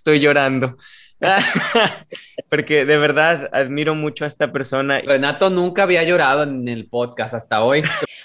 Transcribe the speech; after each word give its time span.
Estoy 0.00 0.18
llorando. 0.18 0.78
Porque 2.48 2.86
de 2.86 2.96
verdad 2.96 3.50
admiro 3.52 3.94
mucho 3.94 4.24
a 4.24 4.28
esta 4.28 4.50
persona. 4.50 5.02
Renato 5.02 5.50
nunca 5.50 5.82
había 5.82 6.02
llorado 6.04 6.44
en 6.44 6.66
el 6.68 6.86
podcast 6.86 7.34
hasta 7.34 7.62
hoy. 7.62 7.82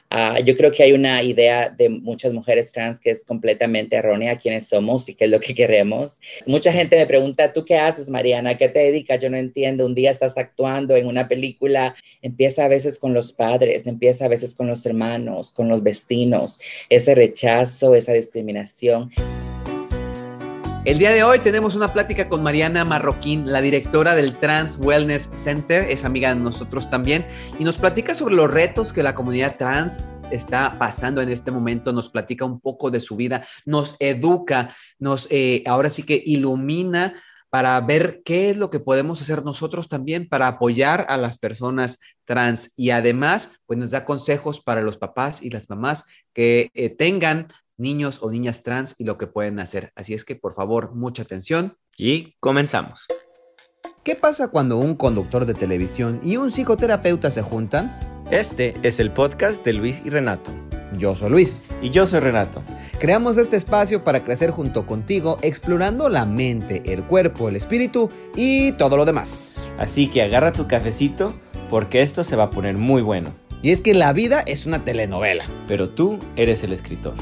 Uh, 0.10 0.42
yo 0.46 0.56
creo 0.56 0.72
que 0.72 0.84
hay 0.84 0.94
una 0.94 1.22
idea 1.22 1.68
de 1.68 1.90
muchas 1.90 2.32
mujeres 2.32 2.72
trans 2.72 2.98
que 3.02 3.12
es 3.12 3.26
completamente 3.26 3.98
errónea 3.98 4.38
quiénes 4.38 4.70
somos 4.70 5.10
y 5.10 5.16
qué 5.16 5.26
es 5.26 5.32
lo 5.32 5.42
que 5.42 5.54
queremos. 5.54 6.22
Mucha 6.46 6.72
gente 6.72 6.96
me 6.96 7.06
pregunta, 7.06 7.52
¿tú 7.52 7.66
qué 7.66 7.78
haces, 7.78 8.08
Mariana? 8.08 8.56
¿Qué 8.58 8.70
te 8.70 8.80
dedicas? 8.80 9.20
Yo 9.20 9.30
no 9.30 9.36
entiendo. 9.36 9.86
Un 9.86 9.96
día 9.96 10.12
estás 10.12 10.38
actuando 10.38 10.96
en 10.96 11.08
una 11.08 11.28
película, 11.28 11.94
empieza 12.22 12.64
a 12.64 12.70
veces 12.70 12.98
con 13.00 13.14
los 13.14 13.34
padres, 13.34 13.86
empieza 13.86 14.24
a 14.24 14.30
veces 14.30 14.56
con 14.56 14.68
los 14.68 14.86
hermanos, 14.86 15.52
con 15.52 15.68
los 15.68 15.84
vecinos, 15.84 16.62
ese 16.88 17.16
rechazo, 17.16 17.96
esa 17.96 18.14
discriminación. 18.14 19.12
El 20.86 21.00
día 21.00 21.12
de 21.12 21.24
hoy 21.24 21.40
tenemos 21.40 21.76
una 21.76 21.92
plática 21.92 22.30
con 22.30 22.44
Mariana 22.44 22.86
Marroquín, 22.86 23.52
la 23.52 23.60
directora 23.60 24.14
del 24.14 24.38
Trans 24.38 24.78
Wellness 24.78 25.32
Center, 25.34 25.90
es 25.90 26.06
amiga 26.06 26.32
de 26.32 26.40
nosotros 26.40 26.92
también, 26.92 27.26
y 27.58 27.64
nos 27.64 27.80
platica 27.80 28.14
sobre 28.14 28.36
los 28.36 28.54
retos 28.54 28.94
que 28.94 29.02
la 29.02 29.16
comunidad 29.16 29.58
trans 29.58 30.00
está 30.30 30.78
pasando 30.78 31.24
en 31.24 31.30
este 31.30 31.50
momento, 31.50 31.92
nos 31.92 32.10
platica 32.10 32.46
un 32.46 32.60
poco 32.60 32.92
de 32.92 33.00
su 33.00 33.16
vida, 33.16 33.44
nos 33.66 33.96
educa, 33.98 34.70
nos 35.00 35.28
eh, 35.32 35.64
ahora 35.66 35.90
sí 35.90 36.04
que 36.04 36.22
ilumina 36.24 37.16
para 37.50 37.82
ver 37.82 38.22
qué 38.24 38.52
es 38.52 38.58
lo 38.58 38.70
que 38.70 38.80
podemos 38.80 39.20
hacer 39.24 39.44
nosotros 39.44 39.90
también 39.90 40.30
para 40.30 40.48
apoyar 40.48 41.08
a 41.10 41.18
las 41.18 41.38
personas 41.40 42.00
trans. 42.26 42.74
Y 42.76 42.90
además 42.90 43.54
pues 43.66 43.80
nos 43.80 43.92
da 43.92 44.04
consejos 44.04 44.62
para 44.62 44.82
los 44.82 44.98
papás 44.98 45.42
y 45.42 45.50
las 45.50 45.70
mamás 45.70 46.06
que 46.34 46.70
eh, 46.74 46.90
tengan 46.90 47.48
niños 47.78 48.20
o 48.22 48.32
niñas 48.32 48.64
trans 48.64 48.96
y 48.98 49.04
lo 49.04 49.18
que 49.18 49.28
pueden 49.28 49.60
hacer. 49.60 49.92
Así 49.96 50.14
es 50.14 50.26
que 50.26 50.36
por 50.36 50.54
favor, 50.54 50.94
mucha 50.96 51.24
atención 51.24 51.78
y 51.98 52.36
comenzamos. 52.40 53.08
¿Qué 54.04 54.16
pasa 54.16 54.50
cuando 54.50 54.78
un 54.78 54.96
conductor 54.96 55.46
de 55.46 55.56
televisión 55.56 56.20
y 56.24 56.38
un 56.38 56.52
psicoterapeuta 56.52 57.32
se 57.32 57.42
juntan? 57.42 57.98
Este 58.30 58.76
es 58.84 59.00
el 59.00 59.12
podcast 59.12 59.64
de 59.66 59.74
Luis 59.74 60.04
y 60.06 60.10
Renato. 60.10 60.52
Yo 60.98 61.16
soy 61.16 61.30
Luis. 61.30 61.62
Y 61.82 61.90
yo 61.90 62.08
soy 62.08 62.20
Renato. 62.20 62.64
Creamos 63.00 63.38
este 63.38 63.56
espacio 63.56 64.04
para 64.04 64.24
crecer 64.24 64.52
junto 64.52 64.86
contigo, 64.86 65.38
explorando 65.42 66.10
la 66.10 66.26
mente, 66.26 66.82
el 66.86 67.04
cuerpo, 67.04 67.50
el 67.50 67.56
espíritu 67.56 68.10
y 68.36 68.72
todo 68.74 68.98
lo 68.98 69.06
demás. 69.06 69.70
Así 69.78 70.10
que 70.10 70.22
agarra 70.22 70.52
tu 70.52 70.68
cafecito 70.68 71.34
porque 71.70 72.02
esto 72.02 72.24
se 72.24 72.36
va 72.36 72.46
a 72.46 72.50
poner 72.50 72.78
muy 72.78 73.02
bueno. 73.02 73.34
Y 73.62 73.72
es 73.72 73.82
que 73.82 73.94
la 73.94 74.14
vida 74.14 74.44
es 74.46 74.66
una 74.66 74.84
telenovela. 74.84 75.46
Pero 75.68 75.90
tú 75.90 76.20
eres 76.36 76.64
el 76.64 76.74
escritor. 76.74 77.16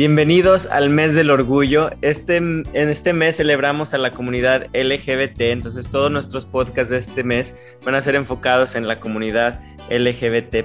Bienvenidos 0.00 0.64
al 0.64 0.88
mes 0.88 1.12
del 1.12 1.28
orgullo. 1.28 1.90
Este, 2.00 2.36
en 2.36 2.64
este 2.72 3.12
mes 3.12 3.36
celebramos 3.36 3.92
a 3.92 3.98
la 3.98 4.10
comunidad 4.10 4.64
LGBT, 4.72 5.38
entonces 5.42 5.90
todos 5.90 6.10
nuestros 6.10 6.46
podcasts 6.46 6.88
de 6.88 6.96
este 6.96 7.22
mes 7.22 7.54
van 7.84 7.94
a 7.94 8.00
ser 8.00 8.14
enfocados 8.14 8.76
en 8.76 8.88
la 8.88 8.98
comunidad 8.98 9.62
LGBT. 9.90 10.64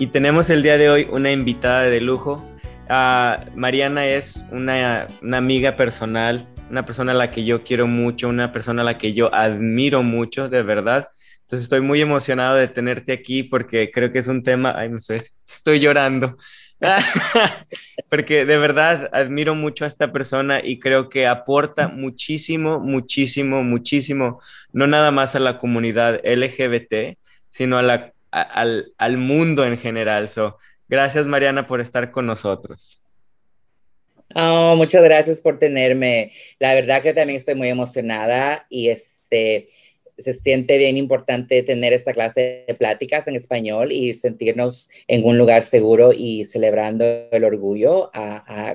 Y 0.00 0.08
tenemos 0.08 0.50
el 0.50 0.64
día 0.64 0.76
de 0.78 0.90
hoy 0.90 1.06
una 1.12 1.30
invitada 1.30 1.82
de 1.82 2.00
lujo. 2.00 2.44
Uh, 2.90 3.38
Mariana 3.54 4.04
es 4.04 4.44
una, 4.50 5.06
una 5.22 5.36
amiga 5.36 5.76
personal, 5.76 6.44
una 6.70 6.84
persona 6.84 7.12
a 7.12 7.14
la 7.14 7.30
que 7.30 7.44
yo 7.44 7.62
quiero 7.62 7.86
mucho, 7.86 8.28
una 8.28 8.50
persona 8.50 8.82
a 8.82 8.84
la 8.84 8.98
que 8.98 9.14
yo 9.14 9.32
admiro 9.32 10.02
mucho, 10.02 10.48
de 10.48 10.64
verdad. 10.64 11.08
Entonces 11.42 11.62
estoy 11.62 11.82
muy 11.82 12.00
emocionado 12.00 12.56
de 12.56 12.66
tenerte 12.66 13.12
aquí 13.12 13.44
porque 13.44 13.92
creo 13.92 14.10
que 14.10 14.18
es 14.18 14.26
un 14.26 14.42
tema, 14.42 14.74
ay, 14.76 14.88
no 14.88 14.98
sé, 14.98 15.22
estoy 15.46 15.78
llorando. 15.78 16.36
Porque 18.10 18.44
de 18.44 18.58
verdad 18.58 19.10
admiro 19.12 19.54
mucho 19.54 19.84
a 19.84 19.88
esta 19.88 20.12
persona 20.12 20.60
y 20.62 20.78
creo 20.78 21.08
que 21.08 21.26
aporta 21.26 21.88
muchísimo, 21.88 22.78
muchísimo, 22.78 23.62
muchísimo, 23.62 24.40
no 24.72 24.86
nada 24.86 25.10
más 25.10 25.34
a 25.34 25.40
la 25.40 25.58
comunidad 25.58 26.20
LGBT, 26.24 27.18
sino 27.50 27.78
a 27.78 27.82
la, 27.82 28.12
al, 28.30 28.92
al, 28.96 29.16
mundo 29.16 29.64
en 29.64 29.78
general. 29.78 30.28
So, 30.28 30.56
gracias 30.88 31.26
Mariana 31.26 31.66
por 31.66 31.80
estar 31.80 32.10
con 32.10 32.26
nosotros. 32.26 33.02
Oh, 34.34 34.76
muchas 34.76 35.02
gracias 35.02 35.40
por 35.40 35.58
tenerme. 35.58 36.32
La 36.58 36.74
verdad 36.74 37.02
que 37.02 37.14
también 37.14 37.38
estoy 37.38 37.54
muy 37.54 37.68
emocionada 37.68 38.66
y 38.68 38.90
este 38.90 39.70
se 40.18 40.34
siente 40.34 40.78
bien 40.78 40.96
importante 40.96 41.62
tener 41.62 41.92
esta 41.92 42.12
clase 42.12 42.64
de 42.66 42.74
pláticas 42.74 43.28
en 43.28 43.36
español 43.36 43.92
y 43.92 44.14
sentirnos 44.14 44.90
en 45.06 45.24
un 45.24 45.38
lugar 45.38 45.64
seguro 45.64 46.12
y 46.12 46.44
celebrando 46.44 47.04
el 47.30 47.44
orgullo 47.44 48.10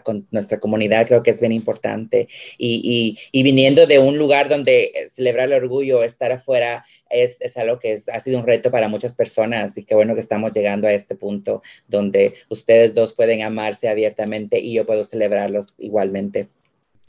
con 0.03 0.27
nuestra 0.31 0.59
comunidad, 0.59 1.07
creo 1.07 1.23
que 1.23 1.31
es 1.31 1.39
bien 1.39 1.51
importante. 1.51 2.27
Y, 2.57 3.17
viniendo 3.33 3.85
de 3.87 3.99
un 3.99 4.17
lugar 4.17 4.49
donde 4.49 5.09
celebrar 5.13 5.47
el 5.47 5.63
orgullo, 5.63 6.03
estar 6.03 6.31
afuera, 6.31 6.85
es, 7.09 7.37
algo 7.57 7.77
que 7.79 7.99
ha 8.11 8.19
sido 8.19 8.39
un 8.39 8.47
reto 8.47 8.71
para 8.71 8.87
muchas 8.87 9.13
personas 9.13 9.77
y 9.77 9.83
qué 9.83 9.93
bueno 9.95 10.15
que 10.15 10.21
estamos 10.21 10.51
llegando 10.51 10.87
a 10.87 10.93
este 10.93 11.15
punto 11.15 11.61
donde 11.87 12.33
ustedes 12.49 12.95
dos 12.95 13.13
pueden 13.13 13.43
amarse 13.43 13.87
abiertamente 13.87 14.59
y 14.59 14.73
yo 14.73 14.85
puedo 14.85 15.03
celebrarlos 15.03 15.75
igualmente. 15.77 16.47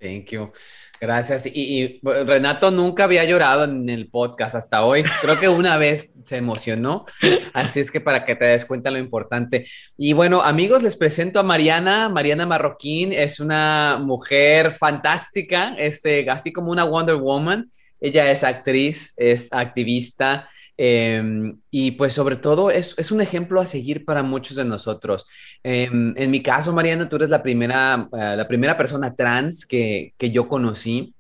Thank 0.04 0.26
you. 0.32 0.53
Gracias. 1.00 1.47
Y, 1.47 1.98
Renato 2.03 2.70
nunca 2.70 3.04
había 3.04 3.25
llorado 3.25 3.65
en 3.65 3.88
el 3.88 4.09
podcast 4.09 4.54
hasta 4.54 4.84
hoy. 4.84 5.03
Creo 5.22 5.41
que 5.41 5.48
una 5.48 5.78
vez 5.78 6.15
se 6.25 6.37
emocionó. 6.37 7.06
Así 7.54 7.81
es 7.81 7.91
que 7.91 8.03
para 8.03 8.26
que 8.26 8.37
te 8.37 8.44
des 8.44 8.66
cuenta 8.66 8.91
lo 8.91 8.98
importante. 8.98 9.66
Y 9.97 10.12
bueno, 10.12 10.43
amigos, 10.43 10.82
les 10.82 10.97
presento 10.97 11.41
a 11.41 11.43
Mariana. 11.43 12.10
Mariana 12.10 12.44
Marroquín 12.44 13.12
es 13.12 13.41
una 13.41 13.98
mujer 13.98 14.72
fantástica, 14.72 15.75
este, 15.78 16.28
así 16.28 16.53
como 16.53 16.70
una 16.70 16.84
Wonder 16.84 17.16
Woman. 17.16 17.70
Ella 17.98 18.31
es 18.31 18.44
actriz, 18.44 19.14
es 19.16 19.50
activista, 19.54 20.50
Em, 20.77 21.61
y 21.71 21.93
pues 21.93 22.12
sobre 22.12 22.35
todo 22.35 22.71
es, 22.71 22.95
es, 22.99 23.12
un 23.12 23.21
ejemplo 23.21 23.61
a 23.61 23.67
seguir 23.67 24.05
para 24.05 24.25
muchos 24.25 24.57
de 24.57 24.65
nosotros. 24.65 25.25
Em, 25.62 26.15
en 26.17 26.31
mi 26.31 26.43
caso, 26.43 26.73
Mariana, 26.73 27.09
tú 27.09 27.17
eres 27.17 27.31
la 27.31 27.45
primera, 27.45 28.09
eh, 28.12 28.35
la 28.37 28.49
primera 28.49 28.77
persona 28.77 29.15
trans 29.15 29.67
que, 29.67 30.15
que, 30.19 30.31
yo 30.33 30.49
conocí 30.49 31.15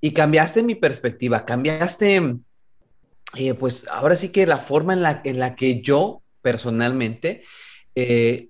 y 0.00 0.12
cambiaste 0.12 0.62
mi 0.62 0.74
perspectiva, 0.74 1.46
cambiaste, 1.46 2.36
eh, 3.36 3.54
pues 3.54 3.86
ahora 3.90 4.14
sí 4.14 4.28
que 4.28 4.46
la 4.46 4.58
forma 4.58 4.92
en 4.92 5.02
la, 5.02 5.22
en 5.24 5.38
la 5.38 5.54
que 5.54 5.80
yo 5.80 6.22
personalmente 6.42 7.42
eh, 7.94 8.48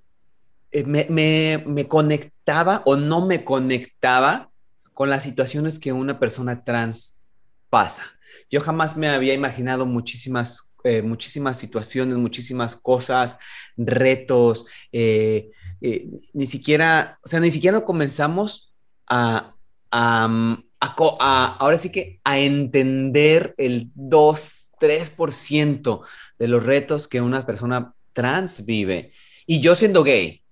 me, 0.86 1.06
me, 1.08 1.62
me 1.66 1.86
conectaba 1.86 2.82
o 2.84 2.96
no 2.96 3.26
me 3.26 3.44
conectaba 3.44 4.50
con 4.92 5.08
las 5.08 5.22
situaciones 5.22 5.78
que 5.78 5.92
una 5.92 6.18
persona 6.18 6.64
trans 6.64 7.22
pasa. 7.70 8.02
Yo 8.50 8.60
jamás 8.60 8.96
me 8.96 9.08
había 9.08 9.34
imaginado 9.34 9.86
muchísimas, 9.86 10.72
eh, 10.84 11.02
muchísimas 11.02 11.58
situaciones, 11.58 12.16
muchísimas 12.16 12.76
cosas, 12.76 13.38
retos, 13.76 14.66
eh, 14.92 15.50
eh, 15.80 16.08
ni 16.32 16.46
siquiera, 16.46 17.18
o 17.24 17.28
sea, 17.28 17.40
ni 17.40 17.50
siquiera 17.50 17.84
comenzamos 17.84 18.72
a, 19.08 19.54
a, 19.90 20.56
a, 20.80 21.56
ahora 21.58 21.78
sí 21.78 21.90
que 21.90 22.20
a 22.24 22.38
entender 22.38 23.54
el 23.58 23.90
2, 23.94 24.68
3% 24.80 26.00
de 26.38 26.48
los 26.48 26.64
retos 26.64 27.08
que 27.08 27.20
una 27.20 27.46
persona 27.46 27.94
trans 28.12 28.64
vive. 28.66 29.12
Y 29.46 29.60
yo 29.60 29.74
siendo 29.74 30.02
gay, 30.02 30.42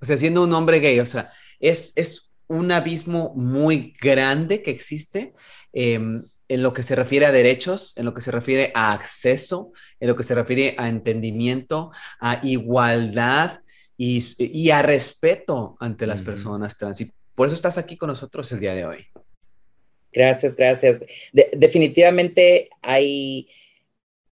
o 0.00 0.04
sea, 0.04 0.16
siendo 0.16 0.44
un 0.44 0.52
hombre 0.52 0.80
gay, 0.80 1.00
o 1.00 1.06
sea, 1.06 1.32
es, 1.58 1.92
es 1.96 2.30
un 2.46 2.72
abismo 2.72 3.32
muy 3.36 3.94
grande 4.00 4.62
que 4.62 4.70
existe. 4.70 5.34
Em, 5.72 6.24
en 6.50 6.64
lo 6.64 6.74
que 6.74 6.82
se 6.82 6.96
refiere 6.96 7.26
a 7.26 7.32
derechos, 7.32 7.96
en 7.96 8.04
lo 8.04 8.12
que 8.12 8.20
se 8.20 8.32
refiere 8.32 8.72
a 8.74 8.92
acceso, 8.92 9.72
en 10.00 10.08
lo 10.08 10.16
que 10.16 10.24
se 10.24 10.34
refiere 10.34 10.74
a 10.78 10.88
entendimiento, 10.88 11.92
a 12.18 12.40
igualdad 12.42 13.60
y, 13.96 14.70
a 14.70 14.82
respeto 14.82 15.76
ante 15.78 16.08
las 16.08 16.22
personas 16.22 16.76
trans. 16.76 17.02
Y 17.02 17.12
por 17.36 17.46
eso 17.46 17.54
estás 17.54 17.78
aquí 17.78 17.96
con 17.96 18.08
nosotros 18.08 18.50
el 18.50 18.58
día 18.58 18.74
de 18.74 18.84
hoy. 18.84 19.06
Gracias, 20.12 20.56
gracias. 20.56 21.00
definitivamente 21.52 22.68
hay 22.82 23.48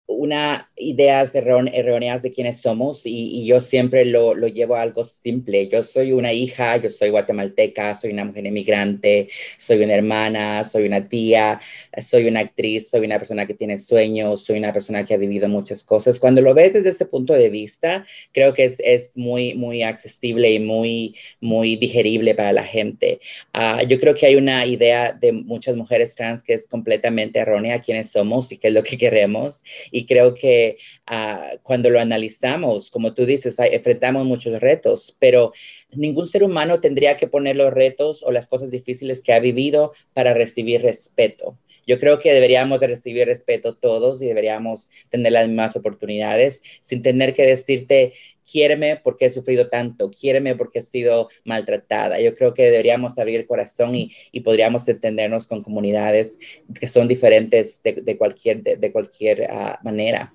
una 0.09 0.69
ideas 0.75 1.35
erróneas 1.35 2.21
de 2.21 2.31
quiénes 2.31 2.61
somos 2.61 3.01
y, 3.05 3.45
yo 3.45 3.61
siempre 3.61 4.05
lo, 4.05 4.33
lo, 4.33 4.47
llevo 4.47 4.75
a 4.75 4.81
algo 4.81 5.05
simple. 5.05 5.67
Yo 5.67 5.83
soy 5.83 6.11
una 6.11 6.33
hija, 6.33 6.77
yo 6.77 6.89
soy 6.89 7.09
guatemalteca, 7.09 7.95
soy 7.95 8.11
una 8.11 8.25
mujer 8.25 8.45
inmigrante, 8.45 9.29
soy 9.57 9.83
una 9.83 9.95
hermana, 9.95 10.65
soy 10.65 10.85
una 10.87 11.07
tía, 11.07 11.59
soy 12.01 12.27
una 12.27 12.41
actriz, 12.41 12.89
soy 12.89 13.05
una 13.05 13.19
persona 13.19 13.45
que 13.45 13.53
tiene 13.53 13.77
sueños, 13.79 14.43
soy 14.43 14.57
una 14.57 14.73
persona 14.73 15.05
que 15.05 15.13
ha 15.13 15.17
vivido 15.17 15.47
muchas 15.47 15.83
cosas. 15.83 16.19
Cuando 16.19 16.41
lo 16.41 16.53
ves 16.53 16.73
desde 16.73 16.89
este 16.89 17.05
punto 17.05 17.33
de 17.33 17.49
vista, 17.49 18.05
creo 18.31 18.53
que 18.53 18.65
es, 18.65 18.79
es 18.79 19.15
muy, 19.15 19.53
muy 19.55 19.83
accesible 19.83 20.51
y 20.51 20.59
muy, 20.59 21.15
muy 21.41 21.75
digerible 21.75 22.35
para 22.35 22.53
la 22.53 22.63
gente. 22.63 23.19
Uh, 23.53 23.85
yo 23.87 23.99
creo 23.99 24.15
que 24.15 24.25
hay 24.25 24.35
una 24.35 24.65
idea 24.65 25.11
de 25.13 25.31
muchas 25.31 25.75
mujeres 25.75 26.15
trans 26.15 26.41
que 26.41 26.53
es 26.53 26.67
completamente 26.67 27.39
errónea 27.39 27.81
quiénes 27.81 28.11
somos 28.11 28.51
y 28.51 28.57
qué 28.57 28.69
es 28.69 28.73
lo 28.73 28.83
que 28.83 28.97
queremos. 28.97 29.61
Y 29.99 30.05
creo 30.05 30.33
que 30.33 30.77
ah, 31.07 31.51
cuando 31.61 31.89
lo 31.89 31.99
analizamos, 31.99 32.89
como 32.89 33.13
tú 33.13 33.25
dices, 33.25 33.57
enfrentamos 33.59 34.25
muchos 34.25 34.57
retos, 34.61 35.15
pero 35.19 35.51
ningún 35.91 36.27
ser 36.27 36.43
humano 36.43 36.79
tendría 36.79 37.17
que 37.17 37.27
poner 37.27 37.57
los 37.57 37.73
retos 37.73 38.23
o 38.23 38.31
las 38.31 38.47
cosas 38.47 38.71
difíciles 38.71 39.21
que 39.21 39.33
ha 39.33 39.39
vivido 39.39 39.91
para 40.13 40.33
recibir 40.33 40.81
respeto. 40.81 41.57
Yo 41.85 41.99
creo 41.99 42.19
que 42.19 42.31
deberíamos 42.31 42.79
recibir 42.79 43.27
respeto 43.27 43.75
todos 43.75 44.21
y 44.21 44.27
deberíamos 44.27 44.89
tener 45.09 45.33
las 45.33 45.47
mismas 45.47 45.75
oportunidades 45.75 46.61
sin 46.81 47.01
tener 47.01 47.33
que 47.33 47.45
decirte, 47.45 48.13
quiéreme 48.49 48.97
porque 48.97 49.25
he 49.25 49.31
sufrido 49.31 49.69
tanto, 49.69 50.09
quiéreme 50.09 50.55
porque 50.55 50.79
he 50.79 50.81
sido 50.81 51.29
maltratada. 51.45 52.19
Yo 52.19 52.35
creo 52.35 52.53
que 52.53 52.63
deberíamos 52.63 53.17
abrir 53.17 53.39
el 53.39 53.47
corazón 53.47 53.95
y, 53.95 54.11
podríamos 54.43 54.87
entendernos 54.87 55.45
con 55.47 55.63
comunidades 55.63 56.39
que 56.79 56.87
son 56.87 57.07
diferentes 57.07 57.81
de, 57.83 58.17
cualquier, 58.17 58.63
de, 58.63 58.91
cualquier 58.91 59.47
ah, 59.51 59.79
manera. 59.83 60.33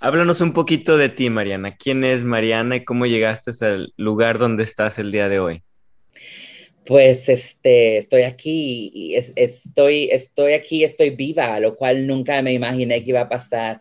Háblanos 0.00 0.40
un 0.40 0.52
poquito 0.52 0.96
de 0.96 1.08
ti, 1.08 1.30
Mariana. 1.30 1.76
¿Quién 1.76 2.02
es 2.04 2.24
Mariana 2.24 2.76
y 2.76 2.84
cómo 2.84 3.06
llegaste 3.06 3.52
al 3.64 3.92
lugar 3.96 4.38
donde 4.38 4.64
estás 4.64 4.98
el 4.98 5.12
día 5.12 5.28
de 5.28 5.38
hoy? 5.38 5.62
Pues 6.84 7.28
este, 7.28 7.98
estoy 7.98 8.22
aquí, 8.22 8.90
y 8.92 9.14
estoy, 9.14 10.10
estoy 10.10 10.54
aquí, 10.54 10.82
estoy 10.82 11.10
viva, 11.10 11.60
lo 11.60 11.76
cual 11.76 12.08
nunca 12.08 12.42
me 12.42 12.52
imaginé 12.52 13.04
que 13.04 13.10
iba 13.10 13.20
a 13.20 13.28
pasar. 13.28 13.80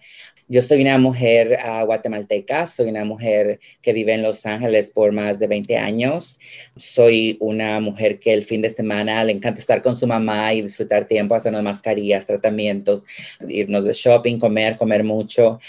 Yo 0.52 0.62
soy 0.62 0.82
una 0.82 0.98
mujer 0.98 1.58
uh, 1.64 1.86
guatemalteca, 1.86 2.68
soy 2.68 2.90
una 2.90 3.06
mujer 3.06 3.62
que 3.82 3.94
vive 3.94 4.14
en 4.14 4.22
Los 4.22 4.46
Ángeles 4.46 4.92
por 4.92 5.14
más 5.14 5.40
de 5.40 5.48
20 5.48 5.78
años. 5.78 6.42
Soy 6.76 7.38
una 7.40 7.80
mujer 7.80 8.20
que 8.20 8.34
el 8.34 8.44
fin 8.44 8.62
de 8.62 8.70
semana 8.70 9.24
le 9.24 9.32
encanta 9.32 9.62
estar 9.62 9.82
con 9.82 9.96
su 9.96 10.08
mamá 10.08 10.54
y 10.54 10.62
disfrutar 10.62 11.08
tiempo, 11.08 11.36
hacernos 11.36 11.64
mascarillas, 11.64 12.26
tratamientos, 12.26 13.06
irnos 13.48 13.86
de 13.86 13.94
shopping, 13.94 14.40
comer, 14.40 14.76
comer 14.76 15.06
mucho. 15.06 15.62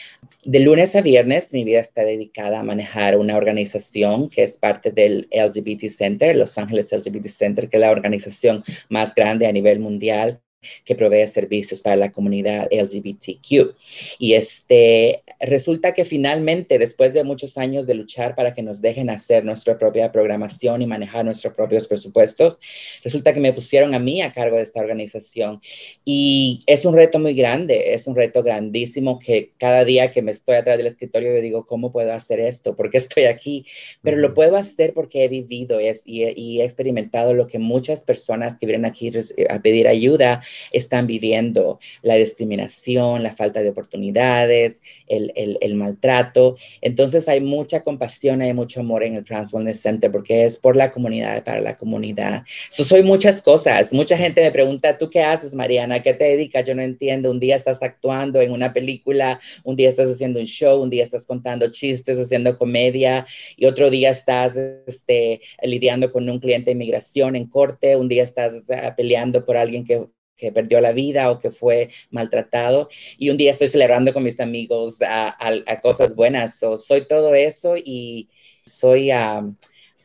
De 0.43 0.59
lunes 0.59 0.97
a 0.97 1.01
viernes 1.01 1.53
mi 1.53 1.63
vida 1.63 1.79
está 1.79 2.03
dedicada 2.03 2.59
a 2.59 2.65
manejar 2.65 3.17
una 3.17 3.37
organización 3.37 4.29
que 4.31 4.43
es 4.43 4.59
parte 4.59 4.91
del 4.91 5.29
LGBT 5.31 5.87
Center, 5.91 6.35
Los 6.35 6.59
Ángeles 6.59 6.91
LGBT 6.91 7.29
Center, 7.29 7.69
que 7.69 7.77
es 7.77 7.81
la 7.81 7.93
organización 7.93 8.65
más 8.89 9.15
grande 9.15 9.47
a 9.47 9.53
nivel 9.53 9.79
mundial 9.79 10.41
que 10.85 10.95
provee 10.95 11.27
servicios 11.27 11.81
para 11.81 11.97
la 11.97 12.13
comunidad 12.13 12.69
LGBTQ. 12.71 13.75
Y 14.19 14.35
este, 14.35 15.23
resulta 15.41 15.93
que 15.95 16.05
finalmente, 16.05 16.79
después 16.79 17.13
de 17.15 17.25
muchos 17.25 17.59
años 17.59 17.87
de 17.87 17.95
luchar 17.95 18.35
para 18.35 18.53
que 18.55 18.63
nos 18.63 18.81
dejen 18.81 19.11
hacer 19.11 19.45
nuestra 19.45 19.79
propia 19.79 20.13
programación 20.13 20.83
y 20.83 20.87
manejar 20.87 21.25
nuestros 21.25 21.55
propios 21.55 21.89
presupuestos, 21.89 22.59
resulta 23.03 23.35
que 23.35 23.41
me 23.41 23.53
pusieron 23.53 23.95
a 23.95 23.99
mí 23.99 24.23
a 24.23 24.33
cargo 24.33 24.57
de 24.57 24.63
esta 24.63 24.81
organización. 24.81 25.61
Y 26.05 26.63
es 26.67 26.85
un 26.85 26.95
reto 26.95 27.19
muy 27.19 27.35
grande, 27.35 27.95
es 27.95 28.07
un 28.07 28.17
reto 28.17 28.43
grandísimo 28.43 29.19
que 29.19 29.53
cada 29.59 29.85
día 29.85 30.13
que 30.13 30.23
me 30.23 30.33
estoy 30.33 30.57
atrás 30.57 30.79
del 30.79 30.87
escritorio 30.87 31.35
yo 31.35 31.41
digo, 31.41 31.67
¿cómo 31.67 31.93
puedo 31.93 32.13
hacer 32.13 32.41
esto? 32.41 32.77
¿Por 32.77 32.91
qué 32.91 32.99
estoy 32.99 33.25
aquí? 33.25 33.67
Pero 34.03 34.17
lo 34.17 34.35
puedo 34.35 34.57
hacer 34.57 34.93
porque 34.95 35.25
he 35.25 35.29
vivido 35.29 35.81
y, 35.81 35.91
y 36.05 36.61
he 36.61 36.65
experimentado 36.65 37.35
lo 37.35 37.47
que 37.47 37.59
muchas 37.59 38.01
personas 38.03 38.59
que 38.59 38.67
vienen 38.67 38.85
aquí 38.85 39.13
a 39.49 39.61
pedir 39.61 39.89
ayuda 39.89 40.43
están 40.71 41.07
viviendo 41.07 41.81
la 42.03 42.15
discriminación, 42.17 43.23
la 43.23 43.35
falta 43.35 43.63
de 43.63 43.71
oportunidades, 43.71 44.81
el, 45.09 45.33
el, 45.35 45.75
maltrato. 45.75 46.57
Entonces 46.81 47.29
hay 47.29 47.41
mucha 47.41 47.83
compasión, 47.83 48.43
hay 48.43 48.53
mucho 48.53 48.81
amor 48.81 49.05
en 49.05 49.17
el 49.17 49.25
Trans 49.25 49.53
Wellness 49.53 49.81
Center 49.81 50.11
porque 50.11 50.45
es 50.45 50.57
por 50.57 50.77
la 50.77 50.91
comunidad, 50.91 51.43
para 51.45 51.61
la 51.61 51.77
comunidad. 51.77 52.45
So, 52.71 52.85
soy 52.85 53.03
muchas 53.03 53.43
cosas. 53.43 53.93
Mucha 53.93 54.17
gente 54.17 54.43
me 54.43 54.51
pregunta, 54.51 54.99
¿tú 54.99 55.11
qué 55.11 55.23
haces, 55.23 55.55
Mariana? 55.55 56.03
¿Qué 56.03 56.15
te 56.15 56.25
dedicas? 56.25 56.65
Yo 56.65 56.75
no 56.75 56.83
entiendo. 56.83 57.31
Un 57.31 57.41
día 57.41 57.57
estás 57.57 57.83
actuando 57.83 58.41
en 58.41 58.53
una 58.53 58.73
película, 58.73 59.41
un 59.65 59.77
día 59.77 59.89
estás 59.89 60.11
haciendo 60.11 60.41
un 60.41 60.47
show, 60.47 60.83
un 60.83 60.91
día 60.91 61.05
estás 61.05 61.27
contando 61.27 61.71
chistes, 61.71 62.19
haciendo 62.19 62.57
comedia 62.59 63.27
y 63.57 63.67
otro 63.67 63.91
día 63.91 64.11
estás 64.11 64.57
este, 64.87 65.41
lidiando 65.63 66.13
con 66.13 66.29
un 66.29 66.39
cliente 66.39 66.67
de 66.67 66.73
inmigración 66.73 67.37
en 67.37 67.47
corte, 67.47 67.97
un 67.97 68.09
día 68.09 68.23
estás 68.23 68.55
uh, 68.55 68.95
peleando 68.97 69.45
por 69.45 69.57
alguien 69.57 69.85
que 69.85 70.07
que 70.43 70.53
perdió 70.53 70.81
la 70.81 70.93
vida 70.93 71.31
o 71.31 71.39
que 71.39 71.53
fue 71.53 71.91
maltratado. 72.11 72.89
Y 73.17 73.31
un 73.31 73.37
día 73.37 73.53
estoy 73.53 73.69
celebrando 73.69 74.13
con 74.13 74.25
mis 74.25 74.41
amigos 74.41 74.97
a, 75.01 75.37
cosas 75.81 76.17
buenas. 76.17 76.59
soy 76.59 77.07
todo 77.07 77.35
eso 77.35 77.77
y 77.77 78.29
soy 78.67 79.11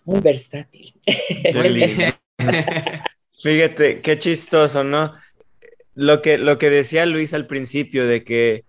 muy 0.06 0.19
versátil. 0.22 0.94
Fíjate, 3.42 4.01
qué 4.01 4.19
chistoso, 4.19 4.84
¿no? 4.84 5.13
Lo 5.95 6.22
que, 6.22 6.38
lo 6.38 6.60
que 6.60 6.69
decía 6.69 7.07
Luis 7.07 7.34
al 7.34 7.48
principio 7.48 8.06
de 8.06 8.24
que 8.24 8.66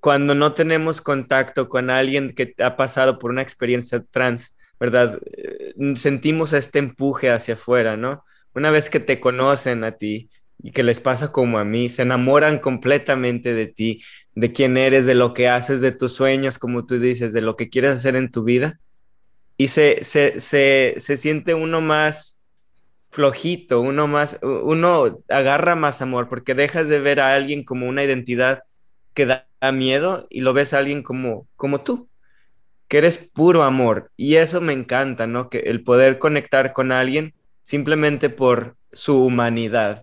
cuando 0.00 0.34
no 0.34 0.52
tenemos 0.52 1.00
contacto 1.00 1.70
con 1.70 1.88
alguien 1.88 2.34
que 2.34 2.54
ha 2.58 2.76
pasado 2.76 3.18
por 3.18 3.30
una 3.30 3.42
experiencia 3.42 4.04
trans, 4.10 4.54
¿verdad? 4.78 5.18
Eh, 5.36 5.74
sentimos 5.96 6.52
este 6.52 6.78
empuje 6.78 7.30
hacia 7.30 7.54
afuera, 7.54 7.96
¿no? 7.96 8.24
Una 8.54 8.70
vez 8.70 8.90
que 8.90 9.00
te 9.00 9.20
conocen 9.20 9.84
a 9.84 9.92
ti, 9.92 10.30
y 10.62 10.72
que 10.72 10.82
les 10.82 11.00
pasa 11.00 11.32
como 11.32 11.58
a 11.58 11.64
mí, 11.64 11.88
se 11.88 12.02
enamoran 12.02 12.58
completamente 12.58 13.54
de 13.54 13.66
ti, 13.66 14.02
de 14.34 14.52
quién 14.52 14.76
eres, 14.76 15.06
de 15.06 15.14
lo 15.14 15.34
que 15.34 15.48
haces, 15.48 15.80
de 15.80 15.92
tus 15.92 16.14
sueños, 16.14 16.58
como 16.58 16.86
tú 16.86 16.98
dices, 16.98 17.32
de 17.32 17.40
lo 17.40 17.56
que 17.56 17.68
quieres 17.70 17.92
hacer 17.92 18.16
en 18.16 18.30
tu 18.30 18.44
vida. 18.44 18.80
Y 19.56 19.68
se, 19.68 20.04
se, 20.04 20.40
se, 20.40 20.96
se 20.98 21.16
siente 21.16 21.54
uno 21.54 21.80
más 21.80 22.42
flojito, 23.10 23.80
uno 23.80 24.06
más, 24.06 24.38
uno 24.42 25.20
agarra 25.28 25.74
más 25.74 26.02
amor, 26.02 26.28
porque 26.28 26.54
dejas 26.54 26.88
de 26.88 27.00
ver 27.00 27.20
a 27.20 27.34
alguien 27.34 27.64
como 27.64 27.88
una 27.88 28.04
identidad 28.04 28.62
que 29.14 29.26
da 29.26 29.46
miedo 29.72 30.26
y 30.30 30.42
lo 30.42 30.52
ves 30.52 30.74
a 30.74 30.78
alguien 30.78 31.02
como, 31.02 31.48
como 31.56 31.80
tú, 31.80 32.10
que 32.88 32.98
eres 32.98 33.30
puro 33.34 33.62
amor. 33.62 34.10
Y 34.16 34.36
eso 34.36 34.60
me 34.60 34.72
encanta, 34.72 35.26
¿no? 35.26 35.48
Que 35.48 35.60
el 35.60 35.82
poder 35.82 36.18
conectar 36.18 36.72
con 36.72 36.92
alguien 36.92 37.34
simplemente 37.62 38.30
por 38.30 38.76
su 38.92 39.24
humanidad. 39.24 40.02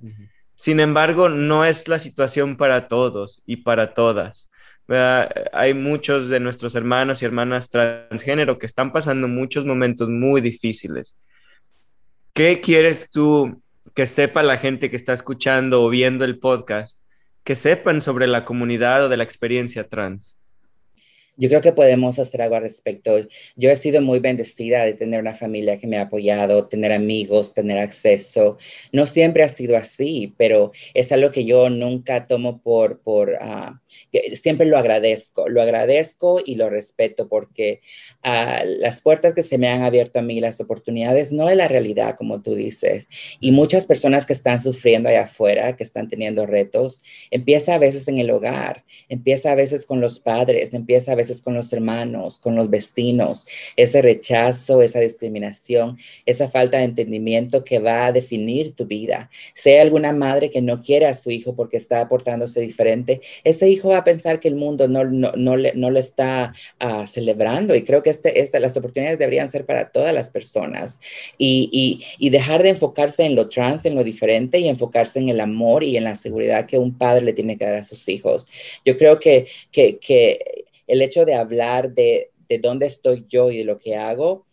Sin 0.64 0.80
embargo, 0.80 1.28
no 1.28 1.66
es 1.66 1.90
la 1.90 2.00
situación 2.00 2.56
para 2.56 2.88
todos 2.88 3.44
y 3.46 3.58
para 3.58 3.94
todas. 3.94 4.50
Hay 5.52 5.74
muchos 5.74 6.30
de 6.30 6.40
nuestros 6.40 6.74
hermanos 6.76 7.22
y 7.22 7.26
hermanas 7.26 7.70
transgénero 7.70 8.58
que 8.58 8.66
están 8.66 8.94
pasando 8.94 9.28
muchos 9.28 9.66
momentos 9.66 10.08
muy 10.08 10.40
difíciles. 10.40 11.22
¿Qué 12.32 12.62
quieres 12.62 13.12
tú 13.12 13.62
que 13.94 14.08
sepa 14.08 14.42
la 14.42 14.58
gente 14.58 14.90
que 14.90 14.96
está 14.96 15.12
escuchando 15.12 15.84
o 15.84 15.90
viendo 15.90 16.24
el 16.24 16.40
podcast? 16.40 16.98
Que 17.44 17.58
sepan 17.58 18.02
sobre 18.02 18.26
la 18.28 18.46
comunidad 18.46 19.04
o 19.04 19.10
de 19.10 19.18
la 19.18 19.26
experiencia 19.26 19.90
trans. 19.90 20.40
Yo 21.36 21.50
creo 21.50 21.62
que 21.62 21.74
podemos 21.74 22.20
hacer 22.20 22.42
algo 22.42 22.56
al 22.56 22.62
respecto. 22.62 23.18
Yo 23.56 23.72
he 23.72 23.76
sido 23.76 24.02
muy 24.02 24.20
bendecida 24.20 24.84
de 24.86 24.94
tener 24.94 25.20
una 25.20 25.34
familia 25.34 25.80
que 25.80 25.88
me 25.88 25.98
ha 25.98 26.04
apoyado, 26.04 26.68
tener 26.68 26.92
amigos, 26.92 27.54
tener 27.54 27.80
acceso. 27.80 28.58
No 28.92 29.08
siempre 29.08 29.44
ha 29.44 29.50
sido 29.50 29.76
así, 29.76 30.34
pero 30.38 30.72
es 30.94 31.12
algo 31.12 31.32
que 31.32 31.46
yo 31.46 31.70
nunca 31.70 32.28
tomo 32.28 32.62
por, 32.62 33.00
por 33.00 33.32
uh, 33.32 33.76
siempre 34.36 34.68
lo 34.68 34.78
agradezco, 34.78 35.50
lo 35.50 35.62
agradezco 35.62 36.40
y 36.46 36.56
lo 36.56 36.70
respeto 36.70 37.28
porque 37.28 37.82
uh, 38.24 38.64
las 38.80 39.02
puertas 39.02 39.34
que 39.34 39.42
se 39.44 39.58
me 39.58 39.70
han 39.70 39.82
abierto 39.82 40.20
a 40.20 40.22
mí, 40.22 40.40
las 40.40 40.60
oportunidades, 40.60 41.32
no 41.32 41.50
es 41.50 41.58
la 41.58 41.68
realidad, 41.68 42.16
como 42.16 42.44
tú 42.44 42.54
dices. 42.54 43.08
Y 43.40 43.52
muchas 43.52 43.88
personas 43.88 44.28
que 44.28 44.34
están 44.34 44.62
sufriendo 44.62 45.10
allá 45.10 45.24
afuera, 45.24 45.76
que 45.76 45.84
están 45.84 46.10
teniendo 46.10 46.46
retos, 46.46 47.02
empieza 47.32 47.74
a 47.74 47.80
veces 47.80 48.08
en 48.08 48.20
el 48.20 48.30
hogar, 48.30 48.84
empieza 49.10 49.52
a 49.52 49.56
veces 49.56 49.88
con 49.88 50.00
los 50.00 50.20
padres, 50.20 50.74
empieza 50.74 51.12
a 51.12 51.16
veces 51.16 51.23
veces 51.24 51.42
con 51.42 51.54
los 51.54 51.72
hermanos, 51.74 52.40
con 52.40 52.56
los 52.56 52.70
vecinos, 52.70 53.48
ese 53.76 54.02
rechazo, 54.02 54.82
esa 54.82 55.00
discriminación, 55.00 55.98
esa 56.26 56.50
falta 56.50 56.78
de 56.78 56.86
entendimiento 56.86 57.64
que 57.64 57.80
va 57.80 58.06
a 58.06 58.12
definir 58.12 58.76
tu 58.76 58.86
vida. 58.86 59.30
Sea 59.56 59.82
alguna 59.82 60.12
madre 60.12 60.52
que 60.52 60.62
no 60.62 60.82
quiere 60.82 61.06
a 61.06 61.14
su 61.14 61.32
hijo 61.32 61.56
porque 61.56 61.78
está 61.78 62.02
aportándose 62.02 62.62
diferente, 62.62 63.22
ese 63.44 63.70
hijo 63.70 63.90
va 63.90 64.00
a 64.00 64.04
pensar 64.04 64.40
que 64.40 64.48
el 64.48 64.56
mundo 64.56 64.88
no, 64.88 65.04
no, 65.06 65.32
no, 65.36 65.56
le, 65.56 65.74
no 65.76 65.90
lo 65.90 66.00
está 66.00 66.54
uh, 66.82 67.08
celebrando 67.08 67.76
y 67.76 67.84
creo 67.84 68.04
que 68.04 68.10
este, 68.10 68.40
este, 68.40 68.60
las 68.60 68.76
oportunidades 68.78 69.20
deberían 69.20 69.50
ser 69.50 69.66
para 69.66 69.90
todas 69.90 70.14
las 70.14 70.30
personas 70.30 71.00
y, 71.38 71.70
y, 71.72 72.06
y 72.26 72.30
dejar 72.30 72.64
de 72.64 72.70
enfocarse 72.70 73.24
en 73.24 73.36
lo 73.36 73.50
trans, 73.50 73.86
en 73.86 73.96
lo 73.96 74.04
diferente 74.04 74.60
y 74.60 74.68
enfocarse 74.68 75.20
en 75.20 75.30
el 75.30 75.40
amor 75.40 75.84
y 75.84 75.98
en 75.98 76.04
la 76.04 76.16
seguridad 76.16 76.66
que 76.66 76.78
un 76.78 76.98
padre 76.98 77.24
le 77.24 77.34
tiene 77.34 77.58
que 77.58 77.66
dar 77.66 77.76
a 77.76 77.84
sus 77.84 78.08
hijos. 78.10 78.48
Yo 78.86 78.98
creo 78.98 79.20
que, 79.20 79.48
que, 79.72 79.98
que 79.98 80.66
el 80.94 81.02
hecho 81.02 81.26
de 81.26 81.34
hablar 81.34 81.96
de, 81.96 82.32
de 82.48 82.60
dónde 82.60 82.86
estoy 82.86 83.26
yo 83.28 83.50
y 83.50 83.58
de 83.58 83.64
lo 83.64 83.80
que 83.80 83.96
hago, 83.96 84.46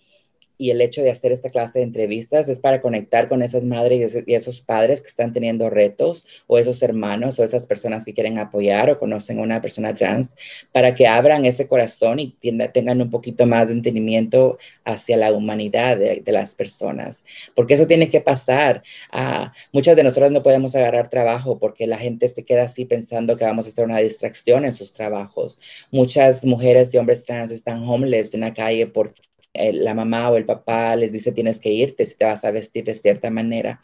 y 0.61 0.71
el 0.71 0.83
hecho 0.83 1.01
de 1.03 1.11
hacer 1.11 1.33
esta 1.33 1.49
clase 1.49 1.79
de 1.79 1.87
entrevistas 1.87 2.47
es 2.51 2.61
para 2.61 2.83
conectar 2.83 3.31
con 3.31 3.43
esas 3.43 3.63
madres 3.63 4.23
y 4.27 4.35
esos 4.35 4.61
padres 4.61 5.01
que 5.01 5.09
están 5.09 5.33
teniendo 5.33 5.71
retos 5.71 6.27
o 6.47 6.59
esos 6.59 6.83
hermanos 6.83 7.39
o 7.39 7.45
esas 7.45 7.65
personas 7.65 8.05
que 8.05 8.13
quieren 8.13 8.37
apoyar 8.37 8.91
o 8.91 8.99
conocen 8.99 9.39
a 9.39 9.43
una 9.43 9.63
persona 9.63 9.95
trans 9.95 10.35
para 10.71 10.95
que 10.95 11.07
abran 11.07 11.47
ese 11.47 11.67
corazón 11.67 12.19
y 12.19 12.37
tengan 12.75 13.01
un 13.01 13.09
poquito 13.09 13.47
más 13.47 13.69
de 13.69 13.73
entendimiento 13.73 14.59
hacia 14.85 15.17
la 15.17 15.33
humanidad 15.33 15.97
de, 15.97 16.23
las 16.31 16.55
personas. 16.55 17.25
Porque 17.55 17.75
eso 17.75 17.87
tiene 17.87 18.11
que 18.11 18.21
pasar. 18.21 18.83
Uh, 19.13 19.47
muchas 19.73 19.97
de 19.97 20.05
nosotros 20.05 20.31
no 20.31 20.43
podemos 20.43 20.77
agarrar 20.77 21.09
trabajo 21.09 21.59
porque 21.59 21.87
la 21.87 21.97
gente 21.97 22.29
se 22.29 22.45
queda 22.45 22.65
así 22.65 22.85
pensando 22.85 23.39
que 23.39 23.47
vamos 23.47 23.65
a 23.65 23.71
hacer 23.71 23.87
una 23.87 23.99
distracción 23.99 24.67
en 24.67 24.75
sus 24.75 24.93
trabajos. 24.93 25.59
Muchas 25.91 26.45
mujeres 26.45 26.93
y 26.93 26.99
hombres 26.99 27.25
trans 27.25 27.51
están 27.51 27.83
homeless 27.83 28.35
en 28.35 28.41
la 28.41 28.53
calle 28.53 28.87
porque 28.87 29.23
la 29.55 29.95
mamá 29.95 30.31
o 30.31 30.37
el 30.37 30.47
papá 30.47 30.97
les 30.97 31.13
dice 31.13 31.33
tienes 31.33 31.61
que 31.61 31.71
irte 31.71 32.07
si 32.07 32.17
te 32.17 32.25
vas 32.25 32.45
a 32.45 32.51
vestir 32.51 32.85
de 32.85 32.95
cierta 32.95 33.31
manera. 33.31 33.81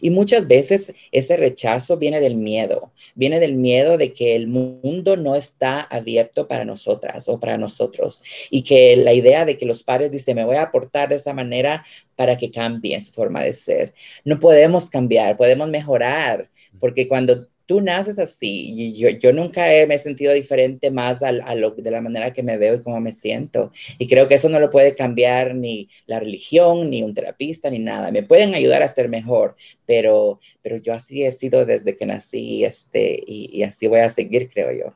Y 0.00 0.10
muchas 0.10 0.46
veces 0.46 0.92
ese 1.10 1.36
rechazo 1.36 1.96
viene 1.96 2.20
del 2.20 2.36
miedo, 2.36 2.92
viene 3.14 3.40
del 3.40 3.54
miedo 3.54 3.98
de 3.98 4.14
que 4.14 4.36
el 4.36 4.46
mundo 4.46 5.16
no 5.16 5.34
está 5.34 5.80
abierto 5.80 6.46
para 6.46 6.64
nosotras 6.64 7.28
o 7.28 7.40
para 7.40 7.58
nosotros 7.58 8.22
y 8.50 8.62
que 8.62 8.96
la 8.96 9.12
idea 9.12 9.44
de 9.44 9.58
que 9.58 9.66
los 9.66 9.82
padres 9.82 10.12
dicen 10.12 10.36
me 10.36 10.44
voy 10.44 10.56
a 10.56 10.62
aportar 10.62 11.08
de 11.08 11.16
esa 11.16 11.32
manera 11.34 11.84
para 12.14 12.36
que 12.36 12.50
cambien 12.50 13.02
su 13.02 13.12
forma 13.12 13.42
de 13.42 13.54
ser. 13.54 13.94
No 14.24 14.38
podemos 14.38 14.88
cambiar, 14.88 15.36
podemos 15.36 15.68
mejorar, 15.68 16.48
porque 16.78 17.08
cuando 17.08 17.48
tú 17.72 17.80
naces 17.80 18.18
así. 18.18 18.74
Y 18.76 18.98
yo, 18.98 19.08
yo 19.08 19.32
nunca 19.32 19.62
me 19.62 19.94
he 19.94 19.98
sentido 19.98 20.34
diferente 20.34 20.90
más 20.90 21.22
a, 21.22 21.32
lo, 21.32 21.70
de 21.70 21.90
la 21.90 22.02
manera 22.02 22.34
que 22.34 22.42
me 22.42 22.58
veo 22.58 22.74
y 22.74 22.82
cómo 22.82 23.00
me 23.00 23.14
siento. 23.14 23.72
Y 23.96 24.08
creo 24.08 24.28
que 24.28 24.34
eso 24.34 24.50
no 24.50 24.60
lo 24.60 24.70
puede 24.70 24.94
cambiar 24.94 25.54
ni 25.54 25.88
la 26.04 26.20
religión, 26.20 26.90
ni 26.90 27.02
un 27.02 27.14
terapista, 27.14 27.70
ni 27.70 27.78
nada. 27.78 28.10
Me 28.10 28.24
pueden 28.24 28.54
ayudar 28.54 28.82
a 28.82 28.88
ser 28.88 29.08
mejor, 29.08 29.56
pero, 29.86 30.38
pero 30.60 30.76
yo 30.76 30.92
así 30.92 31.24
he 31.24 31.32
sido 31.32 31.64
desde 31.64 31.96
que 31.96 32.04
nací 32.04 32.62
este, 32.62 33.24
y, 33.26 33.62
así 33.62 33.86
voy 33.86 34.00
a 34.00 34.10
seguir, 34.10 34.50
creo 34.52 34.70
yo. 34.70 34.94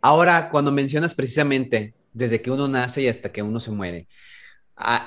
Ahora, 0.00 0.48
cuando 0.50 0.72
mencionas 0.72 1.14
precisamente 1.14 1.92
desde 2.14 2.40
que 2.40 2.50
uno 2.50 2.66
nace 2.66 3.02
y 3.02 3.08
hasta 3.08 3.30
que 3.30 3.42
uno 3.42 3.60
se 3.60 3.72
muere, 3.72 4.06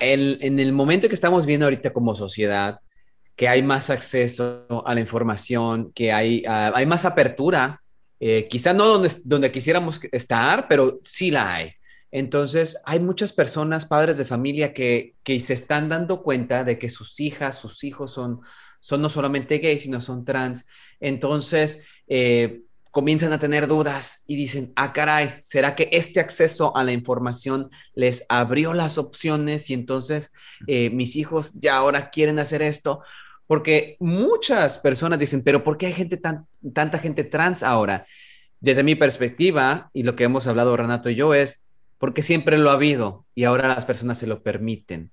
el, 0.00 0.38
en 0.42 0.60
el 0.60 0.70
momento 0.70 1.08
que 1.08 1.16
estamos 1.16 1.44
viendo 1.44 1.66
ahorita 1.66 1.90
como 1.90 2.14
sociedad, 2.14 2.78
que 3.38 3.48
hay 3.48 3.62
más 3.62 3.88
acceso 3.88 4.66
a 4.84 4.94
la 4.96 5.00
información, 5.00 5.92
que 5.92 6.12
hay, 6.12 6.42
ah, 6.48 6.72
hay 6.74 6.86
más 6.86 7.04
apertura, 7.04 7.80
eh, 8.18 8.48
quizá 8.50 8.74
no 8.74 8.84
donde, 8.84 9.14
donde 9.24 9.52
quisiéramos 9.52 10.00
estar, 10.10 10.66
pero 10.66 10.98
sí 11.04 11.30
la 11.30 11.54
hay. 11.54 11.72
Entonces, 12.10 12.82
hay 12.84 12.98
muchas 12.98 13.32
personas, 13.32 13.86
padres 13.86 14.18
de 14.18 14.24
familia, 14.24 14.74
que, 14.74 15.14
que 15.22 15.38
se 15.38 15.54
están 15.54 15.88
dando 15.88 16.24
cuenta 16.24 16.64
de 16.64 16.80
que 16.80 16.90
sus 16.90 17.20
hijas, 17.20 17.56
sus 17.56 17.84
hijos 17.84 18.10
son, 18.10 18.40
son 18.80 19.00
no 19.00 19.08
solamente 19.08 19.58
gays, 19.58 19.82
sino 19.82 20.00
son 20.00 20.24
trans. 20.24 20.66
Entonces, 20.98 21.84
eh, 22.08 22.62
comienzan 22.90 23.32
a 23.32 23.38
tener 23.38 23.68
dudas 23.68 24.24
y 24.26 24.34
dicen, 24.34 24.72
ah, 24.74 24.92
caray, 24.92 25.32
¿será 25.42 25.76
que 25.76 25.88
este 25.92 26.18
acceso 26.18 26.76
a 26.76 26.82
la 26.82 26.90
información 26.90 27.70
les 27.94 28.24
abrió 28.28 28.74
las 28.74 28.98
opciones 28.98 29.70
y 29.70 29.74
entonces 29.74 30.32
eh, 30.66 30.90
mis 30.90 31.14
hijos 31.14 31.54
ya 31.54 31.76
ahora 31.76 32.10
quieren 32.10 32.40
hacer 32.40 32.62
esto? 32.62 33.02
Porque 33.48 33.96
muchas 33.98 34.78
personas 34.78 35.18
dicen, 35.18 35.42
pero 35.42 35.64
¿por 35.64 35.78
qué 35.78 35.86
hay 35.86 35.94
gente 35.94 36.18
tan, 36.18 36.46
tanta 36.72 36.98
gente 36.98 37.24
trans 37.24 37.64
ahora? 37.64 38.06
Desde 38.60 38.82
mi 38.82 38.94
perspectiva, 38.94 39.90
y 39.94 40.02
lo 40.02 40.14
que 40.14 40.24
hemos 40.24 40.46
hablado 40.46 40.76
Renato 40.76 41.08
y 41.08 41.16
yo, 41.16 41.34
es 41.34 41.66
porque 41.98 42.22
siempre 42.22 42.58
lo 42.58 42.70
ha 42.70 42.74
habido 42.74 43.26
y 43.34 43.44
ahora 43.44 43.66
las 43.66 43.86
personas 43.86 44.18
se 44.18 44.26
lo 44.26 44.42
permiten. 44.42 45.10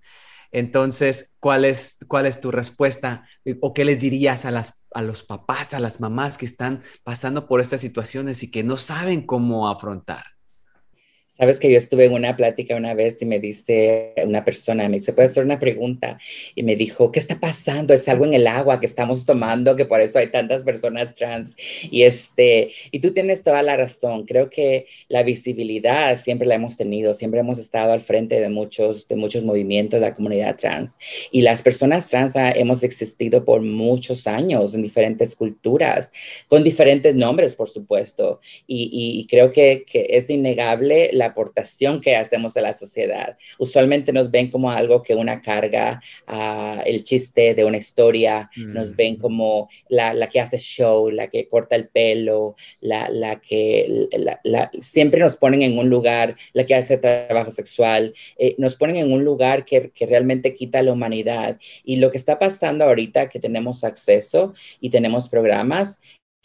Entonces, 0.52 1.36
¿cuál 1.40 1.64
es, 1.66 1.98
cuál 2.08 2.26
es 2.26 2.42
tu 2.42 2.52
respuesta? 2.52 3.26
¿O 3.62 3.74
qué 3.74 3.86
les 3.86 4.02
dirías 4.02 4.46
a, 4.46 4.52
las, 4.52 4.84
a 4.94 5.02
los 5.02 5.24
papás, 5.24 5.74
a 5.74 5.80
las 5.80 6.02
mamás 6.02 6.38
que 6.38 6.46
están 6.46 6.84
pasando 7.04 7.48
por 7.48 7.62
estas 7.62 7.82
situaciones 7.82 8.44
y 8.44 8.52
que 8.52 8.64
no 8.64 8.78
saben 8.78 9.26
cómo 9.26 9.70
afrontar? 9.70 10.35
Sabes 11.38 11.60
que 11.60 11.70
yo 11.70 11.78
estuve 11.78 12.06
en 12.06 12.14
una 12.14 12.38
plática 12.38 12.78
una 12.78 12.94
vez 12.94 13.22
y 13.22 13.26
me 13.26 13.40
dice 13.40 14.14
una 14.24 14.46
persona, 14.46 14.88
me 14.88 15.00
dice, 15.00 15.12
¿puedes 15.12 15.32
hacer 15.32 15.44
una 15.44 15.60
pregunta? 15.60 16.18
Y 16.56 16.64
me 16.64 16.78
dijo, 16.78 17.12
¿qué 17.12 17.20
está 17.20 17.40
pasando? 17.40 17.94
Es 17.94 18.08
algo 18.08 18.24
en 18.24 18.34
el 18.34 18.48
agua 18.48 18.80
que 18.80 18.86
estamos 18.86 19.26
tomando, 19.26 19.76
que 19.76 19.84
por 19.84 20.00
eso 20.00 20.18
hay 20.18 20.28
tantas 20.28 20.64
personas 20.64 21.14
trans. 21.14 21.54
Y, 21.92 22.04
este, 22.04 22.72
y 22.90 23.00
tú 23.00 23.12
tienes 23.12 23.44
toda 23.44 23.64
la 23.64 23.76
razón. 23.76 24.26
Creo 24.26 24.50
que 24.50 24.88
la 25.10 25.24
visibilidad 25.24 26.16
siempre 26.18 26.48
la 26.48 26.56
hemos 26.56 26.78
tenido, 26.78 27.14
siempre 27.14 27.42
hemos 27.42 27.60
estado 27.60 27.92
al 27.92 28.02
frente 28.02 28.40
de 28.40 28.48
muchos, 28.48 29.08
de 29.10 29.18
muchos 29.18 29.44
movimientos 29.44 30.00
de 30.00 30.06
la 30.06 30.14
comunidad 30.14 30.56
trans. 30.56 30.98
Y 31.32 31.42
las 31.42 31.62
personas 31.62 32.10
trans 32.10 32.32
hemos 32.36 32.82
existido 32.82 33.44
por 33.44 33.62
muchos 33.62 34.26
años 34.26 34.74
en 34.74 34.84
diferentes 34.84 35.36
culturas, 35.36 36.14
con 36.48 36.64
diferentes 36.64 37.14
nombres, 37.14 37.56
por 37.56 37.70
supuesto. 37.70 38.40
Y, 38.68 38.90
y 39.20 39.28
creo 39.28 39.52
que, 39.52 39.84
que 39.86 40.08
es 40.12 40.30
innegable 40.30 41.10
la 41.12 41.25
aportación 41.26 42.02
que 42.02 42.16
hacemos 42.16 42.56
a 42.58 42.62
la 42.62 42.74
sociedad. 42.74 43.38
Usualmente 43.58 44.14
nos 44.14 44.32
ven 44.32 44.50
como 44.50 44.72
algo 44.72 45.02
que 45.02 45.16
una 45.16 45.42
carga, 45.42 46.02
uh, 46.28 46.82
el 46.86 47.04
chiste 47.04 47.54
de 47.54 47.66
una 47.66 47.78
historia, 47.78 48.50
nos 48.56 48.96
ven 48.96 49.18
como 49.18 49.70
la, 49.90 50.14
la, 50.14 50.30
que 50.30 50.40
hace 50.40 50.58
show, 50.58 51.10
la 51.10 51.28
que 51.28 51.48
corta 51.48 51.76
el 51.76 51.90
pelo, 51.90 52.56
la, 52.82 53.10
la 53.10 53.40
que 53.40 54.08
la, 54.44 54.72
siempre 54.80 55.20
nos 55.20 55.38
ponen 55.38 55.62
en 55.62 55.78
un 55.78 55.90
lugar, 55.90 56.36
la 56.54 56.66
que 56.66 56.76
hace 56.76 56.98
trabajo 56.98 57.52
sexual, 57.52 58.14
eh, 58.38 58.56
nos 58.58 58.76
ponen 58.76 58.98
en 58.98 59.12
un 59.12 59.24
lugar 59.24 59.66
que, 59.66 59.92
que 59.92 60.06
realmente 60.06 60.54
quita 60.54 60.82
la 60.82 60.94
humanidad. 60.94 61.60
Y 61.84 61.98
lo 61.98 62.12
que 62.12 62.18
está 62.18 62.40
pasando 62.40 62.86
ahorita 62.86 63.30
que 63.30 63.40
tenemos 63.40 63.84
acceso 63.84 64.54
y 64.80 64.90
tenemos 64.90 65.30
programas 65.30 66.00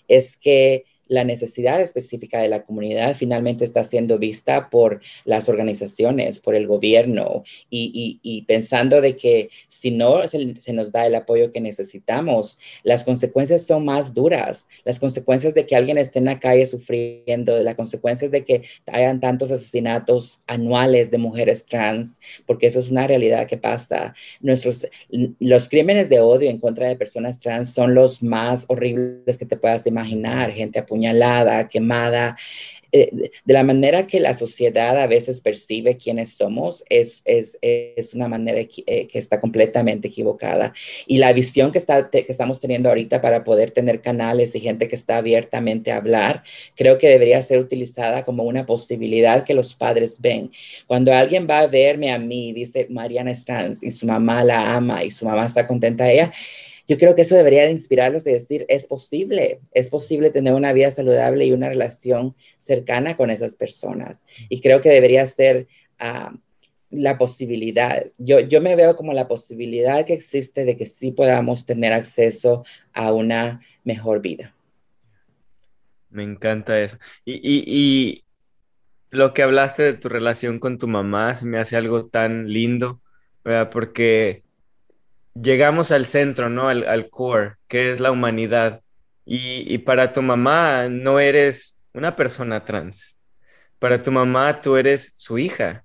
es 0.08 0.36
que 0.36 0.84
la 1.10 1.24
necesidad 1.24 1.80
específica 1.80 2.40
de 2.40 2.48
la 2.48 2.62
comunidad 2.62 3.16
finalmente 3.16 3.64
está 3.64 3.82
siendo 3.82 4.16
vista 4.16 4.70
por 4.70 5.00
las 5.24 5.48
organizaciones, 5.48 6.38
por 6.38 6.54
el 6.54 6.68
gobierno 6.68 7.42
y, 7.68 8.44
pensando 8.46 9.00
de 9.00 9.16
que 9.16 9.50
si 9.68 9.90
no 9.90 10.26
se, 10.28 10.72
nos 10.72 10.92
da 10.92 11.06
el 11.06 11.16
apoyo 11.16 11.52
que 11.52 11.60
necesitamos, 11.60 12.60
las 12.84 13.02
consecuencias 13.02 13.66
son 13.66 13.84
más 13.84 14.14
duras, 14.14 14.68
las 14.84 15.00
consecuencias 15.00 15.52
de 15.52 15.66
que 15.66 15.74
alguien 15.74 15.98
esté 15.98 16.20
en 16.20 16.26
la 16.26 16.38
calle 16.38 16.64
sufriendo, 16.66 17.60
las 17.60 17.74
consecuencias 17.74 18.30
de 18.30 18.44
que 18.44 18.62
hayan 18.86 19.18
tantos 19.18 19.50
asesinatos 19.50 20.40
anuales 20.46 21.10
de 21.10 21.18
mujeres 21.18 21.66
trans, 21.66 22.20
porque 22.46 22.68
eso 22.68 22.78
es 22.78 22.88
una 22.88 23.08
realidad 23.08 23.48
que 23.48 23.56
pasa. 23.56 24.14
Nuestros, 24.38 24.86
los 25.40 25.68
crímenes 25.68 26.08
de 26.08 26.20
odio 26.20 26.48
en 26.48 26.58
contra 26.58 26.86
de 26.86 26.94
personas 26.94 27.40
trans 27.40 27.74
son 27.74 27.96
los 27.96 28.22
más 28.22 28.64
horribles 28.68 29.38
que 29.38 29.46
te 29.46 29.56
puedas 29.56 29.84
imaginar, 29.88 30.52
gente 30.52 30.78
apuñalada 30.78 30.99
apuñalada, 31.00 31.68
quemada. 31.68 32.36
Eh, 32.92 33.30
de 33.44 33.54
la 33.54 33.62
manera 33.62 34.08
que 34.08 34.18
la 34.18 34.34
sociedad 34.34 34.98
a 34.98 35.06
veces 35.06 35.40
percibe 35.40 35.96
quiénes 35.96 36.30
somos 36.30 36.82
es, 36.88 37.22
es, 37.24 37.56
es 37.62 38.14
una 38.14 38.26
manera 38.26 38.58
eh, 38.60 39.06
que 39.06 39.18
está 39.18 39.40
completamente 39.40 40.08
equivocada. 40.08 40.72
Y 41.06 41.18
la 41.18 41.32
visión 41.32 41.70
que, 41.70 41.78
está, 41.78 42.10
que 42.10 42.26
estamos 42.28 42.58
teniendo 42.58 42.88
ahorita 42.88 43.20
para 43.20 43.44
poder 43.44 43.70
tener 43.70 44.02
canales 44.02 44.56
y 44.56 44.60
gente 44.60 44.88
que 44.88 44.96
está 44.96 45.18
abiertamente 45.18 45.92
a 45.92 45.98
hablar, 45.98 46.42
creo 46.74 46.98
que 46.98 47.08
debería 47.08 47.40
ser 47.42 47.60
utilizada 47.60 48.24
como 48.24 48.42
una 48.42 48.66
posibilidad 48.66 49.44
que 49.44 49.54
los 49.54 49.76
padres 49.76 50.16
ven. 50.20 50.50
Cuando 50.88 51.12
alguien 51.12 51.46
va 51.48 51.60
a 51.60 51.68
verme 51.68 52.10
a 52.10 52.18
mí, 52.18 52.52
dice 52.52 52.88
Mariana 52.90 53.32
Stans, 53.36 53.84
y 53.84 53.92
su 53.92 54.04
mamá 54.04 54.42
la 54.42 54.74
ama 54.74 55.04
y 55.04 55.12
su 55.12 55.24
mamá 55.26 55.46
está 55.46 55.68
contenta 55.68 56.04
de 56.04 56.14
ella, 56.14 56.32
yo 56.90 56.98
creo 56.98 57.14
que 57.14 57.22
eso 57.22 57.36
debería 57.36 57.62
de 57.62 57.70
inspirarlos 57.70 58.24
de 58.24 58.32
decir, 58.32 58.66
es 58.68 58.84
posible, 58.84 59.60
es 59.70 59.88
posible 59.88 60.32
tener 60.32 60.54
una 60.54 60.72
vida 60.72 60.90
saludable 60.90 61.46
y 61.46 61.52
una 61.52 61.68
relación 61.68 62.34
cercana 62.58 63.16
con 63.16 63.30
esas 63.30 63.54
personas. 63.54 64.24
Y 64.48 64.60
creo 64.60 64.80
que 64.80 64.88
debería 64.88 65.24
ser 65.26 65.68
ah, 66.00 66.34
la 66.90 67.16
posibilidad, 67.16 68.06
yo, 68.18 68.40
yo 68.40 68.60
me 68.60 68.74
veo 68.74 68.96
como 68.96 69.12
la 69.12 69.28
posibilidad 69.28 70.04
que 70.04 70.14
existe 70.14 70.64
de 70.64 70.76
que 70.76 70.84
sí 70.84 71.12
podamos 71.12 71.64
tener 71.64 71.92
acceso 71.92 72.64
a 72.92 73.12
una 73.12 73.60
mejor 73.84 74.20
vida. 74.20 74.52
Me 76.08 76.24
encanta 76.24 76.80
eso. 76.80 76.98
Y, 77.24 77.34
y, 77.34 77.62
y 77.68 78.24
lo 79.10 79.32
que 79.32 79.44
hablaste 79.44 79.84
de 79.84 79.92
tu 79.92 80.08
relación 80.08 80.58
con 80.58 80.76
tu 80.76 80.88
mamá 80.88 81.36
se 81.36 81.46
me 81.46 81.60
hace 81.60 81.76
algo 81.76 82.06
tan 82.06 82.48
lindo, 82.48 83.00
¿verdad? 83.44 83.70
Porque 83.70 84.42
llegamos 85.40 85.90
al 85.90 86.06
centro, 86.06 86.48
¿no? 86.48 86.68
Al, 86.68 87.10
core, 87.10 87.54
que 87.68 87.90
es 87.90 88.00
la 88.00 88.10
humanidad. 88.10 88.82
Y, 89.24 89.78
para 89.78 90.12
tu 90.12 90.22
mamá 90.22 90.88
no 90.88 91.20
eres 91.20 91.82
una 91.92 92.16
persona 92.16 92.64
trans. 92.64 93.16
Para 93.78 94.02
tu 94.02 94.10
mamá 94.10 94.60
tú 94.60 94.76
eres 94.76 95.12
su 95.16 95.38
hija. 95.38 95.84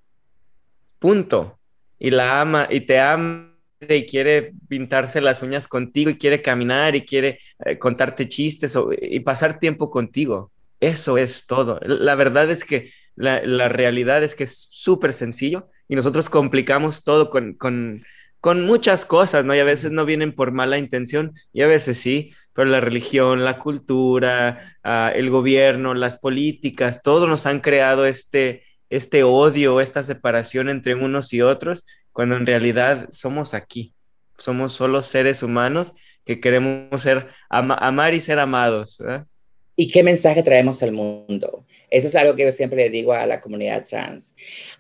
Punto. 1.00 1.60
Y 2.00 2.12
la 2.12 2.42
ama 2.42 2.68
y 2.70 2.82
te 2.82 3.00
ama 3.00 3.52
y 3.82 4.06
quiere 4.06 4.54
pintarse 4.68 5.22
las 5.22 5.42
uñas 5.44 5.68
contigo 5.68 6.10
y 6.10 6.18
quiere 6.18 6.42
caminar 6.42 6.96
y 6.96 7.06
quiere 7.06 7.40
eh, 7.66 7.78
contarte 7.78 8.28
chistes 8.28 8.78
y 9.02 9.20
pasar 9.20 9.60
tiempo 9.60 9.92
contigo. 9.92 10.52
Eso 10.80 11.18
es 11.18 11.46
todo. 11.46 11.80
La 11.84 12.16
verdad 12.16 12.50
es 12.50 12.64
que 12.66 12.92
la, 13.16 13.70
realidad 13.70 14.24
es 14.24 14.36
que 14.36 14.44
es 14.44 14.68
súper 14.70 15.14
sencillo 15.14 15.70
y 15.88 15.96
nosotros 15.96 16.30
complicamos 16.30 17.04
todo 17.04 17.30
con, 17.30 17.98
con 18.40 18.66
muchas 18.66 19.06
cosas, 19.06 19.46
¿no? 19.46 19.56
Y 19.56 19.60
a 19.60 19.64
veces 19.64 19.92
no 19.92 20.06
vienen 20.06 20.34
por 20.34 20.52
mala 20.52 20.78
intención 20.78 21.34
y 21.52 21.62
a 21.62 21.68
veces 21.68 21.98
sí, 21.98 22.34
pero 22.54 22.70
la 22.70 22.80
religión, 22.80 23.44
la 23.44 23.60
cultura, 23.60 24.78
uh, 24.84 25.16
el 25.16 25.30
gobierno, 25.30 25.94
las 25.94 26.18
políticas, 26.18 27.02
todos 27.04 27.28
nos 27.28 27.46
han 27.46 27.60
creado 27.60 28.06
este, 28.06 28.64
este 28.90 29.24
odio, 29.24 29.82
esta 29.82 30.04
separación 30.04 30.70
entre 30.70 30.96
unos 30.96 31.34
y 31.34 31.42
otros, 31.42 31.86
cuando 32.12 32.38
en 32.38 32.46
realidad 32.46 33.10
somos 33.12 33.54
aquí, 33.54 33.94
somos 34.38 34.74
solo 34.74 35.02
seres 35.02 35.44
humanos 35.44 35.94
que 36.24 36.40
queremos 36.40 37.02
ser, 37.02 37.28
ama, 37.50 37.76
amar 37.76 38.14
y 38.14 38.20
ser 38.20 38.40
amados. 38.40 38.98
¿Y 39.76 39.92
qué 39.92 40.02
mensaje 40.04 40.42
traemos 40.44 40.82
al 40.82 40.92
mundo? 40.92 41.66
Eso 41.90 42.08
es 42.08 42.16
algo 42.16 42.36
que 42.36 42.44
yo 42.44 42.52
siempre 42.52 42.78
le 42.78 42.90
digo 42.90 43.14
a 43.14 43.26
la 43.26 43.42
comunidad 43.42 43.86
trans. 43.86 44.34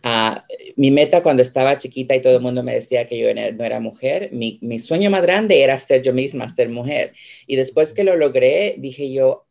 Uh, 0.03 0.39
mi 0.75 0.91
meta 0.91 1.23
cuando 1.23 1.41
estaba 1.43 1.77
chiquita 1.77 2.15
y 2.15 2.21
todo 2.21 2.35
el 2.35 2.41
mundo 2.41 2.63
me 2.63 2.75
decía 2.75 3.07
que 3.07 3.17
yo 3.17 3.33
no 3.33 3.63
era 3.63 3.79
mujer, 3.79 4.29
mi, 4.31 4.59
mi, 4.61 4.79
sueño 4.79 5.09
más 5.09 5.21
grande 5.21 5.61
era 5.61 5.77
ser 5.77 6.01
yo 6.01 6.13
misma, 6.13 6.49
ser 6.49 6.69
mujer. 6.69 7.13
Y 7.47 7.55
después 7.55 7.93
que 7.93 8.03
lo 8.03 8.15
logré, 8.15 8.75
dije 8.77 9.11
yo, 9.11 9.45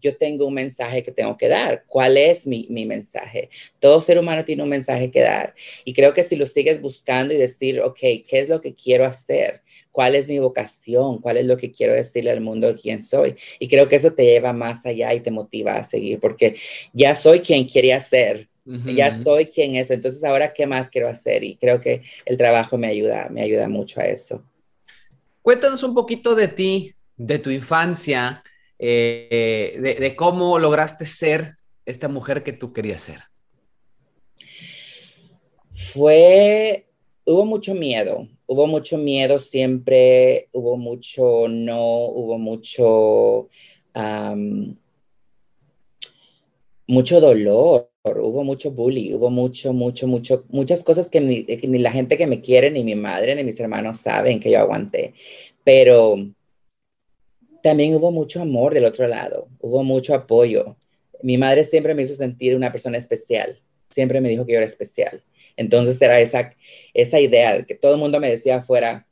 yo 0.00 0.16
tengo 0.16 0.46
un 0.46 0.54
mensaje 0.54 1.02
que 1.02 1.12
tengo 1.12 1.36
que 1.36 1.48
dar. 1.48 1.84
¿Cuál 1.86 2.16
es 2.16 2.46
mi, 2.46 2.66
mi, 2.70 2.86
mensaje? 2.86 3.50
Todo 3.80 4.00
ser 4.00 4.18
humano 4.18 4.44
tiene 4.44 4.62
un 4.62 4.68
mensaje 4.68 5.10
que 5.10 5.20
dar. 5.20 5.54
Y 5.84 5.94
creo 5.94 6.14
que 6.14 6.22
si 6.22 6.36
lo 6.36 6.46
sigues 6.46 6.80
buscando 6.80 7.34
y 7.34 7.36
decir, 7.36 7.80
ok, 7.80 7.98
¿qué 7.98 8.26
es 8.30 8.48
lo 8.48 8.60
que 8.60 8.74
quiero 8.74 9.04
hacer? 9.04 9.62
¿Cuál 9.98 10.14
es 10.14 10.28
mi 10.28 10.38
vocación? 10.38 11.18
¿Cuál 11.18 11.38
es 11.38 11.46
lo 11.46 11.56
que 11.56 11.72
quiero 11.72 11.92
decirle 11.92 12.30
al 12.30 12.40
mundo 12.40 12.68
de 12.68 12.76
quién 12.76 13.02
soy? 13.02 13.34
Y 13.58 13.66
creo 13.66 13.88
que 13.88 13.96
eso 13.96 14.12
te 14.12 14.22
lleva 14.22 14.52
más 14.52 14.86
allá 14.86 15.12
y 15.12 15.18
te 15.18 15.32
motiva 15.32 15.74
a 15.74 15.82
seguir, 15.82 16.20
porque 16.20 16.54
ya 16.92 17.16
soy 17.16 17.40
quien 17.40 17.66
quería 17.66 17.98
ser. 17.98 18.46
Uh 18.64 18.74
-huh. 18.74 18.94
Ya 18.94 19.20
soy 19.24 19.46
quien 19.46 19.74
es, 19.74 19.90
entonces 19.90 20.22
ahora 20.22 20.54
qué 20.54 20.68
más 20.68 20.88
quiero 20.88 21.08
hacer 21.08 21.42
y 21.42 21.56
creo 21.56 21.80
que 21.80 22.02
el 22.26 22.36
trabajo 22.36 22.78
me 22.78 22.86
ayuda, 22.86 23.26
me 23.28 23.42
ayuda 23.42 23.68
mucho 23.68 24.00
a 24.00 24.04
eso. 24.04 24.40
Cuéntanos 25.42 25.82
un 25.82 25.94
poquito 25.96 26.36
de 26.36 26.46
ti, 26.46 26.94
de 27.16 27.40
tu 27.40 27.50
infancia, 27.50 28.44
eh, 28.78 29.74
de, 29.80 29.94
de, 29.94 30.14
cómo 30.14 30.60
lograste 30.60 31.06
ser 31.06 31.56
esta 31.86 32.06
mujer 32.06 32.44
que 32.44 32.52
tú 32.52 32.72
querías 32.72 33.02
ser? 33.02 33.22
Fue, 35.92 36.86
hubo 37.24 37.44
mucho 37.44 37.74
miedo, 37.74 38.28
hubo 38.48 38.66
mucho 38.66 38.96
miedo 38.96 39.38
siempre, 39.38 40.48
hubo 40.52 40.76
mucho 40.76 41.46
no, 41.48 42.06
hubo 42.06 42.38
mucho, 42.38 43.48
um, 43.94 44.74
mucho 46.86 47.20
dolor, 47.20 47.90
hubo 48.04 48.44
mucho 48.44 48.70
bullying, 48.70 49.14
hubo 49.14 49.28
mucho, 49.28 49.74
mucho, 49.74 50.06
mucho, 50.06 50.44
muchas 50.48 50.82
cosas 50.82 51.08
que 51.08 51.20
ni, 51.20 51.44
que 51.44 51.68
ni 51.68 51.78
la 51.78 51.92
gente 51.92 52.16
que 52.16 52.26
me 52.26 52.40
quiere, 52.40 52.70
ni 52.70 52.82
mi 52.82 52.94
madre, 52.94 53.34
ni 53.34 53.44
mis 53.44 53.60
hermanos 53.60 54.00
saben 54.00 54.40
que 54.40 54.50
yo 54.50 54.60
aguanté, 54.60 55.12
pero 55.62 56.16
también 57.62 57.94
hubo 57.94 58.10
mucho 58.10 58.40
amor 58.40 58.72
del 58.72 58.86
otro 58.86 59.06
lado, 59.06 59.48
hubo 59.60 59.84
mucho 59.84 60.14
apoyo. 60.14 60.76
Mi 61.22 61.36
madre 61.36 61.64
siempre 61.64 61.94
me 61.94 62.04
hizo 62.04 62.14
sentir 62.14 62.56
una 62.56 62.72
persona 62.72 62.96
especial, 62.96 63.60
siempre 63.90 64.22
me 64.22 64.30
dijo 64.30 64.46
que 64.46 64.52
yo 64.52 64.58
era 64.58 64.66
especial. 64.66 65.22
Entonces 65.58 66.00
era 66.00 66.20
esa, 66.20 66.54
esa 66.94 67.18
idea 67.18 67.54
de 67.54 67.66
que 67.66 67.74
todo 67.74 67.92
el 67.92 67.98
mundo 67.98 68.20
me 68.20 68.30
decía 68.30 68.62
fuera 68.62 69.04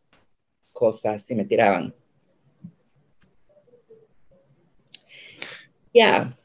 cosas 0.73 1.29
y 1.29 1.35
me 1.35 1.45
tiraban. 1.45 1.93
Ya. 5.93 6.39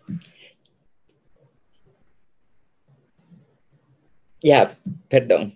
Ya, 4.41 4.79
perdón. 5.07 5.55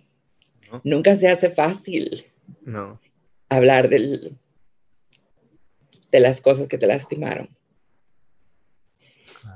¿No? 0.70 0.80
Nunca 0.84 1.16
se 1.16 1.28
hace 1.28 1.50
fácil. 1.50 2.26
No. 2.62 3.00
Hablar 3.48 3.88
del, 3.88 4.38
de 6.12 6.20
las 6.20 6.40
cosas 6.40 6.68
que 6.68 6.78
te 6.78 6.86
lastimaron. 6.86 7.48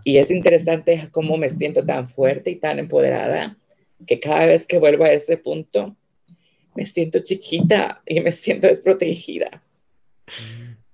Y 0.03 0.17
es 0.17 0.33
interesante 0.33 1.11
cómo 1.13 1.37
me 1.37 1.49
siento 1.49 1.87
tan 1.87 2.09
fuerte 2.11 2.51
y 2.51 2.57
tan 2.57 2.81
empoderada 2.81 3.57
que 4.07 4.21
cada 4.21 4.47
vez 4.47 4.67
que 4.67 4.79
vuelvo 4.79 5.05
a 5.05 5.13
ese 5.13 5.37
punto, 5.37 5.97
me 6.75 6.87
siento 6.87 7.19
chiquita 7.21 8.03
y 8.07 8.21
me 8.21 8.33
siento 8.33 8.67
desprotegida. 8.67 9.63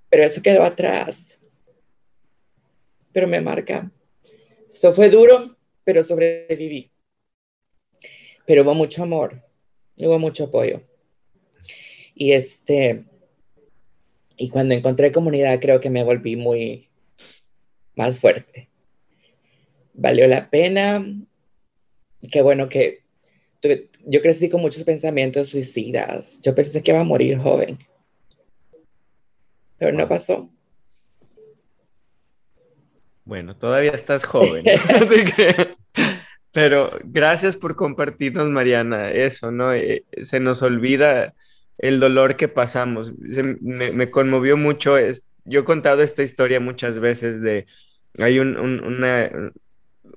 Pero 0.08 0.24
eso 0.24 0.42
quedó 0.42 0.62
atrás. 0.62 1.26
Pero 3.12 3.26
me 3.26 3.40
marca. 3.40 3.90
Eso 4.70 4.94
fue 4.94 5.10
duro, 5.10 5.56
pero 5.84 6.04
sobreviví. 6.04 6.90
Pero 8.46 8.62
hubo 8.62 8.74
mucho 8.74 9.02
amor, 9.02 9.42
hubo 9.96 10.18
mucho 10.18 10.44
apoyo. 10.44 10.82
Y 12.14 12.32
este, 12.32 13.04
y 14.36 14.48
cuando 14.50 14.74
encontré 14.74 15.12
comunidad, 15.12 15.60
creo 15.60 15.80
que 15.80 15.90
me 15.90 16.04
volví 16.04 16.36
muy 16.36 16.88
más 17.94 18.18
fuerte. 18.18 18.68
Valió 19.94 20.26
la 20.28 20.50
pena. 20.50 21.04
Qué 22.30 22.42
bueno 22.42 22.68
que 22.68 23.02
tuve, 23.60 23.90
yo 24.04 24.22
crecí 24.22 24.48
con 24.48 24.60
muchos 24.60 24.82
pensamientos 24.84 25.50
suicidas. 25.50 26.40
Yo 26.42 26.54
pensé 26.54 26.82
que 26.82 26.90
iba 26.90 27.00
a 27.00 27.04
morir 27.04 27.38
joven. 27.38 27.78
Pero 29.78 29.92
no 29.92 30.08
pasó. 30.08 30.50
Bueno, 33.24 33.56
todavía 33.56 33.90
estás 33.90 34.24
joven. 34.24 34.64
Pero 36.52 36.98
gracias 37.04 37.56
por 37.56 37.76
compartirnos, 37.76 38.48
Mariana, 38.48 39.10
eso, 39.10 39.50
¿no? 39.50 39.72
Se 40.22 40.40
nos 40.40 40.62
olvida 40.62 41.34
el 41.76 42.00
dolor 42.00 42.36
que 42.36 42.48
pasamos. 42.48 43.12
Me, 43.18 43.90
me 43.90 44.10
conmovió 44.10 44.56
mucho. 44.56 44.96
Es, 44.96 45.26
yo 45.44 45.60
he 45.60 45.64
contado 45.64 46.02
esta 46.02 46.22
historia 46.22 46.60
muchas 46.60 46.98
veces 46.98 47.42
de, 47.42 47.66
hay 48.18 48.38
un, 48.38 48.56
un, 48.56 48.82
una, 48.82 49.30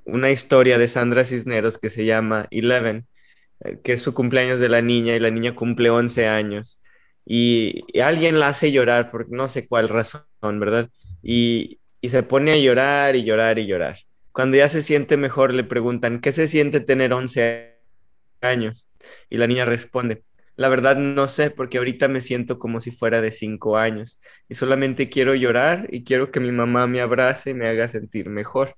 una 0.05 0.31
historia 0.31 0.77
de 0.77 0.87
Sandra 0.87 1.25
Cisneros 1.25 1.77
que 1.77 1.89
se 1.89 2.05
llama 2.05 2.47
Eleven, 2.51 3.07
que 3.83 3.93
es 3.93 4.01
su 4.01 4.13
cumpleaños 4.13 4.59
de 4.59 4.69
la 4.69 4.81
niña 4.81 5.15
y 5.15 5.19
la 5.19 5.31
niña 5.31 5.55
cumple 5.55 5.89
11 5.89 6.27
años. 6.27 6.81
Y, 7.25 7.83
y 7.93 7.99
alguien 7.99 8.39
la 8.39 8.49
hace 8.49 8.71
llorar 8.71 9.11
por 9.11 9.31
no 9.31 9.47
sé 9.49 9.67
cuál 9.67 9.89
razón, 9.89 10.23
¿verdad? 10.41 10.89
Y, 11.21 11.79
y 12.01 12.09
se 12.09 12.23
pone 12.23 12.53
a 12.53 12.57
llorar 12.57 13.15
y 13.15 13.23
llorar 13.23 13.59
y 13.59 13.67
llorar. 13.67 13.97
Cuando 14.31 14.57
ya 14.57 14.69
se 14.69 14.81
siente 14.81 15.17
mejor, 15.17 15.53
le 15.53 15.63
preguntan, 15.63 16.21
¿qué 16.21 16.31
se 16.31 16.47
siente 16.47 16.79
tener 16.79 17.13
11 17.13 17.79
años? 18.41 18.89
Y 19.29 19.37
la 19.37 19.47
niña 19.47 19.65
responde, 19.65 20.23
la 20.55 20.69
verdad 20.69 20.97
no 20.97 21.27
sé, 21.27 21.51
porque 21.51 21.77
ahorita 21.77 22.07
me 22.07 22.21
siento 22.21 22.59
como 22.59 22.79
si 22.79 22.91
fuera 22.91 23.21
de 23.21 23.31
cinco 23.31 23.77
años 23.77 24.21
y 24.49 24.55
solamente 24.55 25.09
quiero 25.09 25.35
llorar 25.35 25.87
y 25.89 26.03
quiero 26.03 26.31
que 26.31 26.39
mi 26.41 26.51
mamá 26.51 26.87
me 26.87 27.01
abrace 27.01 27.51
y 27.51 27.53
me 27.53 27.67
haga 27.67 27.87
sentir 27.89 28.29
mejor. 28.29 28.75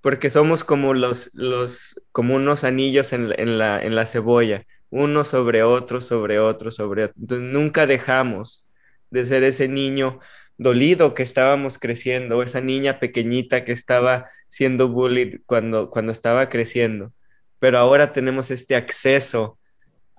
Porque 0.00 0.30
somos 0.30 0.64
como 0.64 0.94
los, 0.94 1.30
los 1.34 2.00
como 2.12 2.36
unos 2.36 2.64
anillos 2.64 3.12
en, 3.12 3.32
en, 3.38 3.58
la, 3.58 3.80
en 3.82 3.94
la 3.94 4.06
cebolla, 4.06 4.64
uno 4.90 5.24
sobre 5.24 5.62
otro, 5.62 6.00
sobre 6.00 6.38
otro, 6.38 6.70
sobre 6.70 7.04
otro. 7.04 7.16
Entonces 7.20 7.52
nunca 7.52 7.86
dejamos 7.86 8.66
de 9.10 9.24
ser 9.26 9.42
ese 9.42 9.68
niño 9.68 10.20
dolido 10.60 11.14
que 11.14 11.22
estábamos 11.22 11.78
creciendo, 11.78 12.42
esa 12.42 12.60
niña 12.60 12.98
pequeñita 13.00 13.64
que 13.64 13.72
estaba 13.72 14.28
siendo 14.48 14.88
bullied 14.88 15.40
cuando, 15.46 15.88
cuando 15.88 16.12
estaba 16.12 16.50
creciendo. 16.50 17.12
Pero 17.58 17.78
ahora 17.78 18.12
tenemos 18.12 18.50
este 18.50 18.76
acceso 18.76 19.58